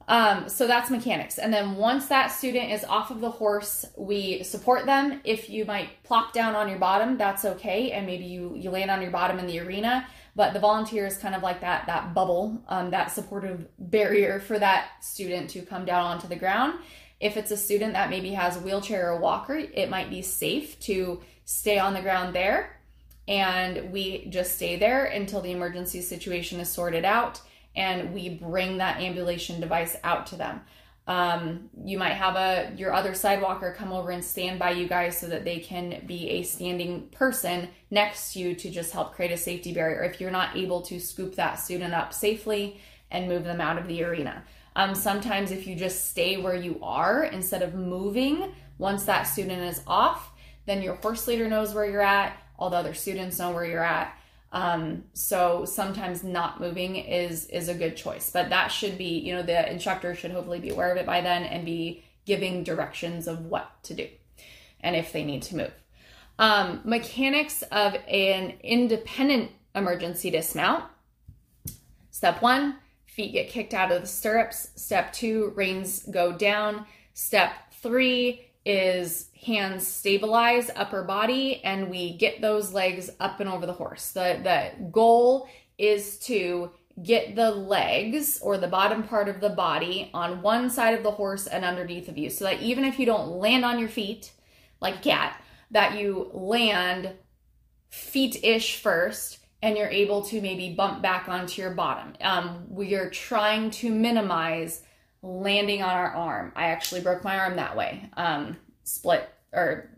Um, 0.10 0.48
so 0.48 0.68
that's 0.68 0.90
mechanics. 0.90 1.38
And 1.38 1.54
then 1.54 1.76
once 1.76 2.06
that 2.08 2.28
student 2.28 2.72
is 2.72 2.86
off 2.86 3.12
of 3.12 3.20
the 3.20 3.30
horse, 3.30 3.86
we 3.98 4.42
support 4.44 4.86
them. 4.86 5.20
If 5.26 5.50
you 5.50 5.66
might 5.66 6.02
plop 6.04 6.32
down 6.32 6.56
on 6.56 6.70
your 6.70 6.80
bottom, 6.80 7.18
that's 7.18 7.44
okay. 7.44 7.92
And 7.92 8.06
maybe 8.06 8.24
you, 8.24 8.54
you 8.56 8.70
land 8.70 8.90
on 8.90 9.02
your 9.02 9.12
bottom 9.12 9.38
in 9.38 9.48
the 9.48 9.60
arena, 9.60 10.08
but 10.38 10.54
the 10.54 10.60
volunteer 10.60 11.08
is 11.08 11.18
kind 11.18 11.34
of 11.34 11.42
like 11.42 11.62
that, 11.62 11.88
that 11.88 12.14
bubble, 12.14 12.62
um, 12.70 12.92
that 12.92 13.12
supportive 13.12 13.66
barrier 13.80 14.40
for 14.40 14.60
that 14.60 14.92
student 15.02 15.50
to 15.50 15.64
come 15.64 15.84
down 15.84 16.06
onto 16.06 16.28
the 16.28 16.36
ground. 16.36 16.76
If 17.20 17.38
it's 17.38 17.50
a 17.50 17.58
student 17.58 17.94
that 17.94 18.12
maybe 18.12 18.30
has 18.34 18.56
a 18.56 18.60
wheelchair 18.60 19.12
or 19.12 19.20
walker, 19.20 19.56
it 19.56 19.90
might 19.90 20.12
be 20.12 20.22
safe 20.22 20.80
to 20.82 21.22
stay 21.46 21.80
on 21.80 21.96
the 21.96 22.02
ground 22.02 22.36
there 22.36 22.80
and 23.28 23.92
we 23.92 24.28
just 24.30 24.56
stay 24.56 24.78
there 24.78 25.06
until 25.06 25.42
the 25.42 25.52
emergency 25.52 26.02
situation 26.02 26.60
is 26.60 26.70
sorted 26.70 27.04
out 27.04 27.42
and 27.76 28.14
we 28.14 28.30
bring 28.30 28.78
that 28.78 29.02
ambulation 29.02 29.60
device 29.60 29.98
out 30.04 30.28
to 30.28 30.36
them 30.36 30.62
um, 31.08 31.70
you 31.84 31.98
might 31.98 32.14
have 32.14 32.36
a 32.36 32.74
your 32.78 32.94
other 32.94 33.12
sidewalker 33.12 33.74
come 33.76 33.92
over 33.92 34.12
and 34.12 34.24
stand 34.24 34.60
by 34.60 34.72
you 34.72 34.88
guys 34.88 35.18
so 35.18 35.28
that 35.28 35.46
they 35.46 35.60
can 35.60 36.04
be 36.06 36.30
a 36.30 36.44
standing 36.44 37.08
person 37.10 37.70
next 37.90 38.34
to 38.34 38.40
you 38.40 38.56
to 38.56 38.70
just 38.70 38.92
help 38.92 39.16
create 39.16 39.32
a 39.32 39.38
safety 39.38 39.74
barrier 39.74 40.04
if 40.04 40.20
you're 40.20 40.32
not 40.32 40.56
able 40.56 40.82
to 40.82 41.00
scoop 41.00 41.36
that 41.36 41.56
student 41.56 41.94
up 41.94 42.14
safely 42.14 42.80
and 43.10 43.28
move 43.28 43.46
them 43.46 43.62
out 43.62 43.78
of 43.78 43.88
the 43.88 44.04
arena 44.04 44.44
um, 44.76 44.94
sometimes 44.94 45.52
if 45.52 45.66
you 45.66 45.76
just 45.76 46.10
stay 46.10 46.38
where 46.38 46.56
you 46.56 46.78
are 46.84 47.24
instead 47.24 47.62
of 47.62 47.74
moving 47.74 48.52
once 48.78 49.06
that 49.06 49.24
student 49.24 49.64
is 49.64 49.82
off 49.88 50.32
then 50.66 50.82
your 50.82 50.96
horse 50.96 51.26
leader 51.28 51.48
knows 51.48 51.74
where 51.74 51.90
you're 51.90 52.02
at 52.02 52.38
all 52.60 52.70
the 52.70 52.78
other 52.78 52.94
students 52.94 53.40
know 53.40 53.52
where 53.52 53.66
you're 53.66 53.84
at. 53.84 54.18
Um, 54.58 55.04
so 55.14 55.66
sometimes 55.66 56.24
not 56.24 56.60
moving 56.60 56.96
is 56.96 57.46
is 57.46 57.70
a 57.70 57.76
good 57.76 57.96
choice, 57.96 58.32
but 58.32 58.50
that 58.50 58.70
should 58.70 58.98
be, 58.98 59.20
you 59.20 59.36
know, 59.36 59.44
the 59.44 59.72
instructor 59.72 60.16
should 60.16 60.32
hopefully 60.32 60.60
be 60.60 60.72
aware 60.72 60.92
of 60.92 60.98
it 60.98 61.06
by 61.06 61.22
then 61.22 61.44
and 61.44 61.64
be 61.64 62.04
giving 62.26 62.64
directions 62.64 63.28
of 63.28 63.46
what 63.46 63.72
to 63.84 63.94
do 63.94 64.08
and 64.80 64.96
if 64.96 65.14
they 65.14 65.24
need 65.24 65.44
to 65.44 65.58
move. 65.58 65.74
Um, 66.40 66.82
mechanics 66.86 67.62
of 67.72 67.98
an 68.08 68.56
independent 68.64 69.52
emergency 69.76 70.32
dismount. 70.32 70.86
Step 72.10 72.42
one, 72.42 72.78
feet 73.06 73.34
get 73.34 73.50
kicked 73.50 73.76
out 73.76 73.92
of 73.92 74.02
the 74.02 74.08
stirrups. 74.08 74.72
Step 74.76 75.14
two, 75.14 75.54
reins 75.56 76.02
go 76.10 76.32
down. 76.32 76.88
Step 77.14 77.52
three 77.74 78.47
is 78.68 79.30
hands 79.46 79.88
stabilize 79.88 80.70
upper 80.76 81.02
body 81.02 81.64
and 81.64 81.90
we 81.90 82.18
get 82.18 82.42
those 82.42 82.74
legs 82.74 83.10
up 83.20 83.40
and 83.40 83.50
over 83.50 83.66
the 83.66 83.74
horse. 83.74 84.12
The 84.12 84.40
the 84.44 84.90
goal 84.92 85.48
is 85.78 86.20
to 86.20 86.72
get 87.02 87.36
the 87.36 87.52
legs 87.52 88.40
or 88.42 88.58
the 88.58 88.68
bottom 88.68 89.04
part 89.04 89.30
of 89.30 89.40
the 89.40 89.50
body 89.50 90.10
on 90.14 90.42
one 90.42 90.70
side 90.70 90.96
of 90.96 91.04
the 91.04 91.12
horse 91.12 91.48
and 91.48 91.64
underneath 91.64 92.10
of 92.10 92.18
you 92.18 92.30
so 92.30 92.44
that 92.46 92.62
even 92.62 92.84
if 92.84 93.00
you 93.00 93.06
don't 93.06 93.30
land 93.30 93.64
on 93.64 93.80
your 93.80 93.88
feet 93.88 94.32
like 94.82 94.96
a 94.96 95.02
cat 95.02 95.42
that 95.70 95.98
you 95.98 96.30
land 96.34 97.12
feet-ish 97.90 98.82
first 98.82 99.38
and 99.62 99.78
you're 99.78 99.88
able 99.90 100.24
to 100.24 100.42
maybe 100.42 100.74
bump 100.74 101.02
back 101.02 101.30
onto 101.30 101.62
your 101.62 101.72
bottom 101.72 102.14
um, 102.22 102.66
we 102.68 102.96
are 102.96 103.12
trying 103.12 103.70
to 103.70 103.92
minimize 103.92 104.82
landing 105.22 105.82
on 105.82 105.90
our 105.90 106.12
arm 106.12 106.52
i 106.56 106.68
actually 106.68 107.02
broke 107.02 107.24
my 107.24 107.38
arm 107.38 107.56
that 107.56 107.76
way 107.76 108.10
um, 108.18 108.56
split 108.84 109.30
or 109.54 109.90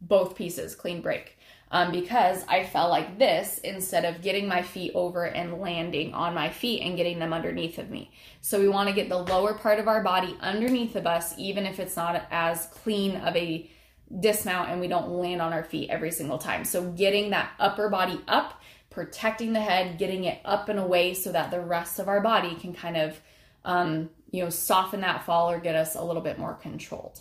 both 0.00 0.34
pieces 0.34 0.74
clean 0.74 1.00
break 1.00 1.36
um, 1.72 1.92
because 1.92 2.44
I 2.48 2.64
fell 2.64 2.88
like 2.88 3.18
this 3.18 3.58
instead 3.58 4.04
of 4.04 4.22
getting 4.22 4.48
my 4.48 4.62
feet 4.62 4.92
over 4.94 5.26
and 5.26 5.60
landing 5.60 6.12
on 6.14 6.34
my 6.34 6.50
feet 6.50 6.82
and 6.82 6.96
getting 6.96 7.18
them 7.20 7.32
underneath 7.32 7.78
of 7.78 7.90
me. 7.90 8.10
So 8.40 8.58
we 8.58 8.68
want 8.68 8.88
to 8.88 8.94
get 8.94 9.08
the 9.08 9.18
lower 9.18 9.54
part 9.54 9.78
of 9.78 9.86
our 9.86 10.02
body 10.02 10.36
underneath 10.40 10.96
of 10.96 11.06
us, 11.06 11.38
even 11.38 11.66
if 11.66 11.78
it's 11.78 11.96
not 11.96 12.26
as 12.30 12.66
clean 12.66 13.16
of 13.16 13.36
a 13.36 13.70
dismount 14.18 14.70
and 14.70 14.80
we 14.80 14.88
don't 14.88 15.10
land 15.10 15.40
on 15.40 15.52
our 15.52 15.62
feet 15.62 15.90
every 15.90 16.10
single 16.10 16.38
time. 16.38 16.64
So 16.64 16.90
getting 16.90 17.30
that 17.30 17.52
upper 17.60 17.88
body 17.88 18.20
up, 18.26 18.60
protecting 18.90 19.52
the 19.52 19.60
head, 19.60 19.98
getting 19.98 20.24
it 20.24 20.40
up 20.44 20.68
and 20.68 20.80
away 20.80 21.14
so 21.14 21.30
that 21.30 21.52
the 21.52 21.60
rest 21.60 22.00
of 22.00 22.08
our 22.08 22.20
body 22.20 22.56
can 22.56 22.74
kind 22.74 22.96
of, 22.96 23.20
um, 23.64 24.10
you 24.30 24.42
know, 24.42 24.50
soften 24.50 25.00
that 25.00 25.24
fall 25.24 25.50
or 25.50 25.58
get 25.58 25.74
us 25.74 25.94
a 25.94 26.02
little 26.02 26.22
bit 26.22 26.38
more 26.38 26.54
controlled. 26.54 27.20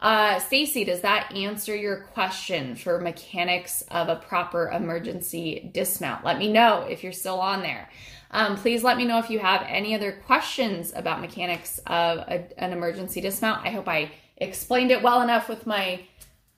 Uh, 0.00 0.38
Stacy, 0.38 0.84
does 0.84 1.00
that 1.00 1.34
answer 1.34 1.74
your 1.74 2.02
question 2.12 2.76
for 2.76 3.00
mechanics 3.00 3.82
of 3.90 4.08
a 4.08 4.16
proper 4.16 4.70
emergency 4.70 5.70
dismount? 5.74 6.24
Let 6.24 6.38
me 6.38 6.52
know 6.52 6.82
if 6.82 7.02
you're 7.02 7.12
still 7.12 7.40
on 7.40 7.62
there. 7.62 7.90
Um, 8.30 8.56
please 8.56 8.84
let 8.84 8.96
me 8.96 9.04
know 9.04 9.18
if 9.18 9.30
you 9.30 9.38
have 9.40 9.64
any 9.66 9.94
other 9.94 10.12
questions 10.12 10.92
about 10.94 11.20
mechanics 11.20 11.78
of 11.86 12.18
a, 12.18 12.46
an 12.62 12.72
emergency 12.72 13.20
dismount. 13.20 13.66
I 13.66 13.70
hope 13.70 13.88
I 13.88 14.12
explained 14.36 14.92
it 14.92 15.02
well 15.02 15.22
enough 15.22 15.48
with 15.48 15.66
my 15.66 16.06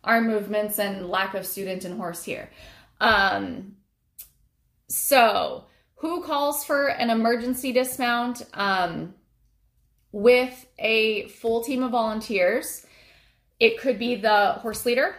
arm 0.05 0.27
movements 0.27 0.79
and 0.79 1.09
lack 1.09 1.35
of 1.35 1.47
student 1.47 1.85
and 1.85 1.97
horse 1.97 2.25
here. 2.25 2.51
Um, 3.01 3.77
so, 4.89 5.67
who 5.97 6.23
calls 6.25 6.65
for 6.65 6.89
an 6.89 7.11
emergency 7.11 7.73
dismount 7.73 8.43
um, 8.55 9.15
with 10.13 10.67
a 10.79 11.29
full 11.29 11.63
team 11.63 11.83
of 11.83 11.93
volunteers? 11.93 12.87
It 13.59 13.79
could 13.81 13.99
be 13.99 14.17
the 14.17 14.53
horse 14.55 14.87
leader. 14.87 15.17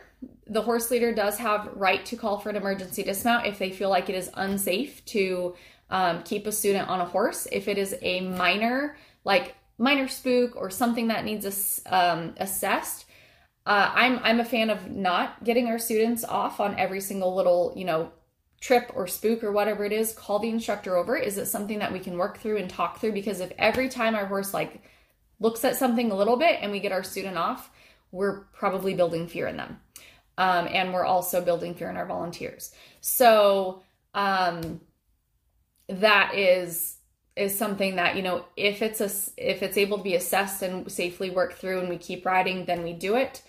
The 0.48 0.62
horse 0.62 0.92
leader 0.92 1.14
does 1.14 1.38
have 1.38 1.70
right 1.76 2.06
to 2.08 2.18
call 2.18 2.40
for 2.40 2.50
an 2.50 2.56
emergency 2.56 3.04
dismount 3.04 3.46
if 3.46 3.60
they 3.60 3.72
feel 3.72 3.90
like 3.90 4.10
it 4.10 4.16
is 4.16 4.30
unsafe 4.34 5.04
to 5.06 5.56
um, 5.90 6.24
keep 6.24 6.48
a 6.48 6.52
student 6.52 6.90
on 6.90 7.02
a 7.02 7.06
horse. 7.06 7.48
If 7.52 7.68
it 7.68 7.78
is 7.78 7.96
a 8.02 8.22
minor, 8.22 8.98
like 9.24 9.56
minor 9.78 10.08
spook 10.08 10.56
or 10.56 10.70
something 10.70 11.08
that 11.08 11.26
needs 11.26 11.82
um, 11.86 12.34
assessed, 12.38 13.06
uh, 13.66 13.92
I'm 13.94 14.20
I'm 14.24 14.40
a 14.40 14.46
fan 14.46 14.70
of 14.70 14.90
not 14.90 15.44
getting 15.44 15.68
our 15.68 15.78
students 15.78 16.24
off 16.24 16.60
on 16.60 16.80
every 16.80 17.00
single 17.00 17.36
little 17.36 17.74
you 17.76 17.86
know 17.86 18.12
trip 18.62 18.92
or 18.96 19.08
spook 19.08 19.44
or 19.44 19.52
whatever 19.52 19.84
it 19.84 19.92
is. 19.92 20.14
Call 20.14 20.40
the 20.40 20.50
instructor 20.50 20.96
over. 20.96 21.18
Is 21.18 21.38
it 21.38 21.48
something 21.48 21.80
that 21.80 21.92
we 21.92 22.00
can 22.00 22.18
work 22.18 22.38
through 22.38 22.58
and 22.58 22.70
talk 22.70 23.00
through? 23.00 23.12
Because 23.12 23.42
if 23.42 23.52
every 23.58 23.90
time 23.90 24.16
our 24.16 24.28
horse 24.28 24.54
like 24.54 24.84
looks 25.40 25.66
at 25.66 25.76
something 25.76 26.12
a 26.12 26.16
little 26.16 26.38
bit 26.38 26.60
and 26.62 26.72
we 26.72 26.80
get 26.80 26.92
our 26.92 27.04
student 27.04 27.38
off, 27.38 27.72
we're 28.12 28.42
probably 28.54 28.94
building 28.94 29.28
fear 29.28 29.48
in 29.48 29.58
them. 29.58 29.80
Um, 30.38 30.68
and 30.72 30.94
we're 30.94 31.06
also 31.06 31.42
building 31.42 31.74
fear 31.74 31.90
in 31.90 31.98
our 31.98 32.06
volunteers. 32.06 32.72
So 33.02 33.82
um, 34.14 34.80
that 35.90 36.36
is 36.36 36.98
is 37.36 37.58
something 37.58 37.96
that 37.96 38.18
you 38.18 38.22
know 38.22 38.44
if 38.58 38.82
it's 38.82 39.00
a 39.00 39.10
if 39.38 39.64
it's 39.64 39.78
able 39.78 39.98
to 39.98 40.04
be 40.04 40.16
assessed 40.16 40.62
and 40.62 40.92
safely 40.92 41.30
worked 41.30 41.58
through 41.58 41.80
and 41.80 41.88
we 41.88 41.98
keep 41.98 42.26
riding 42.26 42.66
then 42.66 42.84
we 42.84 42.92
do 42.92 43.16
it 43.16 43.42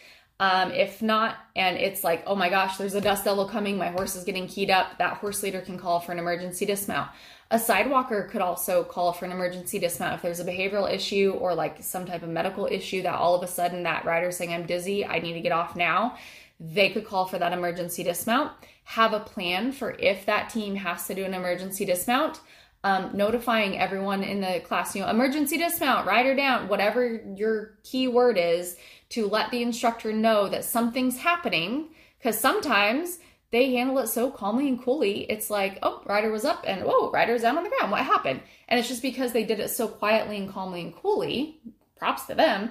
um, 0.43 0.72
if 0.72 1.01
not 1.01 1.36
and 1.55 1.76
it's 1.76 2.03
like 2.03 2.22
oh 2.26 2.34
my 2.34 2.49
gosh 2.49 2.76
there's 2.76 2.95
a 2.95 3.01
dust 3.01 3.24
devil 3.24 3.47
coming 3.47 3.76
my 3.76 3.88
horse 3.88 4.16
is 4.16 4.24
getting 4.24 4.47
keyed 4.49 4.70
up 4.70 4.99
that 4.99 5.18
horse 5.18 5.43
leader 5.43 5.61
can 5.61 5.78
call 5.78 6.01
for 6.01 6.12
an 6.12 6.18
emergency 6.18 6.66
dismount. 6.66 7.11
A 7.51 7.57
sidewalker 7.57 8.30
could 8.30 8.40
also 8.40 8.82
call 8.82 9.12
for 9.12 9.26
an 9.26 9.30
emergency 9.30 9.78
dismount 9.78 10.14
if 10.14 10.22
there's 10.22 10.40
a 10.40 10.45
behavioral 10.45 10.90
issue 10.90 11.36
or 11.38 11.55
like 11.55 11.82
some 11.82 12.07
type 12.07 12.22
of 12.22 12.30
medical 12.30 12.66
issue 12.66 13.03
that 13.03 13.14
all 13.14 13.34
of 13.34 13.43
a 13.43 13.47
sudden 13.47 13.82
that 13.84 14.05
rider's 14.05 14.36
saying 14.36 14.53
i'm 14.53 14.66
dizzy 14.66 15.05
i 15.05 15.18
need 15.18 15.34
to 15.34 15.40
get 15.40 15.53
off 15.53 15.76
now 15.76 16.16
they 16.62 16.90
could 16.90 17.07
call 17.07 17.26
for 17.26 17.38
that 17.38 17.53
emergency 17.53 18.05
dismount. 18.05 18.53
Have 18.84 19.12
a 19.12 19.20
plan 19.20 19.72
for 19.72 19.93
if 19.99 20.26
that 20.26 20.51
team 20.51 20.76
has 20.76 21.07
to 21.09 21.14
do 21.14 21.24
an 21.24 21.34
emergency 21.34 21.84
dismount. 21.84 22.40
Um, 22.84 23.11
notifying 23.14 23.78
everyone 23.78 24.24
in 24.24 24.40
the 24.40 24.61
class, 24.61 24.97
you 24.97 25.03
know, 25.03 25.09
emergency 25.09 25.57
dismount, 25.57 26.05
rider 26.05 26.34
down, 26.34 26.66
whatever 26.66 27.20
your 27.36 27.78
key 27.84 28.09
word 28.09 28.36
is, 28.36 28.76
to 29.13 29.27
let 29.27 29.51
the 29.51 29.63
instructor 29.63 30.13
know 30.13 30.49
that 30.49 30.65
something's 30.65 31.19
happening. 31.19 31.89
Because 32.19 32.39
sometimes 32.39 33.19
they 33.51 33.73
handle 33.73 33.99
it 33.99 34.07
so 34.07 34.31
calmly 34.31 34.69
and 34.69 34.83
coolly. 34.83 35.23
It's 35.31 35.51
like, 35.51 35.79
oh, 35.83 36.03
rider 36.07 36.31
was 36.31 36.45
up 36.45 36.65
and 36.67 36.85
whoa, 36.85 37.11
rider's 37.11 37.43
down 37.43 37.59
on 37.59 37.65
the 37.65 37.71
ground. 37.71 37.91
What 37.91 38.03
happened? 38.03 38.41
And 38.69 38.79
it's 38.79 38.89
just 38.89 39.03
because 39.03 39.33
they 39.33 39.45
did 39.45 39.61
it 39.61 39.71
so 39.71 39.89
quietly 39.89 40.37
and 40.37 40.49
calmly 40.49 40.83
and 40.83 40.95
coolly. 40.95 41.61
Props 41.97 42.25
to 42.27 42.35
them 42.35 42.71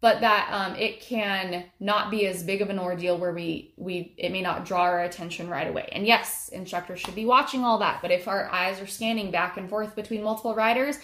but 0.00 0.20
that 0.20 0.48
um, 0.52 0.76
it 0.76 1.00
can 1.00 1.64
not 1.80 2.10
be 2.10 2.26
as 2.26 2.42
big 2.42 2.60
of 2.60 2.70
an 2.70 2.78
ordeal 2.78 3.16
where 3.16 3.32
we 3.32 3.72
we 3.76 4.14
it 4.18 4.30
may 4.30 4.42
not 4.42 4.64
draw 4.64 4.82
our 4.82 5.02
attention 5.02 5.48
right 5.48 5.66
away. 5.66 5.88
And 5.90 6.06
yes, 6.06 6.48
instructors 6.52 7.00
should 7.00 7.14
be 7.14 7.24
watching 7.24 7.64
all 7.64 7.78
that. 7.78 8.02
But 8.02 8.10
if 8.10 8.28
our 8.28 8.48
eyes 8.50 8.80
are 8.80 8.86
scanning 8.86 9.30
back 9.30 9.56
and 9.56 9.68
forth 9.68 9.96
between 9.96 10.22
multiple 10.22 10.54
riders, 10.54 10.98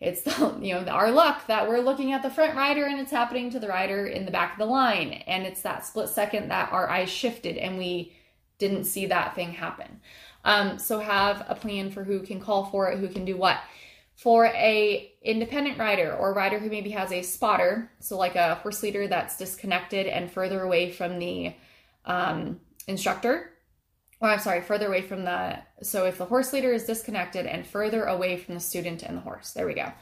it's 0.00 0.22
the, 0.22 0.58
you 0.60 0.74
know 0.74 0.84
our 0.86 1.10
luck 1.10 1.46
that 1.46 1.68
we're 1.68 1.80
looking 1.80 2.12
at 2.12 2.22
the 2.22 2.30
front 2.30 2.56
rider 2.56 2.84
and 2.84 2.98
it's 2.98 3.10
happening 3.10 3.50
to 3.50 3.60
the 3.60 3.68
rider 3.68 4.06
in 4.06 4.24
the 4.24 4.30
back 4.30 4.52
of 4.52 4.58
the 4.58 4.66
line, 4.66 5.12
and 5.26 5.44
it's 5.44 5.62
that 5.62 5.84
split 5.84 6.08
second 6.08 6.48
that 6.48 6.72
our 6.72 6.88
eyes 6.88 7.10
shifted 7.10 7.56
and 7.56 7.78
we 7.78 8.12
didn't 8.58 8.84
see 8.84 9.06
that 9.06 9.34
thing 9.34 9.52
happen. 9.52 10.00
Um, 10.44 10.78
so 10.78 11.00
have 11.00 11.44
a 11.48 11.54
plan 11.54 11.90
for 11.90 12.04
who 12.04 12.20
can 12.20 12.40
call 12.40 12.66
for 12.66 12.90
it, 12.90 12.98
who 12.98 13.08
can 13.08 13.24
do 13.24 13.36
what 13.36 13.58
for 14.20 14.46
a 14.46 15.10
independent 15.22 15.78
rider 15.78 16.14
or 16.14 16.34
rider 16.34 16.58
who 16.58 16.68
maybe 16.68 16.90
has 16.90 17.10
a 17.10 17.22
spotter 17.22 17.90
so 18.00 18.18
like 18.18 18.36
a 18.36 18.56
horse 18.56 18.82
leader 18.82 19.08
that's 19.08 19.38
disconnected 19.38 20.06
and 20.06 20.30
further 20.30 20.62
away 20.62 20.90
from 20.92 21.18
the 21.18 21.54
um, 22.04 22.60
instructor 22.86 23.50
or 24.20 24.28
i'm 24.28 24.38
sorry 24.38 24.60
further 24.60 24.86
away 24.86 25.02
from 25.02 25.24
the 25.24 25.58
so 25.82 26.06
if 26.06 26.18
the 26.18 26.24
horse 26.24 26.52
leader 26.52 26.72
is 26.72 26.84
disconnected 26.84 27.46
and 27.46 27.66
further 27.66 28.04
away 28.04 28.36
from 28.36 28.54
the 28.54 28.60
student 28.60 29.02
and 29.02 29.16
the 29.16 29.22
horse 29.22 29.52
there 29.52 29.66
we 29.66 29.74
go. 29.74 29.92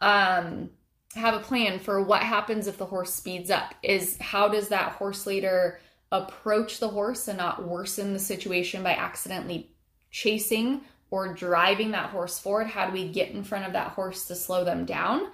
Um, 0.00 0.70
have 1.16 1.34
a 1.34 1.40
plan 1.40 1.78
for 1.78 2.02
what 2.02 2.22
happens 2.22 2.66
if 2.66 2.78
the 2.78 2.86
horse 2.86 3.14
speeds 3.14 3.50
up. 3.50 3.74
Is 3.82 4.16
how 4.18 4.48
does 4.48 4.68
that 4.68 4.92
horse 4.92 5.26
leader 5.26 5.80
approach 6.10 6.78
the 6.78 6.88
horse 6.88 7.28
and 7.28 7.38
not 7.38 7.66
worsen 7.66 8.12
the 8.12 8.18
situation 8.18 8.82
by 8.82 8.92
accidentally 8.94 9.70
chasing 10.10 10.82
or 11.10 11.32
driving 11.32 11.92
that 11.92 12.10
horse 12.10 12.38
forward? 12.38 12.66
How 12.66 12.86
do 12.86 12.92
we 12.92 13.08
get 13.08 13.30
in 13.30 13.44
front 13.44 13.66
of 13.66 13.72
that 13.74 13.92
horse 13.92 14.26
to 14.26 14.34
slow 14.34 14.64
them 14.64 14.84
down 14.84 15.28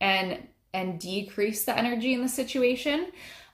and 0.00 0.46
and 0.72 0.98
decrease 0.98 1.64
the 1.64 1.76
energy 1.76 2.14
in 2.14 2.22
the 2.22 2.28
situation? 2.28 3.08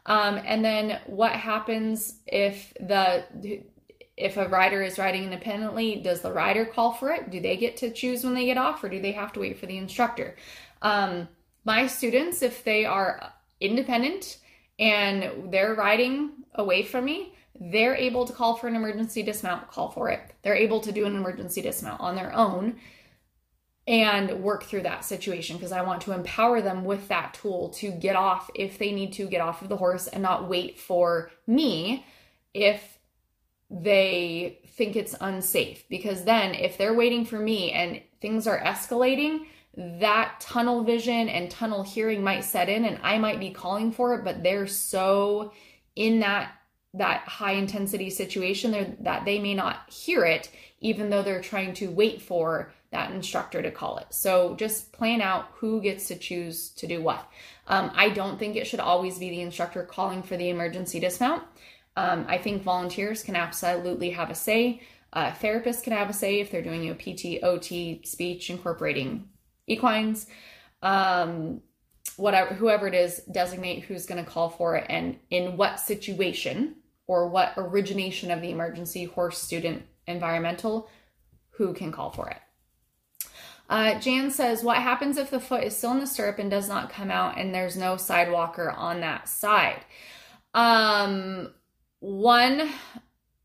Um, 0.06 0.40
and 0.44 0.64
then 0.64 0.98
what 1.06 1.32
happens 1.32 2.14
if 2.26 2.72
the 2.80 3.24
if 4.20 4.36
a 4.36 4.48
rider 4.48 4.82
is 4.82 4.98
riding 4.98 5.24
independently 5.24 5.96
does 5.96 6.20
the 6.20 6.32
rider 6.32 6.64
call 6.64 6.92
for 6.92 7.10
it 7.10 7.30
do 7.30 7.40
they 7.40 7.56
get 7.56 7.76
to 7.76 7.90
choose 7.90 8.24
when 8.24 8.34
they 8.34 8.46
get 8.46 8.58
off 8.58 8.82
or 8.84 8.88
do 8.88 9.00
they 9.00 9.12
have 9.12 9.32
to 9.32 9.40
wait 9.40 9.58
for 9.58 9.66
the 9.66 9.78
instructor 9.78 10.36
um, 10.82 11.28
my 11.64 11.86
students 11.86 12.42
if 12.42 12.64
they 12.64 12.84
are 12.84 13.32
independent 13.60 14.38
and 14.78 15.52
they're 15.52 15.74
riding 15.74 16.30
away 16.54 16.82
from 16.82 17.04
me 17.04 17.34
they're 17.60 17.94
able 17.94 18.26
to 18.26 18.32
call 18.32 18.56
for 18.56 18.68
an 18.68 18.74
emergency 18.74 19.22
dismount, 19.22 19.68
call 19.68 19.90
for 19.90 20.08
it. 20.08 20.32
They're 20.42 20.54
able 20.54 20.80
to 20.80 20.92
do 20.92 21.04
an 21.04 21.14
emergency 21.14 21.60
dismount 21.60 22.00
on 22.00 22.16
their 22.16 22.32
own 22.32 22.76
and 23.86 24.42
work 24.42 24.64
through 24.64 24.82
that 24.82 25.04
situation 25.04 25.56
because 25.56 25.72
I 25.72 25.82
want 25.82 26.00
to 26.02 26.12
empower 26.12 26.62
them 26.62 26.84
with 26.84 27.08
that 27.08 27.34
tool 27.34 27.70
to 27.70 27.90
get 27.90 28.16
off 28.16 28.50
if 28.54 28.78
they 28.78 28.92
need 28.92 29.12
to 29.14 29.26
get 29.26 29.42
off 29.42 29.62
of 29.62 29.68
the 29.68 29.76
horse 29.76 30.06
and 30.06 30.22
not 30.22 30.48
wait 30.48 30.78
for 30.78 31.30
me 31.46 32.06
if 32.54 32.98
they 33.70 34.58
think 34.66 34.96
it's 34.96 35.14
unsafe. 35.20 35.84
Because 35.88 36.24
then, 36.24 36.54
if 36.54 36.76
they're 36.76 36.94
waiting 36.94 37.24
for 37.24 37.38
me 37.38 37.72
and 37.72 38.02
things 38.20 38.46
are 38.46 38.60
escalating, 38.60 39.46
that 39.76 40.40
tunnel 40.40 40.82
vision 40.82 41.28
and 41.28 41.50
tunnel 41.50 41.82
hearing 41.82 42.24
might 42.24 42.44
set 42.44 42.68
in 42.68 42.84
and 42.84 42.98
I 43.02 43.18
might 43.18 43.38
be 43.38 43.50
calling 43.50 43.92
for 43.92 44.14
it, 44.14 44.24
but 44.24 44.42
they're 44.42 44.66
so 44.66 45.52
in 45.94 46.20
that 46.20 46.52
that 46.92 47.20
high 47.20 47.52
intensity 47.52 48.10
situation 48.10 48.96
that 48.98 49.24
they 49.24 49.38
may 49.38 49.54
not 49.54 49.88
hear 49.88 50.24
it 50.24 50.50
even 50.80 51.08
though 51.08 51.22
they're 51.22 51.40
trying 51.40 51.72
to 51.74 51.88
wait 51.88 52.20
for 52.20 52.72
that 52.90 53.12
instructor 53.12 53.62
to 53.62 53.70
call 53.70 53.98
it. 53.98 54.06
So 54.10 54.56
just 54.56 54.90
plan 54.90 55.20
out 55.20 55.46
who 55.54 55.80
gets 55.80 56.08
to 56.08 56.16
choose 56.16 56.70
to 56.70 56.88
do 56.88 57.00
what. 57.00 57.30
Um, 57.68 57.92
i 57.94 58.08
don't 58.08 58.38
think 58.38 58.56
it 58.56 58.66
should 58.66 58.80
always 58.80 59.20
be 59.20 59.30
the 59.30 59.42
instructor 59.42 59.84
calling 59.84 60.24
for 60.24 60.36
the 60.36 60.48
emergency 60.48 60.98
dismount 60.98 61.44
um, 61.96 62.24
i 62.28 62.38
think 62.38 62.62
volunteers 62.62 63.22
can 63.22 63.36
absolutely 63.36 64.10
have 64.10 64.30
a 64.30 64.34
say 64.34 64.80
uh, 65.12 65.32
therapists 65.32 65.82
can 65.82 65.92
have 65.92 66.08
a 66.08 66.12
say 66.12 66.40
if 66.40 66.50
they're 66.50 66.62
doing 66.62 66.88
a 66.88 66.94
pt 66.94 67.42
ot 67.42 68.06
speech 68.06 68.50
incorporating 68.50 69.28
equines 69.66 70.26
um, 70.82 71.60
whatever 72.16 72.54
whoever 72.54 72.86
it 72.86 72.94
is 72.94 73.22
designate 73.30 73.84
who's 73.84 74.06
going 74.06 74.22
to 74.22 74.30
call 74.30 74.48
for 74.48 74.76
it 74.76 74.86
and 74.88 75.16
in 75.30 75.56
what 75.56 75.80
situation 75.80 76.76
or 77.10 77.26
what 77.26 77.52
origination 77.56 78.30
of 78.30 78.40
the 78.40 78.52
emergency 78.52 79.04
horse 79.04 79.36
student 79.36 79.82
environmental, 80.06 80.88
who 81.50 81.74
can 81.74 81.90
call 81.90 82.10
for 82.10 82.28
it. 82.30 82.36
Uh, 83.68 83.98
Jan 83.98 84.30
says, 84.30 84.62
What 84.62 84.76
happens 84.76 85.16
if 85.16 85.28
the 85.28 85.40
foot 85.40 85.64
is 85.64 85.76
still 85.76 85.90
in 85.90 85.98
the 85.98 86.06
stirrup 86.06 86.38
and 86.38 86.48
does 86.48 86.68
not 86.68 86.88
come 86.88 87.10
out 87.10 87.36
and 87.36 87.52
there's 87.52 87.76
no 87.76 87.94
sidewalker 87.94 88.72
on 88.76 89.00
that 89.00 89.28
side? 89.28 89.84
Um, 90.54 91.52
one 92.00 92.70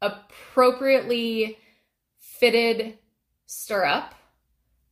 appropriately 0.02 1.58
fitted 2.20 2.98
stirrup, 3.46 4.14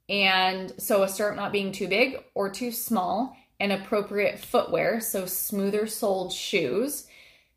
and 0.07 0.73
so 0.77 1.03
a 1.03 1.09
stirrup 1.09 1.35
not 1.35 1.51
being 1.51 1.71
too 1.71 1.87
big 1.87 2.23
or 2.35 2.49
too 2.49 2.71
small, 2.71 3.35
and 3.59 3.71
appropriate 3.71 4.39
footwear, 4.39 4.99
so 4.99 5.25
smoother 5.25 5.87
soled 5.87 6.31
shoes, 6.31 7.07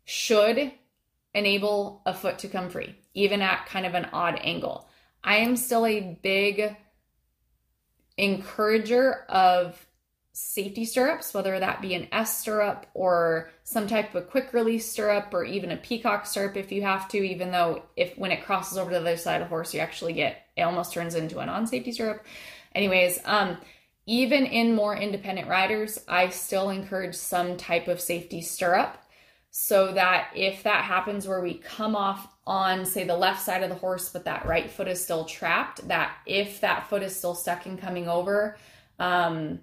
should 0.05 0.71
enable 1.33 2.01
a 2.05 2.13
foot 2.13 2.39
to 2.39 2.47
come 2.47 2.69
free, 2.69 2.95
even 3.13 3.41
at 3.41 3.65
kind 3.65 3.85
of 3.85 3.93
an 3.93 4.05
odd 4.13 4.39
angle. 4.41 4.87
I 5.23 5.37
am 5.37 5.55
still 5.57 5.85
a 5.85 6.17
big 6.21 6.75
encourager 8.17 9.25
of 9.29 9.86
safety 10.39 10.85
stirrups, 10.85 11.33
whether 11.33 11.59
that 11.59 11.81
be 11.81 11.95
an 11.95 12.07
S 12.11 12.41
stirrup 12.41 12.85
or 12.93 13.49
some 13.63 13.87
type 13.87 14.13
of 14.13 14.21
a 14.21 14.25
quick 14.25 14.53
release 14.53 14.87
stirrup 14.87 15.33
or 15.33 15.43
even 15.43 15.71
a 15.71 15.77
peacock 15.77 16.27
stirrup 16.27 16.55
if 16.55 16.71
you 16.71 16.83
have 16.83 17.07
to, 17.09 17.17
even 17.17 17.49
though 17.49 17.81
if 17.95 18.15
when 18.19 18.31
it 18.31 18.45
crosses 18.45 18.77
over 18.77 18.91
to 18.91 18.93
the 18.93 19.01
other 19.01 19.17
side 19.17 19.41
of 19.41 19.47
the 19.47 19.49
horse, 19.49 19.73
you 19.73 19.79
actually 19.79 20.13
get 20.13 20.45
it 20.55 20.61
almost 20.61 20.93
turns 20.93 21.15
into 21.15 21.39
a 21.39 21.45
non-safety 21.47 21.91
stirrup. 21.91 22.23
Anyways, 22.75 23.19
um, 23.25 23.57
even 24.05 24.45
in 24.45 24.75
more 24.75 24.95
independent 24.95 25.47
riders, 25.47 25.97
I 26.07 26.29
still 26.29 26.69
encourage 26.69 27.15
some 27.15 27.57
type 27.57 27.87
of 27.87 27.99
safety 27.99 28.41
stirrup 28.41 28.95
so 29.49 29.91
that 29.93 30.29
if 30.35 30.61
that 30.61 30.83
happens 30.83 31.27
where 31.27 31.41
we 31.41 31.55
come 31.55 31.95
off 31.95 32.31
on 32.45 32.85
say 32.85 33.05
the 33.05 33.17
left 33.17 33.41
side 33.41 33.63
of 33.63 33.69
the 33.69 33.75
horse 33.75 34.09
but 34.09 34.25
that 34.25 34.45
right 34.45 34.69
foot 34.69 34.87
is 34.87 35.03
still 35.03 35.25
trapped 35.25 35.85
that 35.87 36.15
if 36.25 36.61
that 36.61 36.87
foot 36.89 37.01
is 37.01 37.15
still 37.15 37.33
stuck 37.33 37.65
and 37.65 37.79
coming 37.79 38.07
over 38.07 38.57
um, 38.99 39.59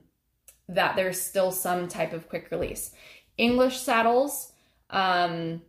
that 0.69 0.97
there's 0.97 1.21
still 1.21 1.53
some 1.53 1.89
type 1.89 2.13
of 2.13 2.29
quick 2.29 2.49
release. 2.51 2.93
English 3.37 3.81
saddles 3.81 4.53
um, 4.91 5.63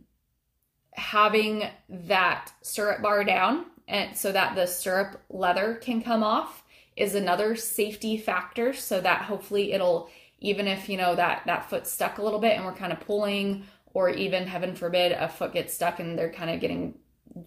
having 0.92 1.64
that 1.88 2.52
stirrup 2.62 3.02
bar 3.02 3.24
down 3.24 3.66
and 3.88 4.16
so 4.16 4.32
that 4.32 4.54
the 4.54 4.66
stirrup 4.66 5.20
leather 5.28 5.74
can 5.74 6.02
come 6.02 6.22
off 6.22 6.64
is 6.96 7.14
another 7.14 7.54
safety 7.54 8.16
factor 8.16 8.72
so 8.72 9.00
that 9.00 9.22
hopefully 9.22 9.72
it'll 9.72 10.08
even 10.40 10.66
if 10.66 10.88
you 10.88 10.96
know 10.96 11.14
that 11.14 11.42
that 11.46 11.68
foot's 11.68 11.90
stuck 11.90 12.18
a 12.18 12.22
little 12.22 12.38
bit 12.38 12.56
and 12.56 12.64
we're 12.64 12.72
kind 12.72 12.92
of 12.92 13.00
pulling 13.00 13.64
or 13.92 14.08
even 14.10 14.46
heaven 14.46 14.74
forbid 14.74 15.12
a 15.12 15.28
foot 15.28 15.52
gets 15.52 15.74
stuck 15.74 16.00
and 16.00 16.18
they're 16.18 16.32
kind 16.32 16.50
of 16.50 16.60
getting 16.60 16.94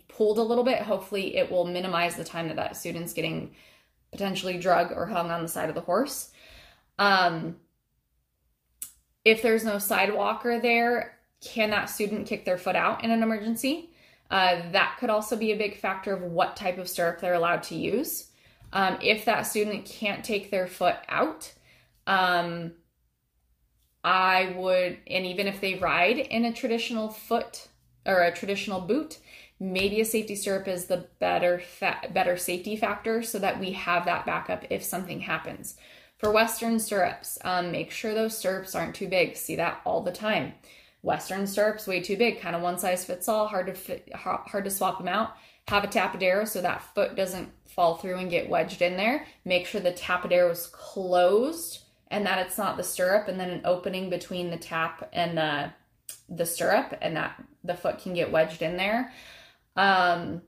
pulled 0.07 0.37
a 0.37 0.43
little 0.43 0.63
bit 0.63 0.81
hopefully 0.81 1.35
it 1.35 1.51
will 1.51 1.65
minimize 1.65 2.15
the 2.15 2.23
time 2.23 2.47
that 2.47 2.57
that 2.57 2.77
student's 2.77 3.13
getting 3.13 3.55
potentially 4.11 4.57
drug 4.57 4.91
or 4.91 5.07
hung 5.07 5.31
on 5.31 5.41
the 5.41 5.47
side 5.47 5.69
of 5.69 5.75
the 5.75 5.81
horse 5.81 6.31
um, 6.99 7.55
if 9.25 9.41
there's 9.41 9.63
no 9.63 9.75
sidewalker 9.75 10.61
there 10.61 11.15
can 11.41 11.69
that 11.69 11.89
student 11.89 12.27
kick 12.27 12.45
their 12.45 12.57
foot 12.57 12.75
out 12.75 13.03
in 13.03 13.11
an 13.11 13.23
emergency? 13.23 13.89
Uh, 14.29 14.61
that 14.71 14.97
could 14.99 15.09
also 15.09 15.35
be 15.35 15.51
a 15.51 15.57
big 15.57 15.77
factor 15.77 16.13
of 16.13 16.21
what 16.21 16.55
type 16.55 16.77
of 16.77 16.87
stirrup 16.87 17.19
they're 17.19 17.33
allowed 17.33 17.63
to 17.63 17.75
use. 17.75 18.27
Um, 18.73 18.97
if 19.01 19.25
that 19.25 19.43
student 19.43 19.85
can't 19.85 20.23
take 20.23 20.51
their 20.51 20.67
foot 20.67 20.97
out, 21.07 21.51
um, 22.05 22.73
I 24.03 24.53
would, 24.55 24.97
and 25.07 25.25
even 25.25 25.47
if 25.47 25.61
they 25.61 25.75
ride 25.75 26.17
in 26.17 26.45
a 26.45 26.53
traditional 26.53 27.09
foot 27.09 27.69
or 28.05 28.21
a 28.21 28.31
traditional 28.31 28.81
boot, 28.81 29.17
maybe 29.59 30.01
a 30.01 30.05
safety 30.05 30.35
stirrup 30.35 30.67
is 30.67 30.85
the 30.85 31.07
better 31.19 31.59
fa- 31.59 32.09
better 32.13 32.37
safety 32.37 32.75
factor 32.75 33.23
so 33.23 33.39
that 33.39 33.59
we 33.59 33.71
have 33.71 34.05
that 34.05 34.25
backup 34.25 34.65
if 34.69 34.83
something 34.83 35.21
happens. 35.21 35.75
For 36.19 36.31
Western 36.31 36.79
stirrups, 36.79 37.39
um, 37.45 37.71
make 37.71 37.91
sure 37.91 38.13
those 38.13 38.37
stirrups 38.37 38.75
aren't 38.75 38.95
too 38.95 39.07
big. 39.07 39.37
See 39.37 39.55
that 39.55 39.81
all 39.85 40.01
the 40.01 40.11
time. 40.11 40.53
Western 41.01 41.47
stirrups 41.47 41.87
way 41.87 42.01
too 42.01 42.17
big, 42.17 42.41
kind 42.41 42.57
of 42.57 42.61
one 42.61 42.77
size 42.77 43.05
fits 43.05 43.29
all, 43.29 43.47
hard 43.47 43.67
to 43.67 43.73
fit, 43.73 44.13
hard 44.13 44.65
to 44.65 44.69
swap 44.69 44.97
them 44.97 45.07
out. 45.07 45.31
Have 45.69 45.85
a 45.85 45.87
tapadero 45.87 46.45
so 46.45 46.61
that 46.61 46.83
foot 46.93 47.15
doesn't 47.15 47.49
fall 47.67 47.95
through 47.95 48.17
and 48.17 48.29
get 48.29 48.49
wedged 48.49 48.81
in 48.81 48.97
there. 48.97 49.25
Make 49.45 49.65
sure 49.65 49.79
the 49.79 49.93
tapadero 49.93 50.51
is 50.51 50.67
closed 50.67 51.83
and 52.07 52.25
that 52.25 52.45
it's 52.45 52.57
not 52.57 52.75
the 52.75 52.83
stirrup 52.83 53.29
and 53.29 53.39
then 53.39 53.49
an 53.49 53.61
opening 53.63 54.09
between 54.09 54.49
the 54.49 54.57
tap 54.57 55.09
and 55.13 55.37
the 55.37 55.71
the 56.27 56.45
stirrup 56.45 56.97
and 57.01 57.15
that 57.15 57.41
the 57.63 57.75
foot 57.75 57.99
can 57.99 58.13
get 58.13 58.31
wedged 58.31 58.61
in 58.61 58.75
there. 58.77 59.13
Um, 59.75 60.41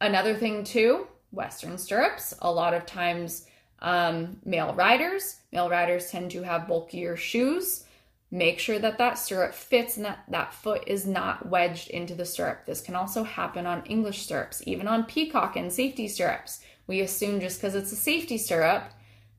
another 0.00 0.34
thing 0.34 0.64
too, 0.64 1.08
Western 1.30 1.76
stirrups. 1.76 2.32
A 2.40 2.50
lot 2.50 2.74
of 2.74 2.86
times, 2.86 3.46
um, 3.82 4.38
male 4.44 4.74
riders, 4.74 5.36
male 5.52 5.70
riders 5.70 6.10
tend 6.10 6.30
to 6.32 6.42
have 6.42 6.68
bulkier 6.68 7.16
shoes. 7.16 7.84
Make 8.30 8.60
sure 8.60 8.78
that 8.78 8.98
that 8.98 9.18
stirrup 9.18 9.54
fits 9.54 9.96
and 9.96 10.06
that 10.06 10.20
that 10.28 10.54
foot 10.54 10.84
is 10.86 11.06
not 11.06 11.48
wedged 11.48 11.90
into 11.90 12.14
the 12.14 12.24
stirrup. 12.24 12.64
This 12.64 12.80
can 12.80 12.94
also 12.94 13.24
happen 13.24 13.66
on 13.66 13.84
English 13.86 14.22
stirrups, 14.22 14.62
even 14.66 14.86
on 14.86 15.04
peacock 15.04 15.56
and 15.56 15.72
safety 15.72 16.06
stirrups. 16.06 16.60
We 16.86 17.00
assume 17.00 17.40
just 17.40 17.60
because 17.60 17.74
it's 17.74 17.90
a 17.90 17.96
safety 17.96 18.38
stirrup 18.38 18.92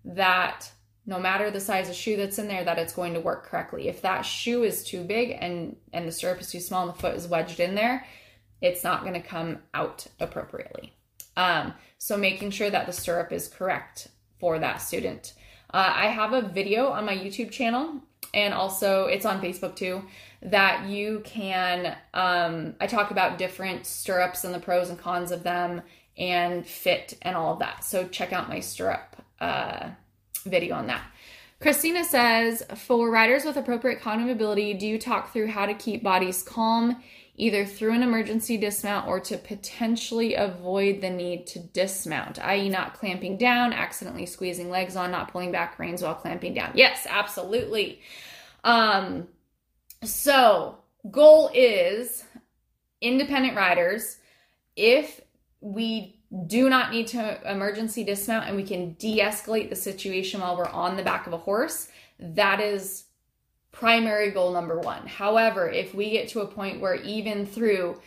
that 0.03 0.71
no 1.05 1.19
matter 1.19 1.49
the 1.49 1.59
size 1.59 1.89
of 1.89 1.95
shoe 1.95 2.17
that's 2.17 2.37
in 2.37 2.47
there 2.47 2.63
that 2.63 2.77
it's 2.77 2.93
going 2.93 3.13
to 3.13 3.19
work 3.19 3.45
correctly. 3.45 3.87
If 3.87 4.01
that 4.01 4.21
shoe 4.21 4.63
is 4.63 4.83
too 4.83 5.03
big 5.03 5.37
and 5.39 5.77
and 5.93 6.07
the 6.07 6.11
stirrup 6.11 6.41
is 6.41 6.51
too 6.51 6.59
small 6.59 6.87
and 6.87 6.95
the 6.95 6.99
foot 6.99 7.15
is 7.15 7.27
wedged 7.27 7.59
in 7.59 7.75
there, 7.75 8.05
it's 8.61 8.83
not 8.83 9.01
going 9.01 9.13
to 9.13 9.21
come 9.21 9.59
out 9.73 10.07
appropriately. 10.19 10.93
Um, 11.37 11.73
so 11.97 12.17
making 12.17 12.51
sure 12.51 12.69
that 12.69 12.87
the 12.87 12.93
stirrup 12.93 13.31
is 13.31 13.47
correct 13.47 14.09
for 14.41 14.59
that 14.59 14.81
student. 14.81 15.33
Uh, 15.73 15.93
I 15.95 16.07
have 16.07 16.33
a 16.33 16.41
video 16.41 16.87
on 16.87 17.05
my 17.05 17.15
YouTube 17.15 17.51
channel 17.51 18.01
and 18.33 18.53
also 18.53 19.05
it's 19.05 19.25
on 19.25 19.41
Facebook 19.41 19.75
too 19.75 20.03
that 20.41 20.89
you 20.89 21.21
can 21.23 21.95
um, 22.13 22.75
I 22.81 22.87
talk 22.87 23.11
about 23.11 23.37
different 23.37 23.85
stirrups 23.85 24.43
and 24.43 24.53
the 24.53 24.59
pros 24.59 24.89
and 24.89 24.99
cons 24.99 25.31
of 25.31 25.43
them 25.43 25.81
and 26.17 26.65
fit 26.65 27.17
and 27.21 27.37
all 27.37 27.53
of 27.53 27.59
that. 27.59 27.85
So 27.85 28.07
check 28.07 28.33
out 28.33 28.49
my 28.49 28.59
stirrup 28.59 29.15
uh, 29.39 29.91
video 30.45 30.75
on 30.75 30.87
that. 30.87 31.03
Christina 31.61 32.03
says, 32.03 32.63
for 32.75 33.11
riders 33.11 33.45
with 33.45 33.55
appropriate 33.55 34.01
cognitive 34.01 34.35
ability, 34.35 34.73
do 34.73 34.87
you 34.87 34.97
talk 34.97 35.31
through 35.31 35.47
how 35.47 35.67
to 35.67 35.75
keep 35.75 36.01
bodies 36.01 36.41
calm 36.41 37.03
either 37.35 37.65
through 37.65 37.93
an 37.93 38.03
emergency 38.03 38.57
dismount 38.57 39.07
or 39.07 39.19
to 39.19 39.37
potentially 39.37 40.35
avoid 40.35 41.01
the 41.01 41.09
need 41.09 41.47
to 41.47 41.59
dismount, 41.59 42.39
i.e., 42.45 42.69
not 42.69 42.93
clamping 42.93 43.37
down, 43.37 43.73
accidentally 43.73 44.25
squeezing 44.25 44.69
legs 44.69 44.95
on, 44.95 45.11
not 45.11 45.31
pulling 45.31 45.51
back 45.51 45.79
reins 45.79 46.01
while 46.01 46.15
clamping 46.15 46.53
down. 46.53 46.71
Yes, 46.75 47.07
absolutely. 47.09 48.01
Um, 48.63 49.27
so, 50.03 50.77
goal 51.09 51.49
is 51.53 52.23
independent 53.01 53.55
riders, 53.55 54.17
if 54.75 55.21
we 55.59 56.19
do 56.47 56.69
not 56.69 56.91
need 56.91 57.07
to 57.07 57.51
emergency 57.51 58.03
dismount 58.03 58.47
and 58.47 58.55
we 58.55 58.63
can 58.63 58.93
de 58.93 59.19
escalate 59.19 59.69
the 59.69 59.75
situation 59.75 60.41
while 60.41 60.57
we're 60.57 60.65
on 60.67 60.95
the 60.95 61.03
back 61.03 61.27
of 61.27 61.33
a 61.33 61.37
horse, 61.37 61.89
that 62.19 62.59
is 62.59 63.05
primary 63.71 64.31
goal 64.31 64.53
number 64.53 64.79
one. 64.79 65.07
However, 65.07 65.69
if 65.69 65.93
we 65.93 66.11
get 66.11 66.29
to 66.29 66.41
a 66.41 66.47
point 66.47 66.81
where 66.81 66.95
even 66.95 67.45
through 67.45 67.99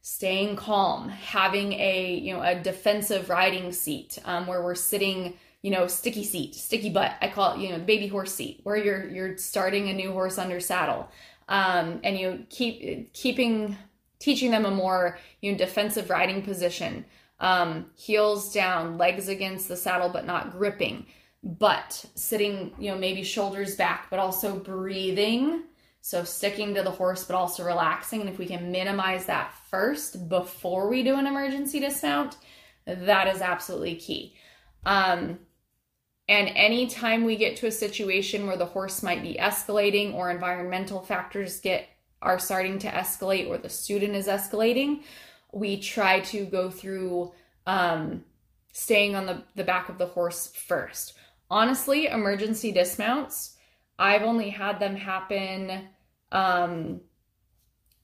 staying 0.00 0.56
calm, 0.56 1.08
having 1.08 1.72
a 1.74 2.14
you 2.14 2.32
know 2.32 2.42
a 2.42 2.54
defensive 2.54 3.28
riding 3.28 3.72
seat 3.72 4.18
um, 4.24 4.46
where 4.46 4.62
we're 4.62 4.74
sitting 4.74 5.34
you 5.62 5.70
know 5.70 5.86
sticky 5.86 6.24
seat, 6.24 6.54
sticky 6.54 6.90
butt, 6.90 7.14
I 7.20 7.28
call 7.28 7.54
it 7.54 7.60
you 7.60 7.70
know 7.70 7.78
the 7.78 7.84
baby 7.84 8.06
horse 8.06 8.34
seat 8.34 8.60
where 8.62 8.76
you're 8.76 9.08
you're 9.08 9.36
starting 9.38 9.88
a 9.88 9.94
new 9.94 10.12
horse 10.12 10.38
under 10.38 10.60
saddle, 10.60 11.08
um, 11.48 12.00
and 12.04 12.18
you 12.18 12.46
keep 12.48 13.12
keeping 13.12 13.76
teaching 14.18 14.50
them 14.50 14.64
a 14.64 14.70
more 14.70 15.18
you 15.40 15.52
know 15.52 15.58
defensive 15.58 16.10
riding 16.10 16.42
position. 16.42 17.04
Um, 17.40 17.90
heels 17.94 18.52
down, 18.52 18.98
legs 18.98 19.28
against 19.28 19.68
the 19.68 19.76
saddle, 19.76 20.08
but 20.08 20.26
not 20.26 20.50
gripping 20.50 21.06
but 21.48 22.04
sitting, 22.14 22.72
you 22.78 22.90
know, 22.90 22.98
maybe 22.98 23.22
shoulders 23.22 23.74
back, 23.74 24.08
but 24.10 24.18
also 24.18 24.58
breathing. 24.58 25.62
So 26.02 26.22
sticking 26.22 26.74
to 26.74 26.82
the 26.82 26.90
horse, 26.90 27.24
but 27.24 27.36
also 27.36 27.64
relaxing. 27.64 28.20
And 28.20 28.28
if 28.28 28.38
we 28.38 28.44
can 28.44 28.70
minimize 28.70 29.24
that 29.26 29.54
first 29.70 30.28
before 30.28 30.90
we 30.90 31.02
do 31.02 31.16
an 31.16 31.26
emergency 31.26 31.80
dismount, 31.80 32.36
that 32.84 33.34
is 33.34 33.40
absolutely 33.40 33.94
key. 33.94 34.34
Um, 34.84 35.38
and 36.28 36.50
anytime 36.54 37.24
we 37.24 37.36
get 37.36 37.56
to 37.58 37.66
a 37.66 37.72
situation 37.72 38.46
where 38.46 38.58
the 38.58 38.66
horse 38.66 39.02
might 39.02 39.22
be 39.22 39.38
escalating 39.40 40.12
or 40.12 40.30
environmental 40.30 41.00
factors 41.00 41.60
get 41.60 41.88
are 42.20 42.38
starting 42.38 42.78
to 42.80 42.88
escalate 42.88 43.48
or 43.48 43.56
the 43.56 43.70
student 43.70 44.14
is 44.14 44.26
escalating, 44.26 45.02
we 45.52 45.80
try 45.80 46.20
to 46.20 46.44
go 46.44 46.70
through 46.70 47.32
um, 47.66 48.22
staying 48.72 49.14
on 49.16 49.24
the, 49.24 49.42
the 49.56 49.64
back 49.64 49.88
of 49.88 49.96
the 49.96 50.06
horse 50.06 50.48
first 50.48 51.14
honestly, 51.50 52.06
emergency 52.06 52.72
dismounts, 52.72 53.56
I've 53.98 54.22
only 54.22 54.50
had 54.50 54.78
them 54.78 54.96
happen 54.96 55.88
um, 56.30 57.00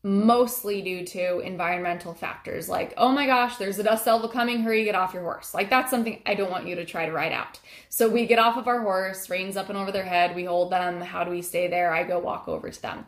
mostly 0.03 0.82
due 0.82 1.07
to 1.07 1.38
environmental 1.40 2.12
factors 2.12 2.68
like, 2.68 2.92
oh 2.97 3.11
my 3.11 3.26
gosh, 3.26 3.57
there's 3.57 3.78
a 3.78 3.82
dust 3.82 4.05
devil 4.05 4.28
coming, 4.28 4.62
hurry, 4.62 4.84
get 4.84 4.95
off 4.95 5.14
your 5.14 5.22
horse. 5.22 5.55
Like, 5.55 5.70
that's 5.70 5.90
something 5.90 6.20
I 6.26 6.34
don't 6.34 6.51
want 6.51 6.66
you 6.66 6.74
to 6.76 6.84
try 6.84 7.07
to 7.07 7.12
ride 7.12 7.32
out. 7.32 7.59
So 7.88 8.09
we 8.09 8.26
get 8.26 8.38
off 8.38 8.59
of 8.59 8.68
our 8.68 8.82
horse, 8.82 9.30
reins 9.30 9.57
up 9.57 9.68
and 9.68 9.78
over 9.78 9.92
their 9.92 10.05
head, 10.05 10.36
we 10.36 10.45
hold 10.45 10.70
them. 10.70 11.01
How 11.01 11.24
do 11.24 11.30
we 11.30 11.42
stay 11.42 11.68
there? 11.68 11.92
I 11.92 12.05
go 12.05 12.18
walk 12.18 12.49
over 12.49 12.70
to 12.70 12.82
them. 12.82 13.07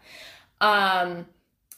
Um, 0.61 1.27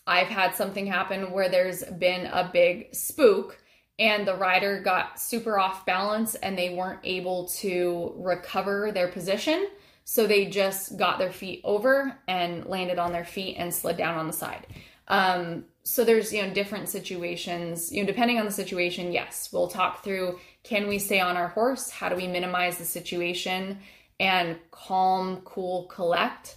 I've 0.06 0.28
had 0.28 0.54
something 0.54 0.86
happen 0.86 1.32
where 1.32 1.48
there's 1.48 1.82
been 1.84 2.26
a 2.26 2.48
big 2.50 2.94
spook 2.94 3.58
and 3.98 4.26
the 4.26 4.34
rider 4.34 4.80
got 4.80 5.20
super 5.20 5.58
off 5.58 5.84
balance 5.84 6.34
and 6.36 6.56
they 6.56 6.74
weren't 6.74 7.00
able 7.04 7.46
to 7.48 8.14
recover 8.16 8.92
their 8.92 9.08
position. 9.08 9.68
So 10.04 10.26
they 10.26 10.46
just 10.46 10.96
got 10.96 11.18
their 11.18 11.32
feet 11.32 11.60
over 11.64 12.16
and 12.28 12.64
landed 12.66 12.98
on 12.98 13.12
their 13.12 13.24
feet 13.24 13.56
and 13.58 13.74
slid 13.74 13.96
down 13.96 14.16
on 14.16 14.26
the 14.26 14.32
side. 14.32 14.66
Um, 15.08 15.64
so 15.82 16.04
there's 16.04 16.32
you 16.32 16.42
know 16.42 16.52
different 16.52 16.88
situations. 16.88 17.90
You 17.90 18.02
know, 18.02 18.06
depending 18.06 18.38
on 18.38 18.44
the 18.44 18.52
situation, 18.52 19.10
yes, 19.10 19.48
we'll 19.52 19.68
talk 19.68 20.04
through. 20.04 20.38
Can 20.62 20.86
we 20.86 20.98
stay 20.98 21.20
on 21.20 21.36
our 21.36 21.48
horse? 21.48 21.90
How 21.90 22.08
do 22.08 22.16
we 22.16 22.26
minimize 22.26 22.78
the 22.78 22.84
situation 22.84 23.78
and 24.20 24.58
calm, 24.70 25.40
cool, 25.44 25.84
collect? 25.86 26.56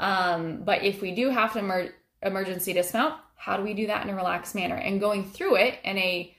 Um, 0.00 0.62
but 0.64 0.84
if 0.84 1.02
we 1.02 1.12
do 1.12 1.30
have 1.30 1.52
to 1.54 1.58
emer- 1.58 1.94
emergency 2.22 2.72
dismount, 2.72 3.14
how 3.34 3.56
do 3.56 3.64
we 3.64 3.74
do 3.74 3.88
that 3.88 4.04
in 4.04 4.10
a 4.10 4.16
relaxed 4.16 4.54
manner? 4.54 4.76
And 4.76 5.00
going 5.00 5.24
through 5.24 5.56
it 5.56 5.78
in 5.84 5.98
a 5.98 6.34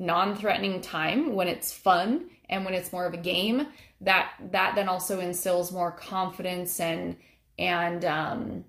non-threatening 0.00 0.80
time 0.80 1.34
when 1.34 1.46
it's 1.46 1.72
fun 1.72 2.24
and 2.48 2.64
when 2.64 2.74
it's 2.74 2.92
more 2.92 3.06
of 3.06 3.14
a 3.14 3.18
game 3.18 3.66
that 4.00 4.32
that 4.50 4.74
then 4.74 4.88
also 4.88 5.20
instills 5.20 5.70
more 5.70 5.92
confidence 5.92 6.80
and 6.80 7.16
and 7.58 8.04
um 8.04 8.64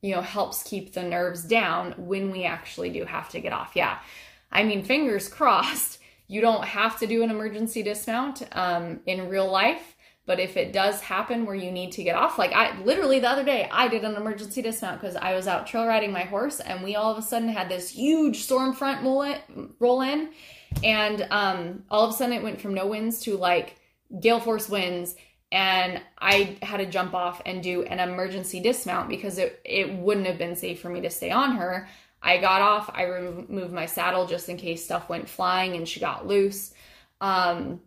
you 0.00 0.14
know 0.14 0.22
helps 0.22 0.62
keep 0.62 0.94
the 0.94 1.02
nerves 1.02 1.44
down 1.44 1.94
when 1.98 2.30
we 2.30 2.44
actually 2.44 2.90
do 2.90 3.04
have 3.04 3.28
to 3.28 3.40
get 3.40 3.52
off. 3.52 3.72
Yeah. 3.74 3.98
I 4.50 4.64
mean 4.64 4.82
fingers 4.82 5.28
crossed 5.38 5.98
you 6.26 6.40
don't 6.40 6.64
have 6.64 6.96
to 7.00 7.08
do 7.08 7.24
an 7.24 7.30
emergency 7.30 7.82
dismount 7.82 8.42
um, 8.52 9.00
in 9.04 9.28
real 9.28 9.50
life 9.50 9.96
but 10.26 10.38
if 10.38 10.56
it 10.56 10.72
does 10.72 11.00
happen 11.00 11.44
where 11.44 11.54
you 11.54 11.72
need 11.72 11.92
to 11.92 12.04
get 12.04 12.14
off, 12.14 12.38
like 12.38 12.52
I 12.52 12.80
literally 12.82 13.20
the 13.20 13.28
other 13.28 13.44
day, 13.44 13.68
I 13.72 13.88
did 13.88 14.04
an 14.04 14.14
emergency 14.14 14.62
dismount 14.62 15.00
because 15.00 15.16
I 15.16 15.34
was 15.34 15.48
out 15.48 15.66
trail 15.66 15.86
riding 15.86 16.12
my 16.12 16.22
horse 16.22 16.60
and 16.60 16.84
we 16.84 16.94
all 16.94 17.10
of 17.10 17.18
a 17.18 17.22
sudden 17.22 17.48
had 17.48 17.68
this 17.68 17.90
huge 17.90 18.42
storm 18.42 18.72
front 18.72 19.02
roll 19.80 20.02
in. 20.02 20.30
And 20.84 21.26
um, 21.30 21.84
all 21.90 22.04
of 22.04 22.10
a 22.10 22.16
sudden 22.16 22.34
it 22.34 22.42
went 22.42 22.60
from 22.60 22.74
no 22.74 22.86
winds 22.86 23.20
to 23.22 23.36
like 23.36 23.80
gale 24.20 24.40
force 24.40 24.68
winds. 24.68 25.16
And 25.50 26.00
I 26.16 26.58
had 26.62 26.76
to 26.76 26.86
jump 26.86 27.12
off 27.12 27.42
and 27.44 27.60
do 27.60 27.82
an 27.82 27.98
emergency 27.98 28.60
dismount 28.60 29.08
because 29.08 29.36
it, 29.38 29.60
it 29.64 29.92
wouldn't 29.92 30.26
have 30.26 30.38
been 30.38 30.54
safe 30.54 30.80
for 30.80 30.90
me 30.90 31.00
to 31.00 31.10
stay 31.10 31.30
on 31.30 31.56
her. 31.56 31.88
I 32.22 32.38
got 32.38 32.60
off, 32.60 32.90
I 32.92 33.04
removed 33.04 33.72
my 33.72 33.86
saddle 33.86 34.26
just 34.26 34.48
in 34.48 34.58
case 34.58 34.84
stuff 34.84 35.08
went 35.08 35.28
flying 35.28 35.74
and 35.74 35.88
she 35.88 35.98
got 35.98 36.26
loose. 36.26 36.72
Um, 37.20 37.80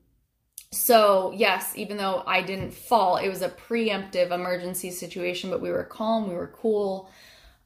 so, 0.74 1.32
yes, 1.36 1.74
even 1.76 1.98
though 1.98 2.24
I 2.26 2.42
didn't 2.42 2.74
fall, 2.74 3.18
it 3.18 3.30
was 3.30 3.42
a 3.42 3.50
preemptive 3.50 4.32
emergency 4.32 4.90
situation, 4.90 5.50
but 5.50 5.62
we 5.62 5.72
were 5.72 5.84
calm, 5.84 6.28
we 6.28 6.36
were 6.36 6.54
cool. 6.56 7.10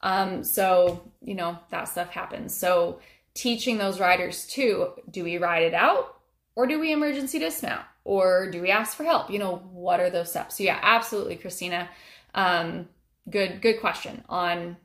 Um, 0.01 0.43
so, 0.43 1.09
you 1.21 1.33
know, 1.33 1.57
that 1.69 1.85
stuff 1.85 2.09
happens. 2.09 2.55
So, 2.55 2.99
teaching 3.33 3.77
those 3.77 3.99
riders 3.99 4.47
too 4.47 4.93
do 5.11 5.23
we 5.23 5.37
ride 5.37 5.61
it 5.61 5.73
out 5.75 6.15
or 6.55 6.65
do 6.65 6.79
we 6.79 6.91
emergency 6.91 7.37
dismount 7.37 7.85
or 8.03 8.49
do 8.49 8.61
we 8.61 8.71
ask 8.71 8.97
for 8.97 9.03
help? 9.03 9.29
You 9.29 9.39
know, 9.39 9.57
what 9.71 9.99
are 9.99 10.09
those 10.09 10.29
steps? 10.29 10.57
So, 10.57 10.63
yeah, 10.63 10.79
absolutely, 10.81 11.37
Christina. 11.37 11.87
Um, 12.35 12.89
good, 13.29 13.61
good 13.61 13.79
question 13.79 14.23
on 14.27 14.77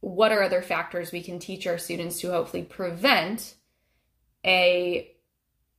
what 0.00 0.32
are 0.32 0.42
other 0.42 0.62
factors 0.62 1.12
we 1.12 1.22
can 1.22 1.38
teach 1.38 1.66
our 1.66 1.78
students 1.78 2.20
to 2.20 2.30
hopefully 2.30 2.64
prevent 2.64 3.54
a 4.44 5.08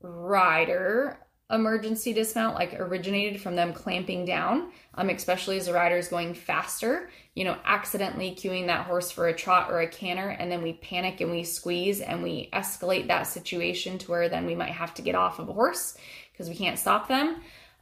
rider 0.01 1.17
emergency 1.51 2.13
dismount 2.13 2.55
like 2.55 2.79
originated 2.79 3.39
from 3.41 3.55
them 3.55 3.73
clamping 3.73 4.25
down 4.25 4.71
um, 4.95 5.09
especially 5.09 5.57
as 5.57 5.65
the 5.65 5.73
rider 5.73 5.97
is 5.97 6.07
going 6.07 6.33
faster 6.33 7.09
you 7.35 7.43
know 7.43 7.57
accidentally 7.65 8.33
cueing 8.33 8.67
that 8.67 8.85
horse 8.85 9.11
for 9.11 9.27
a 9.27 9.35
trot 9.35 9.69
or 9.69 9.81
a 9.81 9.87
canter 9.87 10.29
and 10.29 10.49
then 10.49 10.61
we 10.61 10.73
panic 10.73 11.19
and 11.19 11.31
we 11.31 11.43
squeeze 11.43 11.99
and 11.99 12.23
we 12.23 12.49
escalate 12.53 13.07
that 13.07 13.23
situation 13.23 13.97
to 13.97 14.09
where 14.09 14.29
then 14.29 14.45
we 14.45 14.55
might 14.55 14.71
have 14.71 14.93
to 14.93 15.01
get 15.01 15.15
off 15.15 15.37
of 15.37 15.49
a 15.49 15.53
horse 15.53 15.97
because 16.31 16.47
we 16.47 16.55
can't 16.55 16.79
stop 16.79 17.07
them 17.07 17.41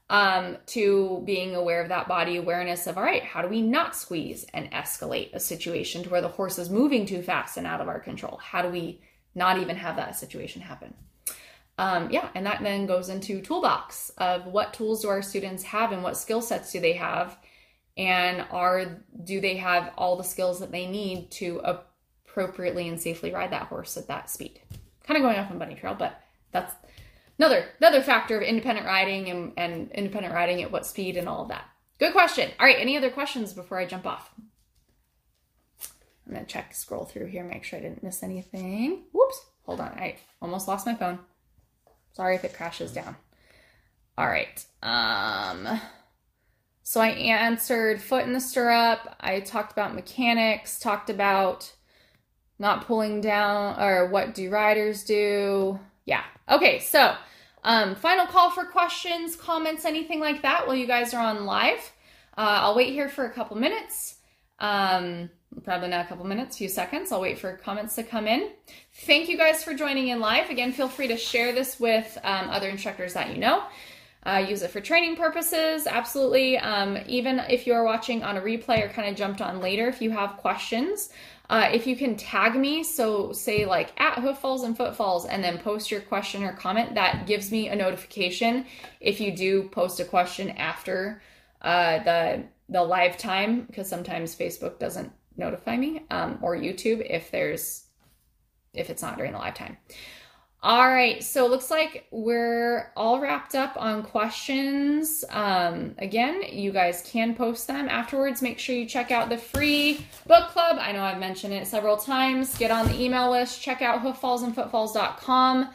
um, 0.10 0.58
to 0.66 1.22
being 1.26 1.56
aware 1.56 1.82
of 1.82 1.90
that 1.90 2.08
body 2.08 2.38
awareness 2.38 2.88
of 2.88 2.98
all 2.98 3.04
right 3.04 3.24
how 3.24 3.44
do 3.44 3.48
we 3.48 3.62
not 3.62 3.96
squeeze 3.96 4.44
and 4.56 4.72
escalate 4.72 5.34
a 5.34 5.40
situation 5.40 6.04
to 6.04 6.10
where 6.10 6.22
the 6.22 6.28
horse 6.28 6.58
is 6.58 6.70
moving 6.70 7.06
too 7.06 7.22
fast 7.22 7.58
and 7.58 7.68
out 7.68 7.80
of 7.80 7.88
our 7.88 8.00
control? 8.00 8.38
How 8.42 8.64
do 8.64 8.70
we 8.70 9.00
not 9.36 9.60
even 9.60 9.78
have 9.78 9.96
that 9.96 10.18
situation 10.18 10.62
happen 10.62 10.94
um, 11.82 12.12
yeah, 12.12 12.30
and 12.36 12.46
that 12.46 12.62
then 12.62 12.86
goes 12.86 13.10
into 13.10 13.42
toolbox 13.42 14.12
of 14.20 14.46
what 14.46 14.72
tools 14.72 15.02
do 15.02 15.10
our 15.10 15.24
students 15.24 15.64
have 15.64 15.92
and 15.92 16.04
what 16.04 16.16
skill 16.16 16.40
sets 16.40 16.72
do 16.72 16.80
they 16.80 16.94
have, 16.94 17.40
and 17.98 18.46
are 18.52 19.04
do 19.24 19.42
they 19.42 19.58
have 19.58 19.92
all 19.98 20.16
the 20.16 20.24
skills 20.24 20.60
that 20.60 20.72
they 20.72 20.86
need 20.86 21.32
to 21.32 21.60
appropriately 21.64 22.88
and 22.88 23.02
safely 23.02 23.34
ride 23.34 23.52
that 23.52 23.66
horse 23.66 23.98
at 23.98 24.08
that 24.10 24.30
speed? 24.30 24.62
Kind 25.08 25.18
of 25.18 25.24
going 25.24 25.40
off 25.40 25.50
on 25.50 25.58
bunny 25.58 25.74
trail, 25.74 25.96
but 25.98 26.22
that's 26.52 26.72
another 27.40 27.66
another 27.80 28.04
factor 28.04 28.38
of 28.38 28.44
independent 28.44 28.86
riding 28.86 29.32
and, 29.32 29.54
and 29.58 29.92
independent 29.92 30.36
riding 30.36 30.62
at 30.62 30.72
what 30.72 30.86
speed 30.86 31.18
and 31.18 31.28
all 31.28 31.42
of 31.42 31.48
that. 31.48 31.66
Good 31.98 32.14
question. 32.14 32.52
All 32.60 32.68
right, 32.68 32.78
any 32.78 32.96
other 32.96 33.10
questions 33.10 33.54
before 33.54 33.80
I 33.80 33.88
jump 33.88 34.06
off? 34.06 34.30
I'm 36.28 36.34
gonna 36.34 36.46
check, 36.46 36.76
scroll 36.76 37.06
through 37.06 37.26
here, 37.26 37.44
make 37.44 37.64
sure 37.64 37.80
I 37.80 37.82
didn't 37.82 38.04
miss 38.04 38.22
anything. 38.22 39.06
Whoops, 39.14 39.44
hold 39.66 39.80
on, 39.82 39.90
I 39.98 40.18
almost 40.44 40.68
lost 40.68 40.86
my 40.86 40.94
phone. 40.94 41.18
Sorry 42.14 42.36
if 42.36 42.44
it 42.44 42.54
crashes 42.54 42.92
down. 42.92 43.16
All 44.18 44.28
right. 44.28 44.66
Um 44.84 45.80
so 46.84 47.00
I 47.00 47.10
answered 47.10 48.02
foot 48.02 48.26
in 48.26 48.34
the 48.34 48.42
stirrup. 48.42 49.16
I 49.20 49.40
talked 49.40 49.72
about 49.72 49.96
mechanics, 49.96 50.80
talked 50.80 51.10
about 51.10 51.72
not 52.60 52.86
pulling 52.86 53.22
down 53.22 53.80
or 53.80 54.08
what 54.08 54.36
do 54.36 54.50
riders 54.50 55.04
do. 55.04 55.80
Yeah. 56.06 56.24
Okay, 56.50 56.80
so 56.80 57.16
um 57.64 57.96
final 57.96 58.26
call 58.26 58.52
for 58.52 58.66
questions, 58.66 59.36
comments, 59.36 59.86
anything 59.86 60.20
like 60.20 60.42
that 60.42 60.68
while 60.68 60.76
you 60.76 60.88
guys 60.88 61.14
are 61.14 61.24
on 61.24 61.46
live. 61.46 61.92
Uh, 62.38 62.64
I'll 62.64 62.76
wait 62.76 62.94
here 62.94 63.10
for 63.10 63.26
a 63.26 63.32
couple 63.32 63.58
minutes. 63.58 64.16
Um 64.60 65.30
probably 65.64 65.90
not 65.90 66.06
a 66.06 66.08
couple 66.08 66.26
minutes, 66.26 66.58
few 66.58 66.70
seconds. 66.70 67.12
I'll 67.12 67.22
wait 67.22 67.40
for 67.40 67.58
comments 67.58 67.96
to 67.96 68.04
come 68.04 68.28
in. 68.28 68.52
Thank 69.06 69.30
you 69.30 69.38
guys 69.38 69.64
for 69.64 69.74
joining 69.74 70.08
in 70.08 70.20
live. 70.20 70.50
Again, 70.50 70.72
feel 70.72 70.88
free 70.88 71.08
to 71.08 71.18
share 71.18 71.52
this 71.54 71.80
with 71.80 72.18
um, 72.24 72.50
other 72.50 72.70
instructors 72.70 73.14
that 73.14 73.32
you 73.32 73.38
know. 73.38 73.64
Uh, 74.24 74.46
use 74.48 74.62
it 74.62 74.70
for 74.70 74.80
training 74.80 75.16
purposes, 75.16 75.88
absolutely. 75.88 76.58
Um, 76.58 76.98
even 77.08 77.40
if 77.50 77.66
you 77.66 77.74
are 77.74 77.84
watching 77.84 78.22
on 78.24 78.38
a 78.38 78.42
replay 78.42 78.86
or 78.86 78.90
kind 78.90 79.10
of 79.10 79.16
jumped 79.16 79.42
on 79.42 79.60
later, 79.62 79.88
if 79.88 80.00
you 80.00 80.12
have 80.12 80.38
questions, 80.38 81.10
uh, 81.50 81.70
if 81.74 81.88
you 81.88 81.96
can 81.96 82.16
tag 82.16 82.56
me, 82.56 82.84
so 82.84 83.32
say 83.34 83.66
like 83.66 84.00
at 84.00 84.18
Hooffalls 84.18 84.64
and 84.64 84.78
Footfalls, 84.78 85.26
and 85.26 85.44
then 85.44 85.58
post 85.58 85.90
your 85.90 86.02
question 86.02 86.44
or 86.44 86.54
comment, 86.54 86.94
that 86.96 87.26
gives 87.26 87.52
me 87.52 87.68
a 87.68 87.76
notification 87.76 88.66
if 89.00 89.20
you 89.20 89.36
do 89.36 89.64
post 89.70 90.00
a 90.00 90.06
question 90.06 90.50
after 90.52 91.22
uh, 91.62 92.04
the 92.04 92.44
the 92.70 92.82
live 92.82 93.18
time, 93.18 93.64
because 93.64 93.90
sometimes 93.90 94.36
Facebook 94.36 94.80
doesn't 94.80 95.12
notify 95.42 95.76
me 95.76 96.06
um, 96.10 96.40
or 96.42 96.56
YouTube 96.56 97.06
if 97.10 97.32
there's 97.32 97.86
if 98.74 98.90
it's 98.90 99.02
not 99.02 99.18
during 99.18 99.34
the 99.34 99.38
live 99.38 99.56
time. 99.56 99.78
All 100.64 100.88
right, 100.88 101.24
so 101.24 101.44
it 101.46 101.50
looks 101.50 101.72
like 101.72 102.06
we're 102.12 102.92
all 102.96 103.20
wrapped 103.20 103.56
up 103.56 103.76
on 103.78 104.04
questions. 104.04 105.26
Um, 105.32 105.96
again, 105.98 106.44
you 106.52 106.72
guys 106.72 107.04
can 107.04 107.34
post 107.34 107.66
them 107.66 107.90
afterwards. 107.90 108.44
Make 108.44 108.60
sure 108.60 108.76
you 108.76 108.86
check 108.86 109.10
out 109.10 109.30
the 109.30 109.40
free 109.40 110.06
book 110.28 110.50
club. 110.50 110.78
I 110.80 110.92
know 110.92 111.02
I've 111.02 111.18
mentioned 111.18 111.54
it 111.54 111.66
several 111.66 111.98
times. 111.98 112.56
Get 112.60 112.70
on 112.70 112.88
the 112.88 113.02
email 113.02 113.32
list. 113.32 113.60
Check 113.60 113.82
out 113.82 114.04
hooffallsandfootfalls.com. 114.04 115.70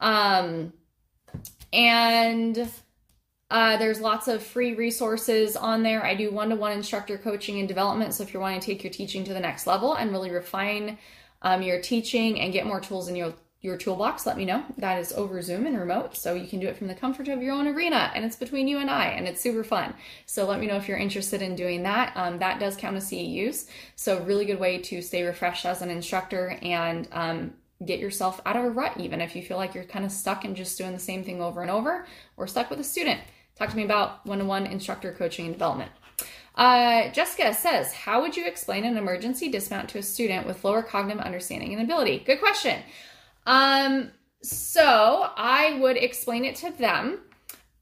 Um, 0.00 0.72
and 1.72 2.68
uh, 3.50 3.76
there's 3.76 4.00
lots 4.00 4.26
of 4.26 4.42
free 4.42 4.74
resources 4.74 5.56
on 5.56 5.82
there. 5.82 6.04
I 6.04 6.14
do 6.14 6.32
one 6.32 6.50
to 6.50 6.56
one 6.56 6.72
instructor 6.72 7.16
coaching 7.16 7.60
and 7.60 7.68
development. 7.68 8.14
So 8.14 8.24
if 8.24 8.32
you're 8.32 8.42
wanting 8.42 8.60
to 8.60 8.66
take 8.66 8.82
your 8.82 8.92
teaching 8.92 9.24
to 9.24 9.32
the 9.32 9.40
next 9.40 9.66
level 9.66 9.94
and 9.94 10.10
really 10.10 10.30
refine 10.30 10.98
um, 11.42 11.62
your 11.62 11.80
teaching 11.80 12.40
and 12.40 12.52
get 12.52 12.66
more 12.66 12.80
tools 12.80 13.08
in 13.08 13.16
your 13.16 13.34
your 13.62 13.76
toolbox, 13.76 14.26
let 14.26 14.36
me 14.36 14.44
know. 14.44 14.64
That 14.78 15.00
is 15.00 15.12
over 15.12 15.42
Zoom 15.42 15.66
and 15.66 15.76
remote, 15.78 16.16
so 16.16 16.34
you 16.34 16.46
can 16.46 16.60
do 16.60 16.68
it 16.68 16.76
from 16.76 16.86
the 16.86 16.94
comfort 16.94 17.26
of 17.26 17.42
your 17.42 17.54
own 17.54 17.66
arena, 17.66 18.12
and 18.14 18.24
it's 18.24 18.36
between 18.36 18.68
you 18.68 18.78
and 18.78 18.88
I, 18.88 19.06
and 19.06 19.26
it's 19.26 19.40
super 19.40 19.64
fun. 19.64 19.94
So 20.24 20.46
let 20.46 20.60
me 20.60 20.66
know 20.66 20.76
if 20.76 20.86
you're 20.86 20.98
interested 20.98 21.42
in 21.42 21.56
doing 21.56 21.82
that. 21.82 22.12
Um, 22.16 22.38
that 22.38 22.60
does 22.60 22.76
count 22.76 22.96
as 22.96 23.10
CEUs, 23.10 23.66
so 23.96 24.22
really 24.22 24.44
good 24.44 24.60
way 24.60 24.78
to 24.78 25.02
stay 25.02 25.24
refreshed 25.24 25.66
as 25.66 25.82
an 25.82 25.90
instructor 25.90 26.58
and 26.62 27.08
um, 27.10 27.54
get 27.84 27.98
yourself 27.98 28.40
out 28.46 28.56
of 28.56 28.64
a 28.64 28.70
rut, 28.70 28.92
even 28.98 29.20
if 29.20 29.34
you 29.34 29.42
feel 29.42 29.56
like 29.56 29.74
you're 29.74 29.84
kind 29.84 30.04
of 30.04 30.12
stuck 30.12 30.44
and 30.44 30.54
just 30.54 30.78
doing 30.78 30.92
the 30.92 30.98
same 30.98 31.24
thing 31.24 31.42
over 31.42 31.62
and 31.62 31.70
over, 31.70 32.06
or 32.36 32.46
stuck 32.46 32.70
with 32.70 32.78
a 32.78 32.84
student. 32.84 33.20
Talk 33.56 33.70
to 33.70 33.76
me 33.76 33.84
about 33.84 34.24
one 34.26 34.40
on 34.40 34.46
one 34.46 34.66
instructor 34.66 35.12
coaching 35.12 35.46
and 35.46 35.54
development. 35.54 35.90
Uh, 36.54 37.10
Jessica 37.10 37.52
says, 37.54 37.92
How 37.92 38.20
would 38.22 38.36
you 38.36 38.46
explain 38.46 38.84
an 38.84 38.96
emergency 38.96 39.50
dismount 39.50 39.88
to 39.90 39.98
a 39.98 40.02
student 40.02 40.46
with 40.46 40.64
lower 40.64 40.82
cognitive 40.82 41.22
understanding 41.22 41.72
and 41.72 41.82
ability? 41.82 42.20
Good 42.20 42.40
question. 42.40 42.82
Um, 43.46 44.10
so 44.42 45.30
I 45.36 45.78
would 45.80 45.96
explain 45.96 46.44
it 46.44 46.56
to 46.56 46.70
them 46.70 47.20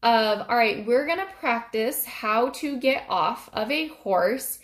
of 0.05 0.47
all 0.51 0.57
right, 0.57 0.87
we're 0.87 1.07
gonna 1.07 1.27
practice 1.41 2.05
how 2.05 2.51
to 2.51 2.79
get 2.79 3.05
off 3.09 3.49
of 3.55 3.71
a 3.71 3.89
horse 3.89 4.59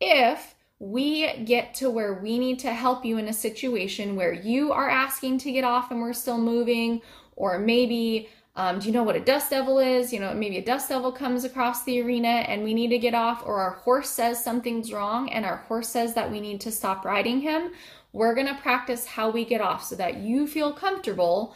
if 0.00 0.54
we 0.78 1.44
get 1.44 1.74
to 1.74 1.90
where 1.90 2.14
we 2.14 2.38
need 2.38 2.60
to 2.60 2.72
help 2.72 3.04
you 3.04 3.18
in 3.18 3.26
a 3.26 3.32
situation 3.32 4.14
where 4.14 4.32
you 4.32 4.72
are 4.72 4.88
asking 4.88 5.38
to 5.38 5.50
get 5.50 5.64
off 5.64 5.90
and 5.90 6.00
we're 6.00 6.12
still 6.12 6.38
moving, 6.38 7.02
or 7.34 7.58
maybe 7.58 8.28
um, 8.56 8.78
do 8.78 8.86
you 8.86 8.92
know 8.92 9.02
what 9.02 9.16
a 9.16 9.20
dust 9.20 9.50
devil 9.50 9.80
is? 9.80 10.12
You 10.12 10.20
know, 10.20 10.32
maybe 10.32 10.58
a 10.58 10.64
dust 10.64 10.88
devil 10.88 11.10
comes 11.10 11.44
across 11.44 11.84
the 11.84 12.00
arena 12.00 12.28
and 12.28 12.62
we 12.62 12.72
need 12.72 12.88
to 12.88 12.98
get 12.98 13.14
off, 13.14 13.42
or 13.44 13.58
our 13.58 13.72
horse 13.72 14.08
says 14.10 14.42
something's 14.42 14.92
wrong 14.92 15.28
and 15.30 15.44
our 15.44 15.56
horse 15.56 15.88
says 15.88 16.14
that 16.14 16.30
we 16.30 16.40
need 16.40 16.60
to 16.60 16.70
stop 16.70 17.04
riding 17.04 17.40
him. 17.40 17.72
We're 18.12 18.34
going 18.34 18.46
to 18.46 18.54
practice 18.54 19.06
how 19.06 19.30
we 19.30 19.44
get 19.44 19.60
off 19.60 19.84
so 19.84 19.96
that 19.96 20.18
you 20.18 20.46
feel 20.46 20.72
comfortable 20.72 21.54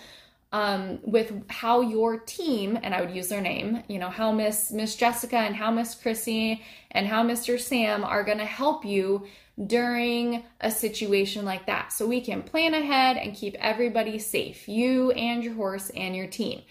um, 0.51 0.99
with 1.03 1.33
how 1.49 1.83
your 1.83 2.19
team, 2.19 2.79
and 2.83 2.95
I 2.95 3.01
would 3.01 3.15
use 3.15 3.29
their 3.29 3.43
name, 3.43 3.83
you 3.87 3.99
know, 3.99 4.09
how 4.09 4.33
Miss 4.33 4.73
Miss 4.73 4.97
Jessica 4.97 5.37
and 5.37 5.55
how 5.55 5.71
Miss 5.71 5.95
Chrissy 5.95 6.65
and 6.91 7.07
how 7.07 7.23
Mr. 7.23 7.61
Sam 7.61 8.03
are 8.03 8.25
going 8.25 8.39
to 8.39 8.47
help 8.47 8.85
you 8.85 9.27
during 9.67 10.45
a 10.61 10.71
situation 10.71 11.45
like 11.45 11.67
that. 11.67 11.93
So 11.93 12.07
we 12.07 12.21
can 12.21 12.43
plan 12.43 12.75
ahead 12.75 13.17
and 13.17 13.35
keep 13.35 13.57
everybody 13.59 14.19
safe, 14.19 14.69
you 14.69 15.11
and 15.13 15.43
your 15.43 15.55
horse 15.55 15.91
and 15.91 16.15
your 16.15 16.29
team. 16.29 16.63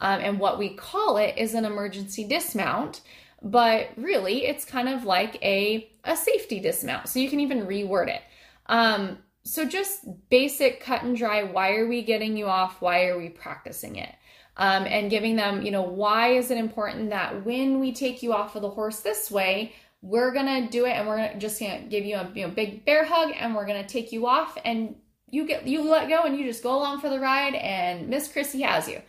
Um, 0.00 0.20
and 0.20 0.40
what 0.40 0.58
we 0.58 0.70
call 0.70 1.16
it 1.16 1.38
is 1.38 1.54
an 1.54 1.64
emergency 1.64 2.24
dismount, 2.24 3.02
but 3.40 3.90
really 3.96 4.44
it's 4.44 4.64
kind 4.64 4.88
of 4.88 5.04
like 5.04 5.36
a, 5.42 5.88
a 6.04 6.16
safety 6.16 6.58
dismount. 6.58 7.08
So 7.08 7.20
you 7.20 7.30
can 7.30 7.40
even 7.40 7.66
reword 7.66 8.08
it. 8.08 8.22
Um, 8.66 9.18
so 9.44 9.64
just 9.64 10.04
basic 10.28 10.80
cut 10.80 11.02
and 11.02 11.16
dry 11.16 11.44
why 11.44 11.76
are 11.76 11.86
we 11.86 12.02
getting 12.02 12.36
you 12.36 12.46
off? 12.46 12.80
Why 12.80 13.06
are 13.06 13.18
we 13.18 13.28
practicing 13.28 13.96
it? 13.96 14.12
Um, 14.56 14.84
and 14.84 15.10
giving 15.10 15.36
them, 15.36 15.62
you 15.62 15.70
know, 15.70 15.82
why 15.82 16.34
is 16.34 16.50
it 16.50 16.58
important 16.58 17.10
that 17.10 17.44
when 17.44 17.80
we 17.80 17.92
take 17.92 18.22
you 18.22 18.32
off 18.32 18.54
of 18.54 18.62
the 18.62 18.70
horse 18.70 19.00
this 19.00 19.30
way, 19.30 19.72
we're 20.02 20.32
gonna 20.32 20.68
do 20.68 20.84
it 20.84 20.90
and 20.90 21.06
we're 21.06 21.16
gonna 21.16 21.38
just 21.38 21.60
gonna 21.60 21.82
give 21.82 22.04
you 22.04 22.16
a 22.16 22.28
you 22.34 22.46
know, 22.46 22.52
big 22.52 22.84
bear 22.84 23.04
hug 23.04 23.32
and 23.38 23.54
we're 23.54 23.66
gonna 23.66 23.86
take 23.86 24.12
you 24.12 24.26
off 24.26 24.58
and 24.64 24.96
you 25.30 25.46
get 25.46 25.66
you 25.66 25.82
let 25.82 26.08
go 26.08 26.22
and 26.24 26.36
you 26.36 26.44
just 26.44 26.62
go 26.62 26.76
along 26.76 27.00
for 27.00 27.08
the 27.08 27.20
ride 27.20 27.54
and 27.54 28.08
Miss 28.08 28.30
Chrissy 28.30 28.62
has 28.62 28.88
you. 28.88 29.00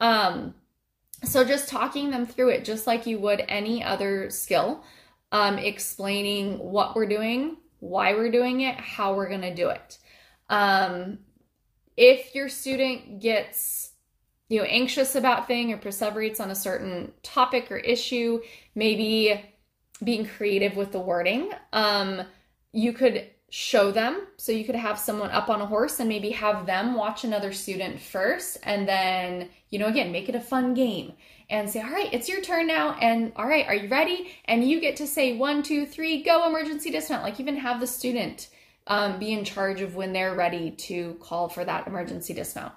Um, 0.00 0.54
so 1.22 1.44
just 1.44 1.68
talking 1.68 2.10
them 2.10 2.26
through 2.26 2.50
it 2.50 2.64
just 2.64 2.86
like 2.86 3.06
you 3.06 3.18
would 3.20 3.44
any 3.48 3.82
other 3.82 4.28
skill, 4.28 4.84
um, 5.30 5.56
explaining 5.56 6.58
what 6.58 6.96
we're 6.96 7.06
doing, 7.06 7.56
why 7.78 8.14
we're 8.14 8.30
doing 8.30 8.62
it, 8.62 8.74
how 8.74 9.14
we're 9.14 9.30
gonna 9.30 9.54
do 9.54 9.68
it. 9.68 9.98
Um, 10.50 11.20
if 11.96 12.34
your 12.34 12.48
student 12.48 13.20
gets 13.20 13.92
you 14.48 14.58
know 14.58 14.66
anxious 14.66 15.14
about 15.14 15.46
thing 15.46 15.72
or 15.72 15.78
perseverates 15.78 16.40
on 16.40 16.50
a 16.50 16.56
certain 16.56 17.12
topic 17.22 17.70
or 17.70 17.76
issue, 17.76 18.40
maybe 18.74 19.40
being 20.04 20.26
creative 20.26 20.76
with 20.76 20.92
the 20.92 21.00
wording. 21.00 21.50
Um, 21.72 22.22
you 22.72 22.92
could 22.92 23.30
show 23.50 23.92
them. 23.92 24.26
So 24.36 24.50
you 24.50 24.64
could 24.64 24.74
have 24.74 24.98
someone 24.98 25.30
up 25.30 25.48
on 25.48 25.60
a 25.60 25.66
horse 25.66 26.00
and 26.00 26.08
maybe 26.08 26.30
have 26.30 26.66
them 26.66 26.94
watch 26.94 27.22
another 27.22 27.52
student 27.52 28.00
first. 28.00 28.58
And 28.64 28.88
then, 28.88 29.48
you 29.70 29.78
know, 29.78 29.86
again, 29.86 30.10
make 30.10 30.28
it 30.28 30.34
a 30.34 30.40
fun 30.40 30.74
game 30.74 31.12
and 31.48 31.70
say, 31.70 31.80
all 31.80 31.90
right, 31.90 32.12
it's 32.12 32.28
your 32.28 32.40
turn 32.40 32.66
now. 32.66 32.96
And 33.00 33.32
all 33.36 33.46
right, 33.46 33.64
are 33.68 33.74
you 33.76 33.88
ready? 33.88 34.32
And 34.46 34.68
you 34.68 34.80
get 34.80 34.96
to 34.96 35.06
say 35.06 35.36
one, 35.36 35.62
two, 35.62 35.86
three, 35.86 36.24
go 36.24 36.48
emergency 36.48 36.90
dismount. 36.90 37.22
Like 37.22 37.38
even 37.38 37.56
have 37.56 37.78
the 37.78 37.86
student 37.86 38.48
um, 38.88 39.20
be 39.20 39.32
in 39.32 39.44
charge 39.44 39.80
of 39.80 39.94
when 39.94 40.12
they're 40.12 40.34
ready 40.34 40.72
to 40.72 41.14
call 41.20 41.48
for 41.48 41.64
that 41.64 41.86
emergency 41.86 42.34
dismount. 42.34 42.72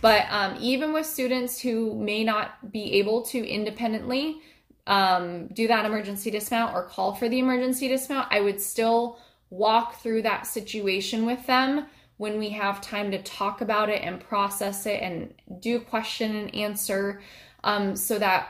But 0.00 0.24
um, 0.30 0.56
even 0.60 0.94
with 0.94 1.04
students 1.04 1.60
who 1.60 1.94
may 1.94 2.24
not 2.24 2.72
be 2.72 2.94
able 2.94 3.22
to 3.26 3.46
independently 3.46 4.40
um, 4.86 5.48
do 5.48 5.68
that 5.68 5.84
emergency 5.84 6.30
dismount 6.30 6.74
or 6.74 6.84
call 6.84 7.14
for 7.14 7.28
the 7.28 7.38
emergency 7.38 7.88
dismount, 7.88 8.28
I 8.30 8.40
would 8.40 8.60
still 8.60 9.18
walk 9.50 10.00
through 10.00 10.22
that 10.22 10.46
situation 10.46 11.26
with 11.26 11.46
them 11.46 11.86
when 12.16 12.38
we 12.38 12.50
have 12.50 12.80
time 12.80 13.10
to 13.10 13.22
talk 13.22 13.60
about 13.60 13.88
it 13.88 14.02
and 14.02 14.20
process 14.20 14.86
it 14.86 15.02
and 15.02 15.34
do 15.60 15.80
question 15.80 16.34
and 16.34 16.54
answer 16.54 17.20
um, 17.64 17.96
so 17.96 18.18
that 18.18 18.48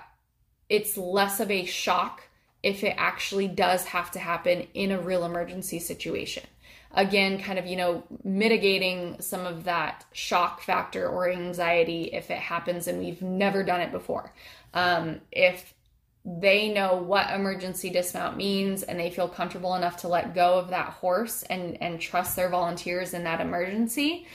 it's 0.69 0.97
less 0.97 1.41
of 1.41 1.51
a 1.51 1.65
shock 1.65 2.23
if 2.63 2.85
it 2.85 2.95
actually 2.97 3.49
does 3.49 3.85
have 3.85 4.11
to 4.13 4.19
happen 4.19 4.67
in 4.75 4.93
a 4.93 5.01
real 5.01 5.25
emergency 5.25 5.79
situation. 5.79 6.45
Again, 6.95 7.41
kind 7.41 7.59
of, 7.59 7.67
you 7.67 7.77
know, 7.77 8.05
mitigating 8.23 9.21
some 9.21 9.47
of 9.47 9.65
that 9.65 10.05
shock 10.13 10.61
factor 10.61 11.09
or 11.09 11.31
anxiety 11.31 12.05
if 12.13 12.31
it 12.31 12.39
happens 12.39 12.87
and 12.87 12.99
we've 12.99 13.23
never 13.23 13.65
done 13.65 13.81
it 13.81 13.91
before. 13.91 14.33
Um, 14.75 15.21
if 15.33 15.75
they 16.25 16.73
know 16.73 16.95
what 16.97 17.31
emergency 17.31 17.91
dismount 17.91 18.37
means 18.37 18.83
and 18.85 18.99
they 18.99 19.11
feel 19.11 19.29
comfortable 19.29 19.75
enough 19.75 19.97
to 19.97 20.09
let 20.09 20.35
go 20.35 20.55
of 20.55 20.69
that 20.69 20.91
horse 20.91 21.43
and 21.45 21.81
and 21.83 22.01
trust 22.01 22.37
their 22.37 22.49
volunteers 22.49 23.13
in 23.15 23.25
that 23.25 23.41
emergency 23.41 24.27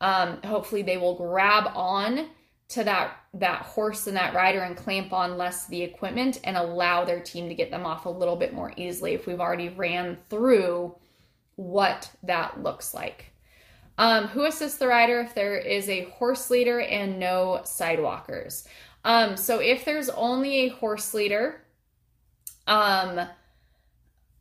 um, 0.00 0.40
hopefully 0.42 0.82
they 0.82 0.96
will 0.96 1.14
grab 1.14 1.70
on 1.74 2.28
to 2.68 2.84
that 2.84 3.16
that 3.34 3.62
horse 3.62 4.06
and 4.06 4.16
that 4.16 4.34
rider 4.34 4.60
and 4.60 4.76
clamp 4.76 5.12
on 5.12 5.38
less 5.38 5.66
the 5.66 5.82
equipment 5.82 6.40
and 6.44 6.56
allow 6.56 7.04
their 7.04 7.20
team 7.20 7.48
to 7.48 7.54
get 7.54 7.70
them 7.70 7.86
off 7.86 8.06
a 8.06 8.10
little 8.10 8.36
bit 8.36 8.52
more 8.52 8.72
easily 8.76 9.14
if 9.14 9.26
we've 9.26 9.40
already 9.40 9.68
ran 9.70 10.18
through 10.28 10.94
what 11.56 12.10
that 12.22 12.62
looks 12.62 12.94
like. 12.94 13.32
Um, 13.96 14.28
who 14.28 14.44
assists 14.44 14.78
the 14.78 14.86
rider 14.86 15.20
if 15.20 15.34
there 15.34 15.56
is 15.56 15.88
a 15.88 16.04
horse 16.04 16.50
leader 16.50 16.80
and 16.80 17.18
no 17.18 17.62
sidewalkers 17.64 18.64
um, 19.08 19.38
so 19.38 19.58
if 19.58 19.86
there's 19.86 20.10
only 20.10 20.66
a 20.66 20.68
horse 20.68 21.14
leader, 21.14 21.62
um, 22.66 23.26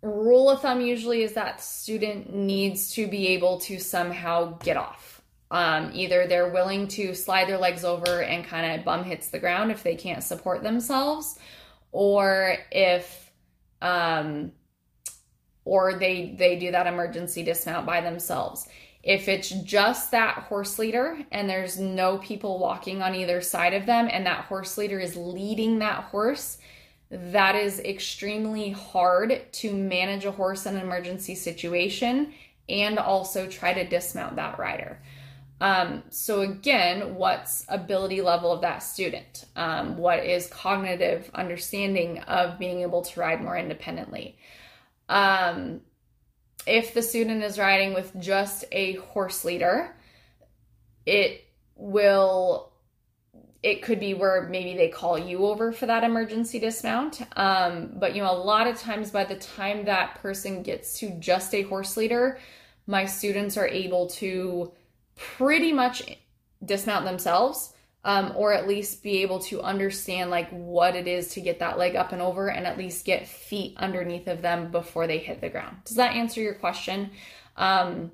rule 0.01 0.49
of 0.49 0.61
thumb 0.61 0.81
usually 0.81 1.23
is 1.23 1.33
that 1.33 1.61
student 1.61 2.35
needs 2.35 2.91
to 2.91 3.07
be 3.07 3.29
able 3.29 3.61
to 3.61 3.79
somehow 3.79 4.57
get 4.57 4.75
off. 4.75 5.21
Um, 5.49 5.91
either 5.93 6.27
they're 6.27 6.49
willing 6.51 6.89
to 6.89 7.15
slide 7.15 7.47
their 7.47 7.57
legs 7.57 7.85
over 7.85 8.21
and 8.21 8.43
kind 8.43 8.77
of 8.77 8.83
bum 8.83 9.05
hits 9.05 9.29
the 9.29 9.39
ground 9.39 9.71
if 9.71 9.83
they 9.83 9.95
can't 9.95 10.21
support 10.21 10.63
themselves, 10.63 11.39
or 11.93 12.57
if 12.69 13.31
um, 13.81 14.51
or 15.63 15.93
they 15.93 16.35
they 16.37 16.59
do 16.59 16.71
that 16.71 16.87
emergency 16.87 17.41
dismount 17.41 17.85
by 17.85 18.01
themselves. 18.01 18.67
If 19.07 19.29
it's 19.29 19.49
just 19.49 20.11
that 20.11 20.35
horse 20.49 20.77
leader 20.77 21.17
and 21.31 21.49
there's 21.49 21.79
no 21.79 22.17
people 22.17 22.59
walking 22.59 23.01
on 23.01 23.15
either 23.15 23.39
side 23.39 23.73
of 23.73 23.85
them 23.85 24.09
and 24.11 24.25
that 24.25 24.43
horse 24.45 24.77
leader 24.77 24.99
is 24.99 25.15
leading 25.15 25.79
that 25.79 26.03
horse, 26.03 26.57
that 27.09 27.55
is 27.55 27.79
extremely 27.79 28.71
hard 28.71 29.49
to 29.53 29.73
manage 29.73 30.25
a 30.25 30.31
horse 30.33 30.65
in 30.65 30.75
an 30.75 30.81
emergency 30.81 31.35
situation 31.35 32.33
and 32.67 32.99
also 32.99 33.47
try 33.47 33.73
to 33.73 33.87
dismount 33.87 34.35
that 34.35 34.59
rider. 34.59 34.99
Um, 35.61 36.03
so 36.09 36.41
again, 36.41 37.15
what's 37.15 37.65
ability 37.69 38.19
level 38.19 38.51
of 38.51 38.59
that 38.59 38.79
student? 38.79 39.45
Um, 39.55 39.95
what 39.95 40.19
is 40.19 40.47
cognitive 40.47 41.31
understanding 41.33 42.19
of 42.23 42.59
being 42.59 42.81
able 42.81 43.03
to 43.03 43.19
ride 43.21 43.41
more 43.41 43.55
independently? 43.55 44.37
Um, 45.07 45.79
if 46.67 46.93
the 46.93 47.01
student 47.01 47.43
is 47.43 47.57
riding 47.57 47.93
with 47.93 48.11
just 48.19 48.65
a 48.71 48.95
horse 48.95 49.45
leader, 49.45 49.95
it 51.05 51.45
will 51.75 52.71
it 53.63 53.81
could 53.81 53.99
be 53.99 54.13
where 54.13 54.47
maybe 54.49 54.77
they 54.77 54.87
call 54.87 55.17
you 55.17 55.45
over 55.45 55.71
for 55.71 55.87
that 55.87 56.03
emergency 56.03 56.59
dismount. 56.59 57.21
Um, 57.35 57.91
but 57.95 58.15
you 58.15 58.21
know, 58.21 58.31
a 58.31 58.37
lot 58.37 58.67
of 58.67 58.77
times 58.77 59.09
by 59.09 59.23
the 59.23 59.35
time 59.35 59.85
that 59.85 60.15
person 60.21 60.61
gets 60.61 60.99
to 60.99 61.09
just 61.19 61.53
a 61.55 61.63
horse 61.63 61.97
leader, 61.97 62.39
my 62.85 63.05
students 63.05 63.57
are 63.57 63.67
able 63.67 64.07
to 64.07 64.71
pretty 65.15 65.73
much 65.73 66.03
dismount 66.63 67.05
themselves 67.05 67.73
um, 68.07 68.31
or 68.37 68.53
at 68.53 68.69
least 68.69 69.03
be 69.03 69.21
able 69.21 69.39
to 69.39 69.61
understand 69.61 70.31
like 70.31 70.49
what 70.49 70.95
it 70.95 71.07
is 71.09 71.27
to 71.33 71.41
get 71.41 71.59
that 71.59 71.77
leg 71.77 71.97
up 71.97 72.13
and 72.13 72.21
over 72.21 72.49
and 72.49 72.65
at 72.65 72.77
least 72.77 73.05
get 73.05 73.27
feet 73.27 73.75
underneath 73.75 74.27
of 74.29 74.41
them 74.41 74.71
before 74.71 75.07
they 75.07 75.17
hit 75.17 75.41
the 75.41 75.49
ground. 75.49 75.75
Does 75.83 75.97
that 75.97 76.15
answer 76.15 76.41
your 76.41 76.55
question? 76.55 77.11
Um 77.57 78.11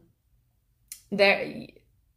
there 1.11 1.67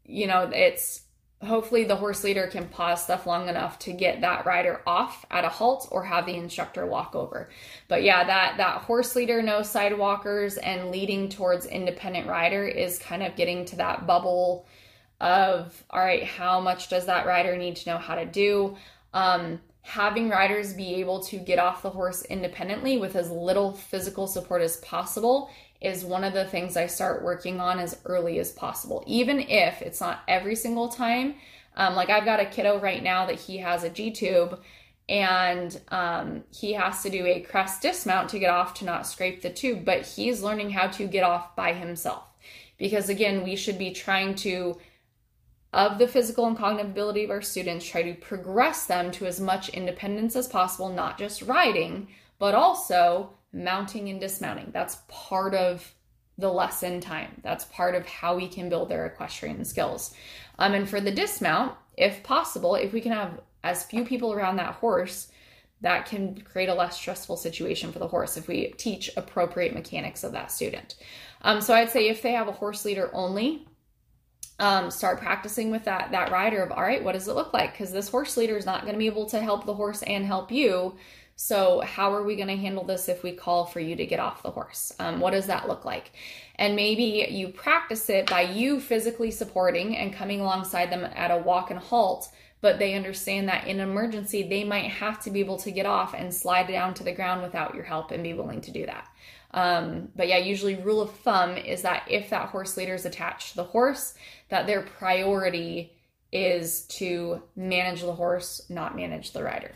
you 0.07 0.27
know 0.27 0.51
it's 0.55 1.03
hopefully 1.43 1.85
the 1.85 1.97
horse 1.97 2.24
leader 2.24 2.47
can 2.47 2.66
pause 2.66 3.05
stuff 3.05 3.27
long 3.27 3.51
enough 3.51 3.79
to 3.81 3.93
get 3.93 4.22
that 4.22 4.47
rider 4.47 4.81
off 4.87 5.27
at 5.31 5.45
a 5.45 5.51
halt 5.51 5.87
or 5.91 6.03
have 6.03 6.24
the 6.24 6.35
instructor 6.35 6.87
walk 6.87 7.14
over. 7.14 7.51
But 7.89 8.03
yeah 8.03 8.24
that 8.24 8.57
that 8.57 8.83
horse 8.85 9.14
leader 9.14 9.43
no 9.43 9.61
sidewalkers 9.61 10.57
and 10.57 10.91
leading 10.91 11.29
towards 11.29 11.66
independent 11.66 12.27
rider 12.27 12.66
is 12.66 12.99
kind 12.99 13.22
of 13.22 13.37
getting 13.37 13.66
to 13.66 13.77
that 13.77 14.07
bubble 14.07 14.66
of 15.21 15.85
all 15.91 16.01
right 16.01 16.25
how 16.25 16.61
much 16.61 16.89
does 16.89 17.07
that 17.07 17.27
rider 17.27 17.57
need 17.57 17.77
to 17.77 17.91
know 17.91 17.99
how 17.99 18.14
to 18.14 18.27
do? 18.27 18.77
Um, 19.14 19.61
having 19.87 20.29
riders 20.29 20.75
be 20.75 20.97
able 20.97 21.21
to 21.23 21.39
get 21.39 21.61
off 21.61 21.83
the 21.83 21.91
horse 21.91 22.23
independently 22.23 22.99
with 22.99 23.14
as 23.14 23.31
little 23.31 23.73
physical 23.73 24.27
support 24.27 24.61
as 24.61 24.79
possible 24.79 25.49
is 25.81 26.05
one 26.05 26.25
of 26.25 26.33
the 26.33 26.45
things 26.45 26.77
i 26.77 26.87
start 26.87 27.23
working 27.23 27.61
on 27.61 27.79
as 27.79 28.01
early 28.05 28.39
as 28.41 28.51
possible. 28.53 29.05
Even 29.07 29.41
if 29.41 29.83
it's 29.83 30.01
not 30.01 30.23
every 30.27 30.57
single 30.57 30.89
time 30.89 31.37
um, 31.77 31.95
like 31.95 32.11
i've 32.11 32.25
got 32.25 32.41
a 32.41 32.47
kiddo 32.47 32.81
right 32.81 33.03
now 33.03 33.27
that 33.27 33.39
he 33.39 33.59
has 33.59 33.85
a 33.85 33.91
g-tube 33.91 34.61
and 35.09 35.81
um, 35.89 36.43
he 36.51 36.73
has 36.73 37.03
to 37.03 37.11
do 37.11 37.25
a 37.27 37.39
crest 37.41 37.81
dismount 37.81 38.29
to 38.31 38.41
get 38.41 38.51
off 38.51 38.75
to 38.75 38.85
not 38.85 39.07
scrape 39.07 39.41
the 39.41 39.51
tube 39.51 39.85
but 39.85 40.05
he's 40.05 40.43
learning 40.43 40.71
how 40.71 40.89
to 40.89 41.07
get 41.07 41.23
off 41.23 41.55
by 41.55 41.73
himself. 41.73 42.25
Because 42.77 43.09
again 43.09 43.45
we 43.45 43.55
should 43.55 43.79
be 43.79 43.93
trying 43.93 44.35
to 44.37 44.79
of 45.73 45.99
the 45.99 46.09
physical 46.09 46.47
and 46.47 46.57
cognitive 46.57 46.91
ability 46.91 47.25
of 47.25 47.31
our 47.31 47.43
students, 47.43 47.85
try 47.85 48.03
to 48.03 48.14
progress 48.14 48.87
them 48.87 49.11
to 49.12 49.27
as 49.27 49.41
much 49.41 49.69
independence 49.71 50.37
as 50.37 50.49
possible, 50.49 50.89
not 50.89 51.19
just 51.19 51.43
riding, 51.43 52.09
but 52.39 52.55
also 52.55 53.31
mounting 53.53 54.09
and 54.09 54.21
dismounting. 54.21 54.71
That's 54.73 54.99
part 55.09 55.55
of 55.55 55.95
the 56.39 56.53
lesson 56.53 57.01
time. 57.01 57.41
That's 57.43 57.64
part 57.64 57.95
of 57.95 58.07
how 58.07 58.37
we 58.37 58.49
can 58.49 58.69
build 58.69 58.89
their 58.89 59.07
equestrian 59.07 59.64
skills. 59.64 60.14
Um, 60.59 60.75
and 60.75 60.89
for 60.89 61.01
the 61.01 61.11
dismount, 61.11 61.75
if 61.97 62.23
possible, 62.23 62.75
if 62.75 62.93
we 62.93 63.01
can 63.01 63.12
have 63.12 63.41
as 63.64 63.85
few 63.85 64.05
people 64.05 64.33
around 64.33 64.57
that 64.57 64.75
horse, 64.75 65.29
that 65.81 66.07
can 66.07 66.41
create 66.41 66.69
a 66.69 66.75
less 66.75 66.97
stressful 66.97 67.37
situation 67.37 67.93
for 67.93 67.99
the 67.99 68.09
horse 68.09 68.37
if 68.37 68.49
we 68.49 68.69
teach 68.79 69.11
appropriate 69.17 69.75
mechanics 69.75 70.25
of 70.25 70.33
that 70.33 70.51
student. 70.51 70.95
Um, 71.43 71.61
so 71.61 71.75
I'd 71.75 71.91
say 71.91 72.09
if 72.09 72.23
they 72.23 72.33
have 72.33 72.49
a 72.49 72.53
horse 72.53 72.85
leader 72.85 73.11
only, 73.12 73.66
um, 74.59 74.90
start 74.90 75.20
practicing 75.20 75.70
with 75.70 75.84
that 75.84 76.11
that 76.12 76.32
rider 76.32 76.62
of 76.62 76.72
all 76.72 76.82
right 76.82 77.04
what 77.04 77.12
does 77.12 77.28
it 77.28 77.34
look 77.34 77.52
like? 77.52 77.72
Because 77.72 77.92
this 77.92 78.09
horse 78.09 78.36
leader 78.36 78.57
is 78.57 78.66
not 78.66 78.82
going 78.82 78.94
to 78.94 78.98
be 78.98 79.07
able 79.07 79.26
to 79.26 79.40
help 79.40 79.66
the 79.66 79.74
horse 79.74 80.02
and 80.02 80.24
help 80.24 80.50
you. 80.50 80.94
So 81.38 81.80
how 81.80 82.14
are 82.14 82.22
we 82.22 82.34
going 82.34 82.48
to 82.48 82.57
handle 82.57 82.84
this 82.84 83.11
if 83.11 83.22
we 83.22 83.32
call 83.32 83.66
for 83.66 83.78
you 83.78 83.94
to 83.96 84.07
get 84.07 84.20
off 84.20 84.42
the 84.42 84.50
horse? 84.50 84.92
Um, 84.98 85.20
what 85.20 85.32
does 85.32 85.48
that 85.48 85.68
look 85.68 85.84
like? 85.84 86.12
And 86.54 86.74
maybe 86.74 87.26
you 87.28 87.48
practice 87.48 88.09
it 88.09 88.30
by 88.30 88.40
you 88.40 88.80
physically 88.80 89.30
supporting 89.30 89.94
and 89.94 90.14
coming 90.14 90.40
alongside 90.40 90.90
them 90.90 91.04
at 91.04 91.30
a 91.30 91.36
walk 91.36 91.70
and 91.70 91.78
halt 91.78 92.30
but 92.62 92.78
they 92.78 92.94
understand 92.94 93.48
that 93.48 93.66
in 93.66 93.80
an 93.80 93.88
emergency 93.88 94.42
they 94.42 94.64
might 94.64 94.90
have 94.90 95.22
to 95.22 95.30
be 95.30 95.40
able 95.40 95.59
to 95.59 95.70
get 95.70 95.86
off 95.86 96.14
and 96.14 96.34
slide 96.34 96.66
down 96.66 96.94
to 96.94 97.04
the 97.04 97.12
ground 97.12 97.42
without 97.42 97.74
your 97.74 97.84
help 97.84 98.11
and 98.11 98.22
be 98.22 98.34
willing 98.34 98.61
to 98.61 98.70
do 98.70 98.86
that 98.86 99.09
um, 99.57 100.11
but 100.14 100.28
yeah, 100.28 100.36
usually 100.36 100.74
rule 100.74 101.00
of 101.00 101.11
thumb 101.11 101.57
is 101.57 101.80
that 101.82 102.07
if 102.09 102.28
that 102.28 102.50
horse 102.50 102.76
leader 102.76 102.94
is 102.94 103.07
attached 103.07 103.50
to 103.50 103.57
the 103.57 103.64
horse, 103.64 104.12
that 104.50 104.66
their 104.66 104.82
priority 104.82 105.94
is 106.30 106.82
to 106.82 107.42
manage 107.57 108.02
the 108.02 108.12
horse, 108.12 108.66
not 108.68 108.94
manage 108.94 109.32
the 109.32 109.42
rider. 109.42 109.72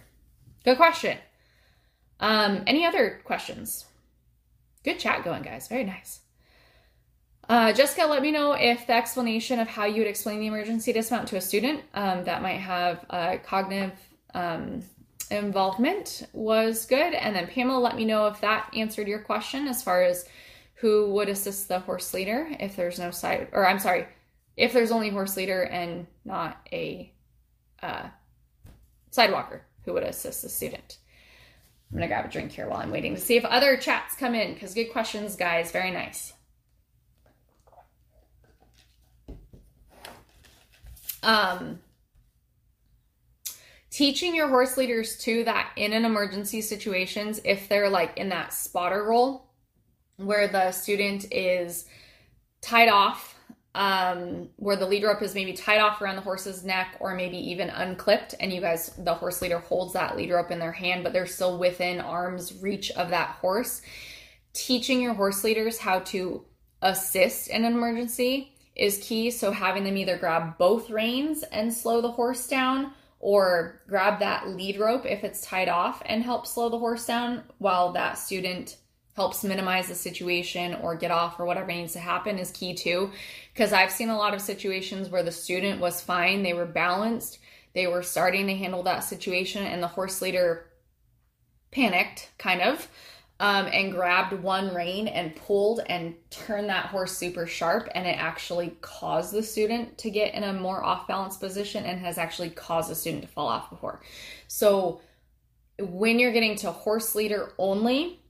Good 0.65 0.77
question. 0.77 1.17
Um, 2.21 2.63
any 2.67 2.85
other 2.85 3.23
questions? 3.25 3.87
Good 4.85 4.99
chat 4.99 5.25
going, 5.25 5.43
guys. 5.43 5.69
Very 5.69 5.85
nice. 5.85 6.21
Uh, 7.49 7.73
Jessica, 7.73 8.07
let 8.07 8.21
me 8.21 8.31
know 8.31 8.53
if 8.53 8.87
the 8.87 8.93
explanation 8.93 9.59
of 9.59 9.67
how 9.67 9.87
you 9.87 9.97
would 10.03 10.07
explain 10.07 10.41
the 10.41 10.47
emergency 10.47 10.93
dismount 10.93 11.27
to 11.29 11.37
a 11.37 11.41
student 11.41 11.81
um, 11.95 12.25
that 12.25 12.43
might 12.43 12.61
have 12.61 13.05
uh, 13.09 13.39
cognitive 13.43 13.99
um, 14.35 14.83
involvement 15.31 16.27
was 16.33 16.87
good. 16.87 17.15
And 17.15 17.35
then 17.35 17.47
Pamela, 17.47 17.79
let 17.79 17.97
me 17.97 18.05
know 18.05 18.27
if 18.27 18.41
that 18.41 18.71
answered 18.77 19.09
your 19.09 19.21
question 19.21 19.69
as 19.69 19.83
far 19.83 20.03
as 20.03 20.27
who 20.75 21.11
would 21.13 21.29
assist 21.29 21.69
the 21.69 21.81
horse 21.81 22.13
leader 22.15 22.49
if 22.59 22.77
there's 22.77 22.99
no 22.99 23.11
side, 23.11 23.49
or 23.53 23.67
I'm 23.67 23.79
sorry, 23.79 24.07
if 24.57 24.73
there's 24.73 24.91
only 24.91 25.11
horse 25.11 25.37
leader 25.37 25.63
and 25.63 26.07
not 26.25 26.59
a 26.73 27.13
uh, 27.83 28.09
sidewalker 29.13 29.61
who 29.85 29.93
would 29.93 30.03
assist 30.03 30.43
the 30.43 30.49
student. 30.49 30.99
I'm 31.91 31.99
gonna 31.99 32.09
grab 32.09 32.25
a 32.25 32.29
drink 32.29 32.53
here 32.53 32.69
while 32.69 32.81
I'm 32.81 32.91
waiting 32.91 33.15
to 33.15 33.21
see 33.21 33.37
if 33.37 33.45
other 33.45 33.77
chats 33.77 34.15
come 34.15 34.35
in 34.35 34.55
because 34.55 34.75
good 34.75 34.93
questions, 34.93 35.37
guys. 35.37 35.71
Very 35.73 35.91
nice. 35.91 36.33
Um, 41.23 41.81
teaching 43.91 44.35
your 44.35 44.49
horse 44.49 44.77
leaders 44.77 45.17
too 45.17 45.45
that 45.45 45.71
in 45.77 45.93
an 45.93 46.05
emergency 46.05 46.61
situations, 46.61 47.41
if 47.45 47.69
they're 47.69 47.91
like 47.91 48.17
in 48.17 48.29
that 48.31 48.53
spotter 48.53 49.05
role 49.05 49.51
where 50.17 50.49
the 50.49 50.71
student 50.73 51.33
is 51.33 51.87
tied 52.61 52.89
off 52.89 53.41
um, 53.75 54.49
where 54.57 54.77
the 54.77 54.87
lead 54.87 55.05
rope 55.05 55.23
is 55.23 55.35
maybe 55.35 55.53
tied 55.53 55.79
off 55.79 56.03
around 56.03 56.17
the 56.17 56.23
horse's 56.23 56.65
neck 56.65 56.97
or 56.99 57.15
maybe 57.15 57.37
even 57.37 57.71
unclipped, 57.71 58.35
and 58.41 58.53
you 58.53 58.61
guys, 58.61 58.93
the 58.99 59.15
horse 59.15 59.41
leader 59.41 59.59
holds 59.59 59.93
that 59.93 60.17
lead 60.17 60.31
rope 60.31 60.51
in 60.51 60.59
their 60.59 60.73
hand, 60.73 61.05
but 61.05 61.13
they're 61.13 61.27
still 61.27 61.59
within 61.59 62.01
arm's 62.01 62.61
reach 62.61 62.91
of 62.93 63.11
that 63.11 63.37
horse. 63.41 63.83
Teaching 64.53 65.01
your 65.01 65.15
horse 65.15 65.45
leaders 65.45 65.79
how 65.79 66.01
to 66.01 66.45
assist 66.83 67.49
in 67.49 67.65
an 67.65 67.73
emergency 67.73 68.53
is 68.75 68.99
key. 68.99 69.31
So, 69.31 69.53
having 69.53 69.85
them 69.85 69.97
either 69.97 70.19
grab 70.19 70.59
both 70.59 70.91
reins 70.91 71.45
and 71.45 71.73
slow 71.73 72.01
the 72.01 72.11
horse 72.11 72.49
down, 72.49 72.93
or 73.21 73.83
grab 73.87 74.19
that 74.19 74.49
lead 74.49 74.79
rope 74.79 75.05
if 75.05 75.23
it's 75.23 75.43
tied 75.43 75.69
off 75.69 76.03
and 76.07 76.25
help 76.25 76.47
slow 76.47 76.69
the 76.69 76.79
horse 76.79 77.07
down 77.07 77.43
while 77.59 77.93
that 77.93 78.19
student 78.19 78.77
helps 79.15 79.45
minimize 79.45 79.89
the 79.89 79.95
situation 79.95 80.75
or 80.77 80.95
get 80.95 81.11
off 81.11 81.39
or 81.39 81.45
whatever 81.45 81.67
needs 81.67 81.93
to 81.93 81.99
happen 81.99 82.39
is 82.39 82.51
key 82.51 82.75
too. 82.75 83.11
Because 83.53 83.73
I've 83.73 83.93
seen 83.93 84.09
a 84.09 84.17
lot 84.17 84.33
of 84.33 84.41
situations 84.41 85.11
where 85.11 85.23
the 85.23 85.31
student 85.31 85.81
was 85.81 86.01
fine, 86.01 86.43
they 86.43 86.55
were 86.55 86.65
balanced, 86.65 87.39
they 87.75 87.87
were 87.87 88.03
starting 88.03 88.47
to 88.47 88.57
handle 88.57 88.83
that 88.85 89.01
situation, 89.01 89.65
and 89.65 89.83
the 89.83 89.89
horse 89.89 90.23
leader 90.23 90.67
panicked, 91.71 92.31
kind 92.39 92.63
of. 92.63 92.89
Um, 93.43 93.69
and 93.73 93.91
grabbed 93.91 94.35
one 94.35 94.75
rein 94.75 95.09
and 95.09 95.35
pulled 95.35 95.81
and 95.87 96.15
turned 96.29 96.69
that 96.69 96.85
horse 96.85 97.17
super 97.17 97.47
sharp, 97.47 97.89
and 97.95 98.07
it 98.07 98.19
actually 98.19 98.77
caused 98.83 99.33
the 99.33 99.43
student 99.43 99.97
to 99.97 100.11
get 100.11 100.35
in 100.35 100.43
a 100.43 100.53
more 100.53 100.85
off 100.85 101.09
balance 101.09 101.39
position 101.39 101.87
and 101.87 101.99
has 102.01 102.19
actually 102.19 102.51
caused 102.51 102.91
the 102.91 102.95
student 102.95 103.23
to 103.23 103.29
fall 103.31 103.49
off 103.49 103.71
before. 103.71 104.03
So, 104.47 105.01
when 105.79 106.19
you're 106.19 106.33
getting 106.33 106.57
to 106.57 106.71
horse 106.71 107.15
leader 107.15 107.53
only, 107.57 108.21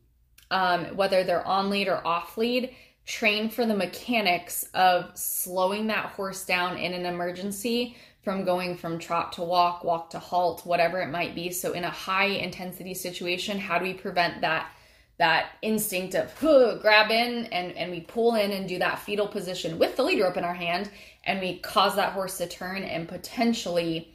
um, 0.52 0.96
whether 0.96 1.24
they're 1.24 1.46
on 1.46 1.70
lead 1.70 1.88
or 1.88 2.06
off 2.06 2.38
lead, 2.38 2.74
train 3.06 3.50
for 3.50 3.66
the 3.66 3.74
mechanics 3.74 4.64
of 4.74 5.10
slowing 5.18 5.88
that 5.88 6.06
horse 6.10 6.44
down 6.44 6.76
in 6.76 6.92
an 6.92 7.06
emergency 7.06 7.96
from 8.22 8.44
going 8.44 8.76
from 8.76 8.98
trot 8.98 9.32
to 9.32 9.42
walk, 9.42 9.82
walk 9.82 10.10
to 10.10 10.18
halt, 10.18 10.64
whatever 10.66 11.00
it 11.00 11.08
might 11.08 11.34
be. 11.34 11.50
So 11.50 11.72
in 11.72 11.84
a 11.84 11.90
high 11.90 12.26
intensity 12.26 12.94
situation, 12.94 13.58
how 13.58 13.78
do 13.78 13.84
we 13.84 13.94
prevent 13.94 14.42
that 14.42 14.70
that 15.20 15.50
instinct 15.60 16.14
of 16.14 16.32
huh, 16.38 16.76
grab 16.76 17.10
in 17.10 17.44
and 17.52 17.76
and 17.76 17.90
we 17.90 18.00
pull 18.00 18.36
in 18.36 18.50
and 18.52 18.66
do 18.66 18.78
that 18.78 18.98
fetal 18.98 19.28
position 19.28 19.78
with 19.78 19.94
the 19.94 20.02
lead 20.02 20.18
rope 20.18 20.38
in 20.38 20.44
our 20.44 20.54
hand 20.54 20.90
and 21.24 21.40
we 21.40 21.58
cause 21.58 21.94
that 21.94 22.14
horse 22.14 22.38
to 22.38 22.48
turn 22.48 22.82
and 22.82 23.06
potentially 23.06 24.10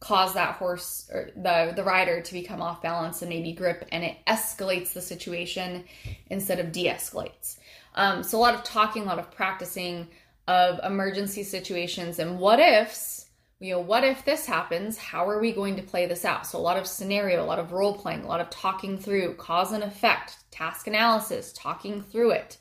cause 0.00 0.34
that 0.34 0.56
horse 0.56 1.08
or 1.12 1.30
the 1.36 1.72
the 1.76 1.84
rider 1.84 2.20
to 2.20 2.32
become 2.32 2.60
off 2.60 2.82
balance 2.82 3.22
and 3.22 3.28
maybe 3.28 3.52
grip 3.52 3.86
and 3.92 4.02
it 4.02 4.16
escalates 4.26 4.92
the 4.92 5.00
situation 5.00 5.84
instead 6.28 6.58
of 6.58 6.72
de-escalates. 6.72 7.58
Um, 7.94 8.24
so 8.24 8.36
a 8.36 8.40
lot 8.40 8.54
of 8.56 8.64
talking 8.64 9.04
a 9.04 9.06
lot 9.06 9.20
of 9.20 9.30
practicing 9.30 10.08
of 10.48 10.80
emergency 10.82 11.44
situations 11.44 12.18
and 12.18 12.40
what 12.40 12.58
ifs 12.58 13.26
you 13.60 13.72
know 13.72 13.80
what 13.80 14.04
if 14.04 14.24
this 14.24 14.46
happens? 14.46 14.96
How 14.96 15.28
are 15.28 15.40
we 15.40 15.52
going 15.52 15.76
to 15.76 15.82
play 15.82 16.06
this 16.06 16.24
out? 16.24 16.46
So 16.46 16.58
a 16.58 16.60
lot 16.60 16.76
of 16.76 16.86
scenario 16.86 17.42
a 17.42 17.46
lot 17.46 17.58
of 17.58 17.72
role 17.72 17.94
playing 17.94 18.22
a 18.22 18.28
lot 18.28 18.40
of 18.40 18.50
talking 18.50 18.98
through 18.98 19.34
cause 19.34 19.72
and 19.72 19.82
effect 19.82 20.36
task 20.50 20.86
analysis 20.86 21.52
talking 21.52 22.02
through 22.02 22.32
it. 22.32 22.58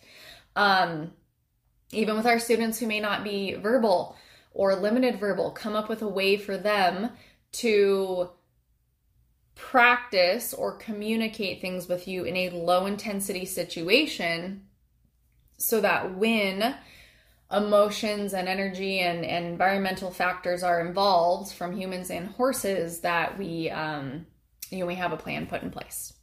Um, 0.56 1.12
even 1.92 2.18
with 2.18 2.26
our 2.26 2.40
students 2.40 2.80
who 2.80 2.88
may 2.88 3.00
not 3.00 3.24
be 3.24 3.54
verbal 3.54 4.18
or 4.52 4.76
limited 4.76 5.20
verbal, 5.20 5.52
come 5.52 5.76
up 5.76 5.88
with 5.88 6.02
a 6.02 6.08
way 6.08 6.36
for 6.36 6.58
them 6.58 7.12
to 7.54 8.30
practice 9.54 10.54
or 10.54 10.78
communicate 10.78 11.62
things 11.62 11.88
with 11.88 12.08
you 12.08 12.24
in 12.24 12.36
a 12.36 12.50
low 12.50 12.86
intensity 12.86 13.46
situation 13.46 14.64
so 15.58 15.82
that 15.82 16.16
when 16.18 16.76
emotions 17.52 18.34
and 18.34 18.48
energy 18.48 19.00
and, 19.00 19.24
and 19.24 19.46
environmental 19.46 20.12
factors 20.12 20.64
are 20.64 20.86
involved 20.86 21.54
from 21.54 21.76
humans 21.76 22.10
and 22.10 22.28
horses 22.28 23.00
that 23.00 23.38
we 23.38 23.70
um, 23.70 24.26
you 24.70 24.80
know 24.80 24.86
we 24.86 24.96
have 24.96 25.14
a 25.14 25.18
plan 25.18 25.48
put 25.48 25.64
in 25.64 25.72
place. 25.72 26.14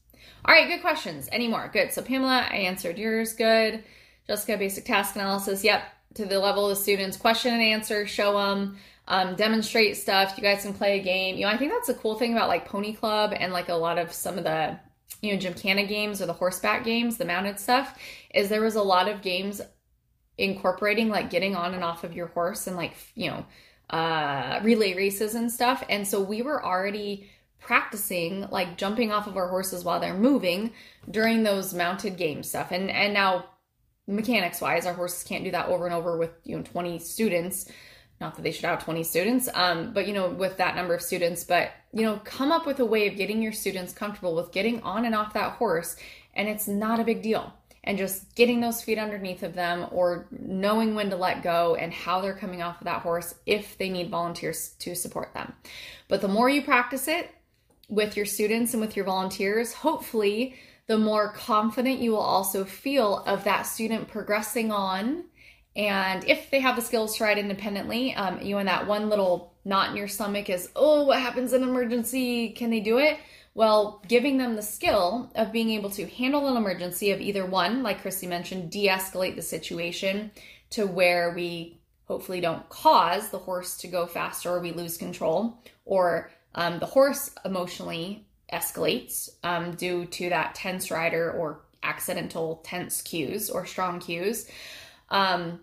All 0.44 0.54
right 0.54 0.68
good 0.68 0.82
questions. 0.82 1.28
Any 1.32 1.48
more? 1.48 1.70
Good. 1.72 1.92
So 1.92 2.02
pamela 2.02 2.46
i 2.50 2.56
answered 2.56 2.98
yours. 2.98 3.32
Good. 3.32 3.82
Jessica 4.26 4.58
basic 4.58 4.84
task 4.84 5.14
analysis. 5.16 5.64
Yep. 5.64 5.82
To 6.14 6.24
the 6.26 6.38
level 6.38 6.70
of 6.70 6.76
the 6.76 6.82
students. 6.82 7.16
Question 7.16 7.54
and 7.54 7.62
answer 7.62 8.06
show 8.06 8.38
them 8.38 8.76
um, 9.08 9.34
demonstrate 9.34 9.96
stuff. 9.96 10.34
You 10.36 10.42
guys 10.42 10.62
can 10.62 10.72
play 10.72 10.98
a 10.98 11.02
game. 11.02 11.36
You 11.36 11.42
know, 11.42 11.52
I 11.52 11.56
think 11.56 11.72
that's 11.72 11.88
a 11.88 11.94
cool 11.94 12.14
thing 12.14 12.32
about 12.32 12.48
like 12.48 12.66
Pony 12.66 12.94
Club 12.94 13.34
and 13.36 13.52
like 13.52 13.68
a 13.68 13.74
lot 13.74 13.98
of 13.98 14.12
some 14.12 14.38
of 14.38 14.44
the 14.44 14.78
you 15.20 15.32
know 15.32 15.38
gymkhana 15.38 15.86
games 15.86 16.20
or 16.20 16.26
the 16.26 16.32
horseback 16.32 16.84
games, 16.84 17.16
the 17.16 17.24
mounted 17.24 17.58
stuff. 17.58 17.98
Is 18.34 18.48
there 18.48 18.62
was 18.62 18.76
a 18.76 18.82
lot 18.82 19.08
of 19.08 19.22
games 19.22 19.60
incorporating 20.38 21.08
like 21.08 21.30
getting 21.30 21.54
on 21.54 21.74
and 21.74 21.84
off 21.84 22.04
of 22.04 22.14
your 22.14 22.26
horse 22.28 22.66
and 22.66 22.76
like 22.76 22.94
you 23.14 23.30
know 23.30 23.46
uh, 23.90 24.60
relay 24.62 24.94
races 24.94 25.34
and 25.34 25.50
stuff. 25.50 25.84
And 25.88 26.06
so 26.06 26.20
we 26.20 26.42
were 26.42 26.64
already 26.64 27.30
practicing 27.60 28.48
like 28.50 28.76
jumping 28.76 29.12
off 29.12 29.26
of 29.26 29.36
our 29.36 29.48
horses 29.48 29.84
while 29.84 30.00
they're 30.00 30.14
moving 30.14 30.72
during 31.10 31.42
those 31.42 31.74
mounted 31.74 32.16
game 32.16 32.42
stuff. 32.42 32.72
And 32.72 32.90
and 32.90 33.14
now 33.14 33.46
mechanics 34.06 34.60
wise, 34.60 34.86
our 34.86 34.94
horses 34.94 35.24
can't 35.24 35.44
do 35.44 35.50
that 35.52 35.68
over 35.68 35.86
and 35.86 35.94
over 35.94 36.16
with 36.16 36.30
you 36.44 36.56
know 36.56 36.62
20 36.62 36.98
students 36.98 37.70
not 38.20 38.36
that 38.36 38.42
they 38.42 38.52
should 38.52 38.64
have 38.64 38.84
20 38.84 39.02
students 39.02 39.48
um, 39.54 39.92
but 39.92 40.06
you 40.06 40.14
know 40.14 40.28
with 40.28 40.56
that 40.56 40.76
number 40.76 40.94
of 40.94 41.02
students 41.02 41.44
but 41.44 41.72
you 41.92 42.02
know 42.02 42.20
come 42.24 42.52
up 42.52 42.66
with 42.66 42.80
a 42.80 42.84
way 42.84 43.08
of 43.08 43.16
getting 43.16 43.42
your 43.42 43.52
students 43.52 43.92
comfortable 43.92 44.34
with 44.34 44.52
getting 44.52 44.80
on 44.82 45.04
and 45.04 45.14
off 45.14 45.34
that 45.34 45.52
horse 45.54 45.96
and 46.34 46.48
it's 46.48 46.68
not 46.68 47.00
a 47.00 47.04
big 47.04 47.22
deal 47.22 47.52
and 47.84 47.98
just 47.98 48.34
getting 48.34 48.60
those 48.60 48.82
feet 48.82 48.98
underneath 48.98 49.42
of 49.42 49.54
them 49.54 49.86
or 49.92 50.26
knowing 50.30 50.94
when 50.94 51.10
to 51.10 51.16
let 51.16 51.42
go 51.42 51.74
and 51.76 51.92
how 51.92 52.20
they're 52.20 52.36
coming 52.36 52.62
off 52.62 52.80
of 52.80 52.84
that 52.84 53.02
horse 53.02 53.34
if 53.46 53.78
they 53.78 53.88
need 53.88 54.10
volunteers 54.10 54.74
to 54.78 54.94
support 54.94 55.32
them 55.34 55.52
but 56.08 56.20
the 56.20 56.28
more 56.28 56.48
you 56.48 56.62
practice 56.62 57.08
it 57.08 57.30
with 57.88 58.16
your 58.16 58.26
students 58.26 58.72
and 58.72 58.80
with 58.80 58.96
your 58.96 59.04
volunteers 59.04 59.72
hopefully 59.72 60.56
the 60.86 60.98
more 60.98 61.32
confident 61.32 62.00
you 62.00 62.10
will 62.10 62.18
also 62.18 62.64
feel 62.64 63.18
of 63.26 63.44
that 63.44 63.62
student 63.62 64.08
progressing 64.08 64.72
on 64.72 65.24
and 65.76 66.24
if 66.28 66.50
they 66.50 66.60
have 66.60 66.76
the 66.76 66.82
skills 66.82 67.16
to 67.16 67.24
ride 67.24 67.38
independently, 67.38 68.14
um, 68.14 68.40
you 68.40 68.58
and 68.58 68.68
that 68.68 68.86
one 68.86 69.08
little 69.08 69.54
knot 69.64 69.90
in 69.90 69.96
your 69.96 70.06
stomach 70.06 70.48
is, 70.48 70.70
oh, 70.76 71.04
what 71.04 71.18
happens 71.18 71.52
in 71.52 71.62
an 71.62 71.68
emergency? 71.68 72.50
Can 72.50 72.70
they 72.70 72.80
do 72.80 72.98
it? 72.98 73.18
Well, 73.54 74.02
giving 74.08 74.38
them 74.38 74.56
the 74.56 74.62
skill 74.62 75.30
of 75.36 75.52
being 75.52 75.70
able 75.70 75.90
to 75.90 76.06
handle 76.06 76.48
an 76.48 76.56
emergency 76.56 77.12
of 77.12 77.20
either 77.20 77.46
one, 77.46 77.84
like 77.84 78.02
Christy 78.02 78.26
mentioned, 78.26 78.70
de 78.70 78.88
escalate 78.88 79.36
the 79.36 79.42
situation 79.42 80.32
to 80.70 80.86
where 80.86 81.32
we 81.34 81.78
hopefully 82.06 82.40
don't 82.40 82.68
cause 82.68 83.30
the 83.30 83.38
horse 83.38 83.76
to 83.78 83.88
go 83.88 84.06
faster 84.06 84.50
or 84.50 84.60
we 84.60 84.72
lose 84.72 84.96
control, 84.96 85.62
or 85.84 86.30
um, 86.56 86.80
the 86.80 86.86
horse 86.86 87.30
emotionally 87.44 88.26
escalates 88.52 89.30
um, 89.44 89.72
due 89.76 90.04
to 90.06 90.28
that 90.28 90.54
tense 90.54 90.90
rider 90.90 91.30
or 91.30 91.60
accidental 91.82 92.60
tense 92.64 93.02
cues 93.02 93.48
or 93.48 93.66
strong 93.66 94.00
cues. 94.00 94.48
Um, 95.10 95.60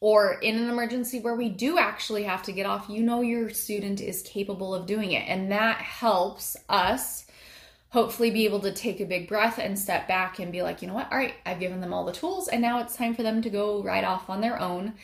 or 0.00 0.34
in 0.34 0.56
an 0.56 0.68
emergency 0.68 1.20
where 1.20 1.34
we 1.34 1.48
do 1.48 1.78
actually 1.78 2.24
have 2.24 2.42
to 2.44 2.52
get 2.52 2.66
off, 2.66 2.88
you 2.88 3.02
know 3.02 3.22
your 3.22 3.50
student 3.50 4.00
is 4.00 4.22
capable 4.22 4.74
of 4.74 4.86
doing 4.86 5.12
it. 5.12 5.26
And 5.28 5.50
that 5.50 5.78
helps 5.78 6.56
us 6.68 7.26
hopefully 7.88 8.30
be 8.30 8.44
able 8.44 8.60
to 8.60 8.72
take 8.72 9.00
a 9.00 9.06
big 9.06 9.26
breath 9.26 9.58
and 9.58 9.78
step 9.78 10.06
back 10.06 10.38
and 10.38 10.52
be 10.52 10.62
like, 10.62 10.82
you 10.82 10.88
know 10.88 10.94
what? 10.94 11.10
All 11.10 11.18
right, 11.18 11.34
I've 11.46 11.60
given 11.60 11.80
them 11.80 11.94
all 11.94 12.04
the 12.04 12.12
tools, 12.12 12.48
and 12.48 12.60
now 12.60 12.80
it's 12.80 12.96
time 12.96 13.14
for 13.14 13.22
them 13.22 13.40
to 13.42 13.50
go 13.50 13.82
right 13.82 14.04
off 14.04 14.28
on 14.28 14.40
their 14.40 14.60
own 14.60 14.94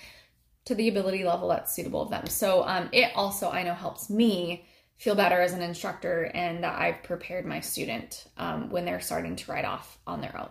to 0.67 0.75
the 0.75 0.89
ability 0.89 1.25
level 1.25 1.49
that's 1.49 1.73
suitable 1.75 2.03
of 2.03 2.11
them. 2.11 2.27
So 2.27 2.65
um, 2.65 2.89
it 2.93 3.11
also, 3.15 3.51
I 3.51 3.63
know, 3.63 3.75
helps 3.75 4.11
me 4.11 4.67
feel 4.99 5.15
better 5.15 5.41
as 5.41 5.53
an 5.53 5.63
instructor 5.63 6.31
and 6.35 6.63
that 6.63 6.79
I've 6.79 7.03
prepared 7.03 7.45
my 7.45 7.61
student 7.61 8.25
um, 8.37 8.71
when 8.71 8.85
they're 8.85 9.01
starting 9.01 9.35
to 9.37 9.51
ride 9.51 9.65
off 9.65 9.99
on 10.07 10.21
their 10.21 10.39
own. 10.39 10.51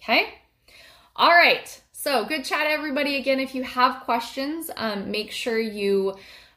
Okay? 0.00 0.34
All 1.16 1.30
right. 1.30 1.80
So 2.02 2.24
good 2.24 2.44
chat, 2.44 2.66
everybody. 2.66 3.14
Again, 3.14 3.38
if 3.38 3.54
you 3.54 3.62
have 3.62 4.00
questions, 4.00 4.72
um, 4.76 5.12
make 5.12 5.30
sure 5.30 5.56
you 5.56 6.16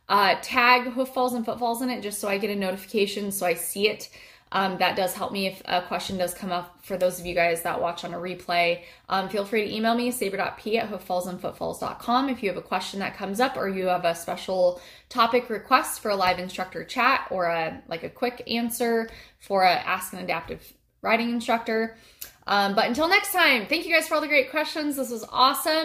uh, 0.10 0.38
tag 0.42 0.88
Hoof 0.94 1.10
Falls 1.10 1.36
and 1.36 1.46
Footfalls 1.46 1.84
in 1.84 1.92
it 1.92 2.02
just 2.02 2.20
so 2.20 2.28
I 2.28 2.40
get 2.40 2.50
a 2.50 2.56
notification 2.56 3.32
so 3.32 3.46
I 3.46 3.54
see 3.54 3.88
it. 3.88 4.10
Um, 4.52 4.80
that 4.80 4.96
does 4.96 5.14
help 5.14 5.32
me 5.32 5.46
if 5.46 5.62
a 5.66 5.84
question 5.84 6.18
does 6.18 6.34
come 6.34 6.52
up 6.52 6.80
for 6.84 6.98
those 6.98 7.20
of 7.20 7.28
you 7.28 7.36
guys 7.36 7.62
that 7.62 7.80
watch 7.80 8.04
on 8.04 8.16
a 8.16 8.18
replay. 8.18 8.86
Um, 9.08 9.30
feel 9.30 9.46
free 9.46 9.68
to 9.68 9.76
email 9.76 9.94
me, 9.94 10.10
saber.p 10.10 10.80
at 10.80 10.90
hooffallsandfootfalls.com 10.90 12.30
if 12.30 12.42
you 12.42 12.50
have 12.50 12.58
a 12.58 12.64
question 12.64 13.00
that 13.02 13.16
comes 13.16 13.40
up 13.40 13.56
or 13.56 13.70
you 13.70 13.86
have 13.86 14.04
a 14.04 14.16
special 14.16 14.82
topic 15.10 15.52
request 15.52 16.02
for 16.02 16.10
a 16.10 16.16
live 16.16 16.40
instructor 16.40 16.84
chat 16.84 17.28
or 17.30 17.46
a 17.46 17.84
like 17.88 18.02
a 18.02 18.10
quick 18.10 18.42
answer 18.48 19.12
for 19.38 19.62
a 19.62 19.70
ask 19.70 20.12
an 20.12 20.18
adaptive 20.18 20.74
riding 21.04 21.30
instructor. 21.30 21.98
Um, 22.48 22.76
but 22.76 22.86
until 22.86 23.08
next 23.08 23.32
time, 23.32 23.66
thank 23.66 23.86
you 23.86 23.94
guys 23.94 24.08
for 24.08 24.16
all 24.16 24.22
the 24.22 24.28
great 24.28 24.52
questions. 24.52 24.96
This 24.96 25.10
was 25.10 25.26
awesome. 25.32 25.84